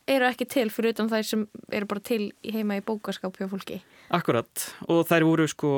eru 0.09 0.26
ekki 0.26 0.47
til 0.49 0.65
fyrir 0.74 0.95
utan 0.95 1.11
þær 1.11 1.28
sem 1.28 1.43
eru 1.78 1.89
bara 1.91 2.01
til 2.01 2.32
heima 2.41 2.80
í 2.80 2.82
bókaskáp 2.86 3.38
hjá 3.38 3.45
fólki. 3.51 3.78
Akkurat, 4.17 4.63
og 4.89 5.03
þær 5.05 5.28
voru 5.28 5.45
sko, 5.51 5.74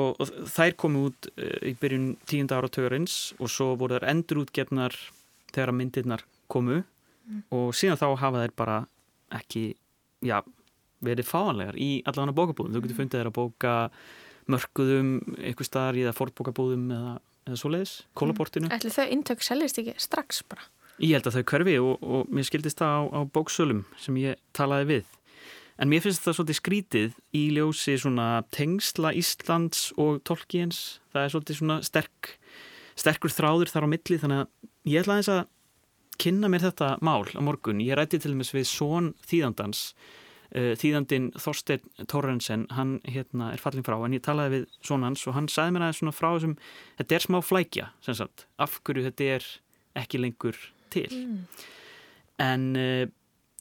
þær 0.48 0.72
komu 0.80 1.10
út 1.10 1.28
uh, 1.34 1.58
í 1.68 1.74
byrjun 1.76 2.14
tíunda 2.24 2.56
ára 2.56 2.72
tögarins 2.72 3.34
og 3.36 3.52
svo 3.52 3.74
voru 3.76 3.98
þær 3.98 4.08
endur 4.14 4.40
útgefnar 4.46 4.96
þegar 5.52 5.74
myndirnar 5.76 6.24
komu 6.48 6.80
og 7.52 7.76
síðan 7.76 8.00
þá 8.00 8.06
hafa 8.18 8.40
þær 8.46 8.56
bara 8.56 8.78
ekki, 9.38 9.64
já, 10.24 10.40
verið 11.02 11.28
fáanlegar 11.28 11.78
í 11.80 11.90
allavega 12.08 12.36
bókabúðum. 12.38 12.76
Þú 12.76 12.84
getur 12.84 13.00
fundið 13.00 13.22
þær 13.22 13.30
að 13.30 13.38
bóka 13.38 13.74
mörkuðum, 14.52 15.10
eitthvað 15.38 15.98
í 15.98 16.06
það 16.06 16.18
fortbókabúðum 16.18 16.86
eða, 16.96 17.16
eða 17.48 17.58
svoleiðis, 17.62 17.96
kólaportinu. 18.18 18.70
Ætli 18.74 18.92
þau 18.94 19.06
intök 19.16 19.44
seljist 19.46 19.82
ekki 19.82 19.96
strax 20.02 20.42
bara. 20.50 20.68
Ég 21.02 21.16
held 21.16 21.26
að 21.30 21.38
þau 21.38 21.48
körfi 21.50 21.74
og, 21.82 22.04
og 22.04 22.30
mér 22.30 22.46
skildist 22.46 22.82
það 22.82 22.94
á, 22.94 23.00
á 23.16 23.20
bóksölum 23.34 23.84
sem 23.98 24.18
ég 24.22 24.40
talaði 24.56 24.88
við. 24.90 25.18
En 25.80 25.90
mér 25.90 26.02
finnst 26.04 26.22
það 26.22 26.36
svolítið 26.36 26.58
skrítið 26.58 27.14
í 27.34 27.42
ljósi 27.56 27.96
svona 27.98 28.26
tengsla 28.54 29.14
Íslands 29.18 29.88
og 29.98 30.20
Tolkiens. 30.28 31.00
Það 31.14 31.24
er 31.24 31.32
svolítið 31.32 31.58
svona 31.58 31.78
sterk, 31.86 32.34
sterkur 32.98 33.32
þráður 33.32 33.72
þar 33.72 33.88
á 33.88 33.92
milli 33.94 34.18
þannig 34.20 34.42
að 34.44 34.92
ég 34.92 35.02
ætla 35.02 35.16
aðeins 35.16 35.32
að 35.32 35.42
kynna 36.22 36.50
mér 36.52 36.66
þetta 36.68 36.96
mál 37.04 37.24
á 37.34 37.40
morgun. 37.44 37.82
Ég 37.82 37.98
rætti 37.98 38.20
til 38.22 38.34
dæmis 38.34 38.52
við 38.54 38.68
són 38.70 39.12
þýðandans, 39.28 39.82
uh, 40.54 40.72
þýðandin 40.78 41.30
Þorstein 41.42 42.06
Torrensen, 42.10 42.66
hann 42.76 42.98
hérna 43.08 43.52
er 43.54 43.62
fallin 43.62 43.86
frá 43.86 43.98
en 43.98 44.16
ég 44.16 44.24
talaði 44.24 44.60
við 44.60 44.78
són 44.86 45.06
hans 45.06 45.26
og 45.26 45.36
hann 45.38 45.50
sagði 45.50 45.76
mér 45.76 45.88
aðeins 45.88 46.02
svona 46.02 46.16
frá 46.16 46.28
þessum, 46.30 46.56
þetta 47.00 47.18
er 47.18 47.26
smá 47.26 47.40
flækja, 47.44 47.88
sem 48.06 48.18
sagt, 48.18 48.46
af 48.62 48.78
hverju 48.86 49.06
þetta 49.08 49.30
er 49.38 49.48
ekki 50.02 50.22
lengur 50.22 50.58
til. 50.94 51.08
En 52.42 52.70
uh, 52.78 53.04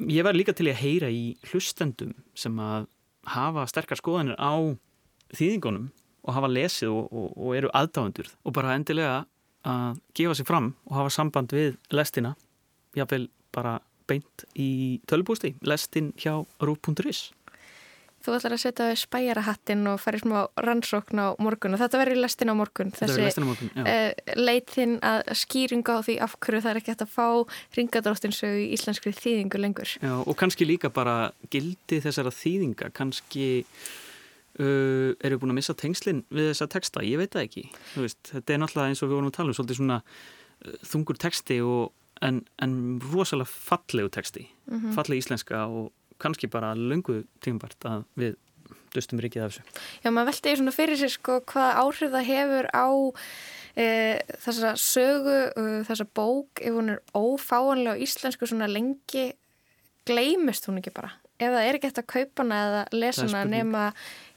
ég 0.08 0.26
var 0.26 0.38
líka 0.38 0.56
til 0.58 0.70
að 0.72 0.82
heyra 0.82 1.10
í 1.12 1.36
hlustendum 1.52 2.14
sem 2.38 2.56
að 2.62 2.88
hafa 3.30 3.68
sterkar 3.70 4.00
skoðanir 4.00 4.38
á 4.42 4.54
þýðingunum 5.38 5.92
og 6.22 6.36
hafa 6.36 6.50
lesið 6.52 6.94
og, 6.94 7.12
og, 7.12 7.28
og 7.38 7.58
eru 7.58 7.70
aðdáendur 7.78 8.30
og 8.46 8.56
bara 8.56 8.76
endilega 8.78 9.24
að 9.68 10.00
gefa 10.18 10.38
sig 10.38 10.48
fram 10.48 10.72
og 10.90 10.96
hafa 10.98 11.14
samband 11.14 11.54
við 11.54 11.76
lestina, 11.94 12.34
jáfnvel 12.98 13.30
bara 13.56 13.80
beint 14.10 14.48
í 14.60 15.00
tölbústi, 15.08 15.56
lestin 15.68 16.12
hjá 16.20 16.42
rúf.is. 16.64 17.30
Þú 18.22 18.36
ætlar 18.38 18.54
að 18.54 18.62
setja 18.62 18.88
spæjarahattin 19.02 19.82
og 19.90 19.98
fara 20.02 20.20
í 20.20 20.22
smá 20.22 20.36
rannsókn 20.62 21.18
á 21.18 21.28
morgun 21.42 21.74
og 21.74 21.82
þetta 21.82 22.02
verður 22.04 22.20
í 22.20 22.22
lestin 22.22 22.52
á 22.54 22.56
morgun. 22.58 22.92
Lestin 23.02 23.46
á 23.46 23.50
morgun, 23.50 23.72
uh, 23.82 24.12
leitin 24.38 24.94
að 25.02 25.32
skýringa 25.42 25.96
á 25.98 26.06
því 26.06 26.18
af 26.22 26.36
hverju 26.38 26.62
það 26.62 26.72
er 26.72 26.80
ekki 26.82 26.94
hægt 26.94 27.06
að 27.08 27.16
fá 27.16 27.28
ringadróttinsögu 27.80 28.62
í 28.62 28.68
íslenskri 28.78 29.16
þýðingu 29.18 29.62
lengur. 29.64 29.96
Já, 29.98 30.14
og 30.22 30.38
kannski 30.38 30.70
líka 30.70 30.94
bara 30.94 31.32
gildi 31.50 31.98
þessara 32.06 32.34
þýðinga, 32.36 32.92
kannski 32.94 33.48
uh, 33.66 35.18
eru 35.18 35.42
búin 35.42 35.56
að 35.56 35.58
missa 35.64 35.78
tengslinn 35.82 36.22
við 36.30 36.52
þessa 36.52 36.70
texta, 36.78 37.02
ég 37.08 37.24
veit 37.24 37.34
það 37.34 37.48
ekki. 37.48 37.66
Veist, 37.96 38.22
þetta 38.36 38.54
er 38.54 38.62
náttúrulega 38.62 38.94
eins 38.94 39.02
og 39.02 39.10
við 39.10 39.18
vorum 39.18 39.34
að 39.34 39.38
tala 39.40 39.50
um, 39.50 39.58
svolítið 39.58 39.82
svona 39.82 40.00
uh, 40.04 40.78
þungur 40.94 41.22
texti 41.26 41.58
og, 41.66 41.90
en, 42.22 42.46
en 42.62 43.00
rosalega 43.14 43.50
fallegu 43.50 44.10
texti, 44.10 44.48
Mhm. 44.68 44.94
falleg 44.94 45.18
íslenska 45.24 45.66
og 45.68 45.92
kannski 46.20 46.48
bara 46.50 46.74
löngu 46.76 47.24
tímbart 47.42 47.80
að 47.84 48.04
við 48.18 48.36
dustum 48.94 49.20
rikið 49.20 49.44
af 49.46 49.52
þessu. 49.52 49.64
Já, 50.04 50.10
maður 50.12 50.30
veldi 50.32 50.56
svona 50.58 50.72
fyrir 50.76 50.98
sér 51.00 51.10
sko 51.10 51.40
hvaða 51.42 51.76
áhrif 51.82 52.12
það 52.12 52.26
hefur 52.28 52.66
á 52.76 52.88
e, 53.78 53.86
þessa 54.44 54.74
sögu, 54.76 55.38
e, 55.56 55.84
þessa 55.88 56.06
bók, 56.14 56.60
ef 56.62 56.74
hún 56.76 56.90
er 56.92 57.00
ófáanlega 57.16 57.96
á 57.96 58.02
íslensku 58.04 58.46
svona 58.48 58.68
lengi, 58.68 59.32
gleymist 60.06 60.66
hún 60.68 60.80
ekki 60.82 60.94
bara. 60.94 61.12
Það 61.42 61.64
er 61.66 61.78
ekki 61.80 61.88
eftir 61.90 62.04
að 62.04 62.12
kaupa 62.14 62.44
hana 62.44 62.58
eða 62.68 62.82
lesa 63.00 63.26
hana 63.26 63.46
nema 63.50 63.86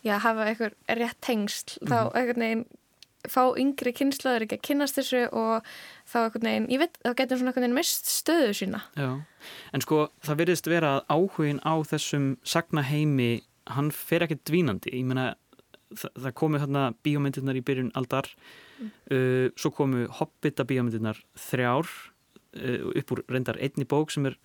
já, 0.06 0.18
hafa 0.22 0.46
eitthvað 0.48 0.72
rétt 0.88 1.20
tengsl, 1.20 1.78
þá 1.84 1.96
Mhm. 1.98 2.14
einhvern 2.14 2.44
veginn 2.44 2.64
fá 3.30 3.42
yngri 3.60 3.92
kynslaður 3.96 4.44
ekki 4.46 4.58
að 4.58 4.64
kynnast 4.68 4.98
þessu 4.98 5.22
og 5.32 5.64
þá 6.10 6.16
einhvern 6.24 6.48
veginn, 6.48 6.66
ég 6.74 6.82
veit, 6.82 6.98
þá 7.04 7.14
getur 7.20 7.38
svona 7.40 7.52
einhvern 7.52 7.64
veginn 7.66 7.78
mist 7.78 8.10
stöðu 8.10 8.52
sína. 8.58 8.82
Já, 8.98 9.10
en 9.72 9.80
sko 9.84 10.08
það 10.26 10.40
virðist 10.42 10.66
vera 10.68 10.90
að 10.98 11.04
áhugin 11.16 11.60
á 11.64 11.74
þessum 11.88 12.26
sagnaheimi, 12.44 13.30
hann 13.72 13.90
fer 13.90 14.26
ekki 14.26 14.40
dvínandi, 14.44 14.92
ég 14.92 15.04
meina 15.08 15.34
það, 15.94 16.10
það 16.26 16.34
komu 16.42 16.58
þarna 16.60 16.84
bíómyndirnar 17.06 17.56
í 17.60 17.64
byrjun 17.64 17.92
aldar 17.96 18.28
uh, 18.84 19.48
svo 19.56 19.70
komu 19.72 20.06
Hobbita 20.20 20.64
bíómyndirnar 20.68 21.20
þrjár 21.38 21.86
uh, 21.88 22.90
upp 22.98 23.12
úr 23.14 23.24
reyndar 23.30 23.56
einni 23.62 23.86
bók 23.88 24.10
sem 24.12 24.26
er 24.28 24.36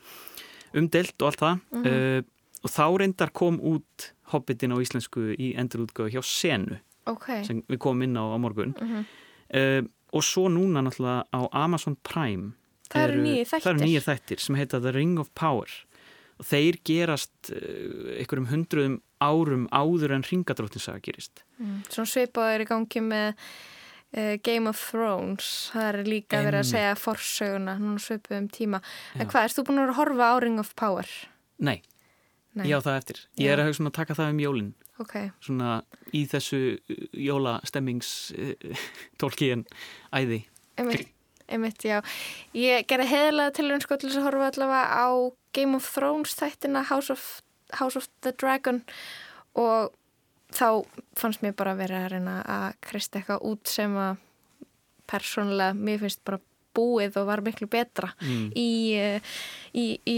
umdelt 0.78 1.16
og 1.22 1.32
allt 1.32 1.42
það 1.44 1.60
Mhm. 1.72 1.88
uh, 1.88 2.22
og 2.60 2.70
þá 2.76 2.84
reyndar 3.00 3.32
kom 3.32 3.56
út 3.64 4.10
Hobbitin 4.34 4.74
á 4.76 4.78
íslensku 4.84 5.32
í 5.40 5.54
endurútgáðu 5.58 6.12
hjá 6.18 6.22
Senu 6.28 6.80
ok 7.12 7.28
sem 7.48 7.62
við 7.70 7.78
komum 7.84 8.04
inn 8.08 8.18
á 8.18 8.24
á 8.30 8.38
morgun 8.40 8.74
Mhm. 8.80 9.06
uh, 9.54 9.82
og 10.14 10.24
svo 10.26 10.48
núna 10.50 10.82
náttúrulega 10.82 11.24
á 11.34 11.40
Amazon 11.54 11.96
Prime 12.04 12.54
Það 12.90 13.04
eru 13.10 13.22
þættir. 13.46 13.78
nýjir 13.84 14.02
þættir 14.08 14.40
sem 14.42 14.56
heita 14.58 14.80
The 14.82 14.92
Ring 14.96 15.20
of 15.20 15.30
Power 15.36 15.68
og 16.40 16.46
þeir 16.46 16.80
gerast 16.84 17.52
uh, 17.52 18.16
einhverjum 18.18 18.48
hundruðum 18.50 19.02
árum 19.22 19.68
áður 19.76 20.14
en 20.16 20.24
ringadróttinsaga 20.24 21.02
gerist 21.04 21.44
Mm. 21.60 21.82
Svona 21.92 22.08
svipaður 22.08 22.62
í 22.64 22.66
gangi 22.70 23.02
með 23.04 23.34
uh, 24.16 24.38
Game 24.48 24.70
of 24.70 24.80
Thrones 24.80 25.70
það 25.74 25.88
er 25.90 25.98
líka 26.08 26.40
verið 26.46 26.62
að 26.64 26.70
segja 26.72 26.94
forsöguna, 26.96 27.74
núna 27.78 28.00
svipuð 28.00 28.38
um 28.38 28.48
tíma 28.48 28.80
en 29.16 29.26
Já. 29.26 29.30
hvað, 29.34 29.44
erst 29.50 29.60
þú 29.60 29.66
búin 29.68 29.82
að 29.84 29.92
horfa 30.00 30.30
á 30.32 30.36
Ring 30.40 30.58
of 30.64 30.72
Power? 30.80 31.06
Nei, 31.60 31.82
Nei. 32.56 32.66
ég 32.72 32.80
á 32.80 32.82
það 32.82 32.98
eftir 33.02 33.20
ég 33.44 33.52
er 33.52 33.60
að 33.60 33.68
hugsa 33.74 33.84
um 33.84 33.90
að 33.92 33.98
taka 34.00 34.16
það 34.16 34.32
um 34.32 34.40
jólin 34.40 34.72
Ok, 35.00 35.16
svona 35.44 35.80
í 36.16 36.26
þessu 36.28 36.60
uh, 36.76 37.04
jólastemmings 37.16 38.10
uh, 38.36 38.88
tólkiðin 39.22 39.64
æði. 40.16 40.42
Einmitt, 40.80 41.14
einmitt, 41.48 41.86
já. 41.88 42.00
Ég 42.56 42.88
gerði 42.90 43.12
heðilega 43.14 43.56
til 43.56 43.70
sko 43.84 44.00
til 44.00 44.10
þess 44.10 44.22
að 44.22 44.28
horfa 44.30 44.50
allavega 44.52 45.04
á 45.04 45.08
Game 45.56 45.80
of 45.80 45.88
Thrones 45.96 46.36
þættina 46.40 46.84
House 46.92 47.14
of, 47.14 47.24
House 47.80 48.00
of 48.00 48.10
the 48.26 48.34
Dragon 48.36 48.84
og 49.58 49.96
þá 50.56 50.84
fannst 51.18 51.44
mér 51.46 51.56
bara 51.58 51.76
að 51.76 51.84
vera 51.84 52.04
að 52.04 52.12
reyna 52.16 52.36
að 52.44 52.68
kristja 52.86 53.22
eitthvað 53.22 53.46
út 53.50 53.70
sem 53.70 53.96
að 53.98 54.22
persónulega 55.10 55.78
mér 55.78 56.04
finnst 56.04 56.22
bara 56.28 56.42
búið 56.76 57.18
og 57.18 57.28
var 57.28 57.42
miklu 57.42 57.68
betra 57.68 58.12
Mm. 58.22 58.52
í, 58.56 58.94
eh, 58.96 59.20
í, 59.74 60.00
í 60.06 60.16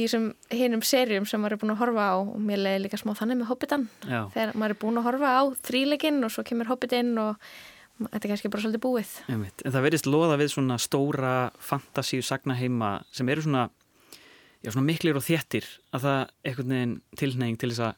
hinum 0.52 0.82
serjum 0.84 1.26
sem 1.28 1.42
maður 1.42 1.52
er 1.54 1.58
búin 1.58 1.74
að 1.76 1.82
horfa 1.84 2.06
á 2.12 2.16
og 2.20 2.40
mér 2.40 2.58
leiði 2.64 2.84
líka 2.86 2.98
smá 3.00 3.14
þannig 3.16 3.40
með 3.42 3.48
Hobbitan 3.52 3.88
Já. 4.08 4.30
þegar 4.34 4.54
maður 4.56 4.70
er 4.76 4.80
búin 4.84 4.98
að 5.00 5.04
horfa 5.10 5.30
á 5.38 5.42
þríleikinn 5.64 6.24
og 6.24 6.32
svo 6.32 6.44
kemur 6.44 6.68
Hobbitinn 6.68 7.18
og 7.18 7.38
þetta 8.02 8.26
er 8.26 8.32
kannski 8.34 8.50
bara 8.50 8.64
svolítið 8.64 8.84
búið 8.86 9.12
Einmitt. 9.30 9.62
En 9.66 9.72
það 9.72 9.86
verðist 9.88 10.08
loða 10.10 10.38
við 10.42 10.50
svona 10.56 10.78
stóra 10.82 11.52
fantasíu 11.62 12.22
sagnaheima 12.26 13.04
sem 13.12 13.30
eru 13.30 13.42
svona, 13.42 13.70
já, 14.64 14.72
svona 14.72 14.88
miklir 14.88 15.16
og 15.16 15.24
þéttir 15.24 15.66
að 15.94 16.02
það 16.08 16.30
einhvern 16.46 16.74
veginn 16.76 17.02
tilneying 17.16 17.58
til 17.62 17.70
þess 17.70 17.80
að 17.92 17.96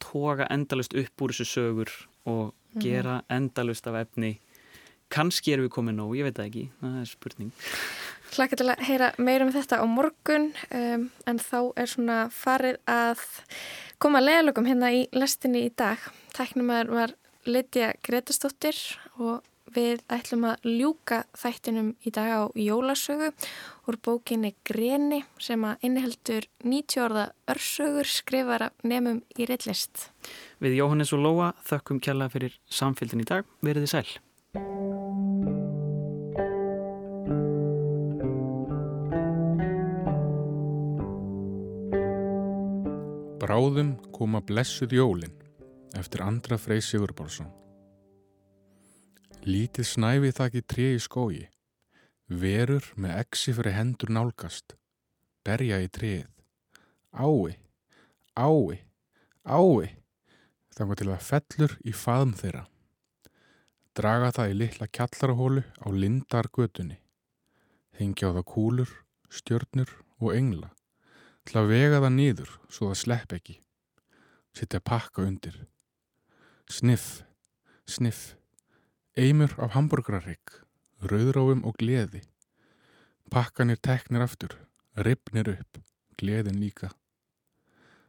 toga 0.00 0.46
endalust 0.50 0.94
upp 0.96 1.20
úr 1.20 1.34
þessu 1.34 1.46
sögur 1.50 1.90
og 2.26 2.54
Mhm. 2.74 2.80
gera 2.84 3.22
endalust 3.28 3.86
af 3.88 3.94
efni. 4.06 4.38
Kannski 5.10 5.54
erum 5.54 5.66
við 5.66 5.74
komin 5.74 5.98
nóg, 5.98 6.14
ég 6.18 6.28
veit 6.28 6.36
það 6.38 6.48
ekki, 6.50 6.64
það 6.80 6.98
er 7.00 7.10
spurning. 7.10 7.52
Hlakka 8.30 8.60
til 8.60 8.68
að 8.70 8.82
heyra 8.86 9.10
meira 9.18 9.46
um 9.46 9.52
þetta 9.54 9.80
á 9.82 9.84
morgun 9.90 10.50
um, 10.70 11.08
en 11.26 11.40
þá 11.42 11.58
er 11.82 11.90
svona 11.90 12.18
farið 12.30 12.78
að 12.86 13.24
koma 13.98 14.20
að 14.20 14.28
leiðalögum 14.28 14.70
hérna 14.70 14.92
í 14.94 15.00
lestinni 15.16 15.64
í 15.66 15.72
dag. 15.74 15.98
Tæknumæður 16.36 16.94
var 16.94 17.16
Lydia 17.50 17.90
Gretastóttir 18.06 18.78
og 19.18 19.40
við 19.74 20.02
ætlum 20.10 20.46
að 20.50 20.64
ljúka 20.66 21.20
þættinum 21.38 21.92
í 22.06 22.12
dag 22.14 22.30
á 22.30 22.42
jólasögu 22.58 23.30
úr 23.90 23.98
bókinni 24.02 24.54
Greni 24.66 25.22
sem 25.42 25.62
að 25.66 25.86
inniheldur 25.86 26.48
90 26.62 27.04
orða 27.04 27.26
örsögur 27.50 28.10
skrifar 28.10 28.68
af 28.68 28.86
nefnum 28.86 29.22
í 29.38 29.46
reitlist. 29.50 30.10
Við 30.62 30.80
Jóhannes 30.80 31.14
og 31.16 31.22
Lóa 31.26 31.52
þökkum 31.66 32.02
kjalla 32.02 32.30
fyrir 32.32 32.58
samfélgin 32.70 33.22
í 33.24 33.30
dag. 33.30 33.46
Verið 33.62 33.86
þið 33.86 33.96
sæl. 33.96 34.29
Bráðum 43.40 43.92
koma 44.10 44.40
blessuð 44.42 44.96
jólin 44.98 45.36
eftir 45.94 46.24
andra 46.26 46.58
Frey 46.58 46.82
Sigurborðsson. 46.82 47.46
Lítið 49.46 49.86
snæfi 49.86 50.32
þakki 50.34 50.62
tré 50.66 50.88
í 50.96 50.98
skógi, 50.98 51.46
verur 52.26 52.90
með 52.96 53.22
exi 53.22 53.54
fyrir 53.54 53.78
hendur 53.78 54.10
nálgast, 54.10 54.74
berja 55.46 55.78
í 55.78 55.86
tréð, 55.86 56.26
ái, 57.14 57.54
ái, 58.34 58.82
ái, 59.46 59.94
þangar 60.74 60.98
til 60.98 61.10
að 61.14 61.26
fellur 61.30 61.78
í 61.86 61.94
faðum 61.94 62.34
þeirra. 62.34 62.69
Draga 64.00 64.30
það 64.32 64.50
í 64.50 64.52
litla 64.56 64.86
kjallarahólu 64.88 65.62
á 65.84 65.86
lindargötunni, 65.92 66.96
hengja 68.00 68.30
á 68.32 68.36
það 68.38 68.46
kúlur, 68.48 68.92
stjörnur 69.28 69.90
og 70.24 70.30
engla 70.32 70.70
til 71.44 71.58
að 71.60 71.70
vega 71.74 71.98
það 72.00 72.14
nýður 72.14 72.52
svo 72.70 72.88
það 72.88 73.00
slepp 73.00 73.34
ekki. 73.36 73.56
Sittja 74.56 74.80
pakka 74.80 75.24
undir. 75.26 75.56
Sniff, 76.70 77.22
sniff, 77.84 78.34
eimur 79.18 79.52
af 79.60 79.74
hambúrgrarrygg, 79.74 80.54
rauðrófum 81.04 81.64
og 81.68 81.76
gleði. 81.82 82.22
Pakkanir 83.28 83.82
teknir 83.84 84.24
aftur, 84.24 84.54
ripnir 84.96 85.52
upp, 85.58 85.82
gleðin 86.16 86.62
líka. 86.62 86.88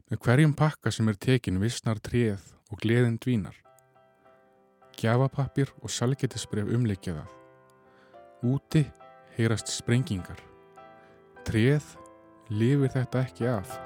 Með 0.08 0.24
hverjum 0.24 0.56
pakka 0.56 0.94
sem 0.94 1.12
er 1.12 1.20
tekin 1.20 1.60
vissnar 1.60 2.00
tréð 2.00 2.54
og 2.72 2.80
gleðin 2.80 3.20
dvínar. 3.20 3.60
Gjafapappir 4.98 5.72
og 5.82 5.90
salgetisbref 5.90 6.72
umleikja 6.76 7.16
það. 7.20 7.38
Úti 8.52 8.84
heyrast 9.38 9.72
sprengingar. 9.72 10.40
Tréð 11.48 11.96
lifir 12.50 12.92
þetta 12.94 13.26
ekki 13.26 13.50
af. 13.50 13.80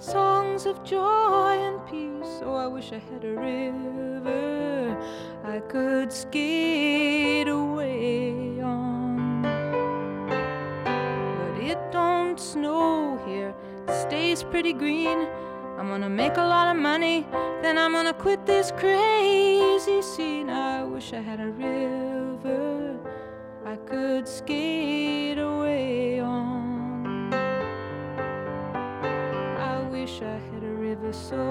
Songs 0.00 0.64
of 0.64 0.84
joy 0.84 1.58
and 1.58 1.84
peace. 1.86 2.40
Oh, 2.42 2.54
I 2.54 2.68
wish 2.68 2.92
I 2.92 2.98
had 2.98 3.24
a 3.24 3.32
river 3.32 4.57
I 5.48 5.60
could 5.60 6.12
skate 6.12 7.48
away 7.48 8.60
on. 8.60 9.42
But 10.84 11.62
it 11.64 11.78
don't 11.90 12.38
snow 12.38 13.18
here, 13.26 13.54
it 13.88 13.94
stays 14.06 14.42
pretty 14.42 14.74
green. 14.74 15.26
I'm 15.78 15.88
gonna 15.88 16.10
make 16.10 16.36
a 16.36 16.46
lot 16.54 16.76
of 16.76 16.82
money, 16.82 17.26
then 17.62 17.78
I'm 17.78 17.92
gonna 17.92 18.12
quit 18.12 18.44
this 18.44 18.72
crazy 18.72 20.02
scene. 20.02 20.50
I 20.50 20.84
wish 20.84 21.14
I 21.14 21.20
had 21.20 21.40
a 21.40 21.48
river 21.48 22.98
I 23.64 23.76
could 23.76 24.28
skate 24.28 25.38
away 25.38 26.20
on. 26.20 27.32
I 29.72 29.80
wish 29.90 30.20
I 30.20 30.38
had 30.50 30.62
a 30.62 30.74
river 30.88 31.10
so 31.14 31.47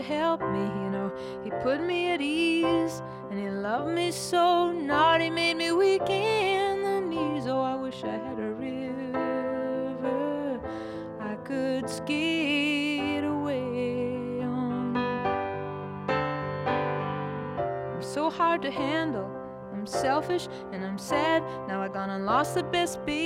to 0.00 0.06
help 0.06 0.40
me, 0.40 0.62
you 0.82 0.90
know. 0.90 1.12
He 1.44 1.50
put 1.62 1.82
me 1.82 2.10
at 2.10 2.20
ease, 2.22 3.02
and 3.30 3.38
he 3.38 3.50
loved 3.50 3.90
me 3.92 4.10
so. 4.10 4.72
Naughty 4.72 5.28
made 5.30 5.56
me 5.56 5.72
weak 5.72 6.08
in 6.08 6.82
the 6.82 7.00
knees. 7.00 7.46
Oh, 7.46 7.60
I 7.60 7.76
wish 7.76 8.02
I 8.04 8.16
had 8.26 8.38
a 8.38 8.52
river 8.52 9.50
I 11.20 11.34
could 11.44 11.90
skate 11.90 13.24
away 13.24 14.42
on. 14.42 14.96
I'm 17.94 18.02
so 18.02 18.30
hard 18.30 18.62
to 18.62 18.70
handle. 18.70 19.30
I'm 19.72 19.86
selfish 19.86 20.48
and 20.72 20.84
I'm 20.84 20.98
sad. 20.98 21.42
Now 21.68 21.82
I 21.82 21.88
gone 21.88 22.10
and 22.10 22.24
lost 22.26 22.54
the 22.54 22.62
best 22.62 23.04
baby 23.04 23.19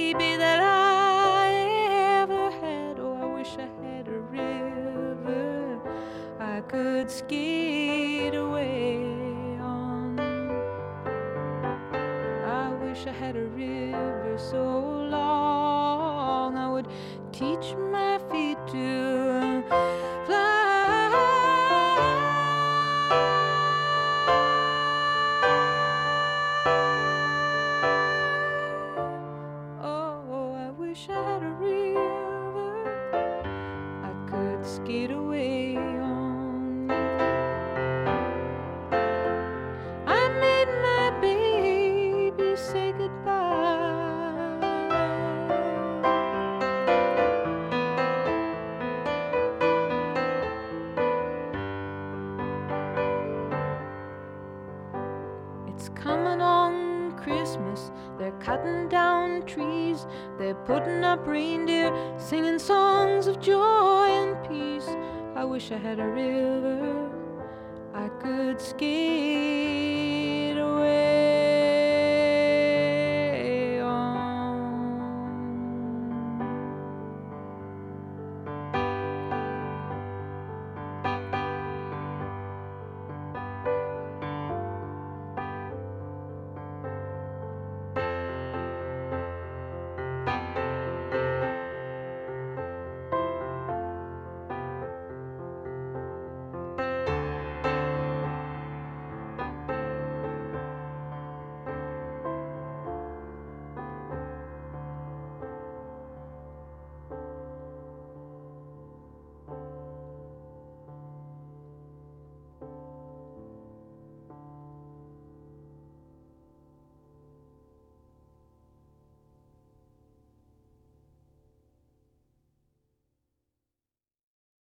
wish 65.65 65.73
I 65.73 65.79
had 65.79 65.99
a 65.99 66.07
river 66.07 66.54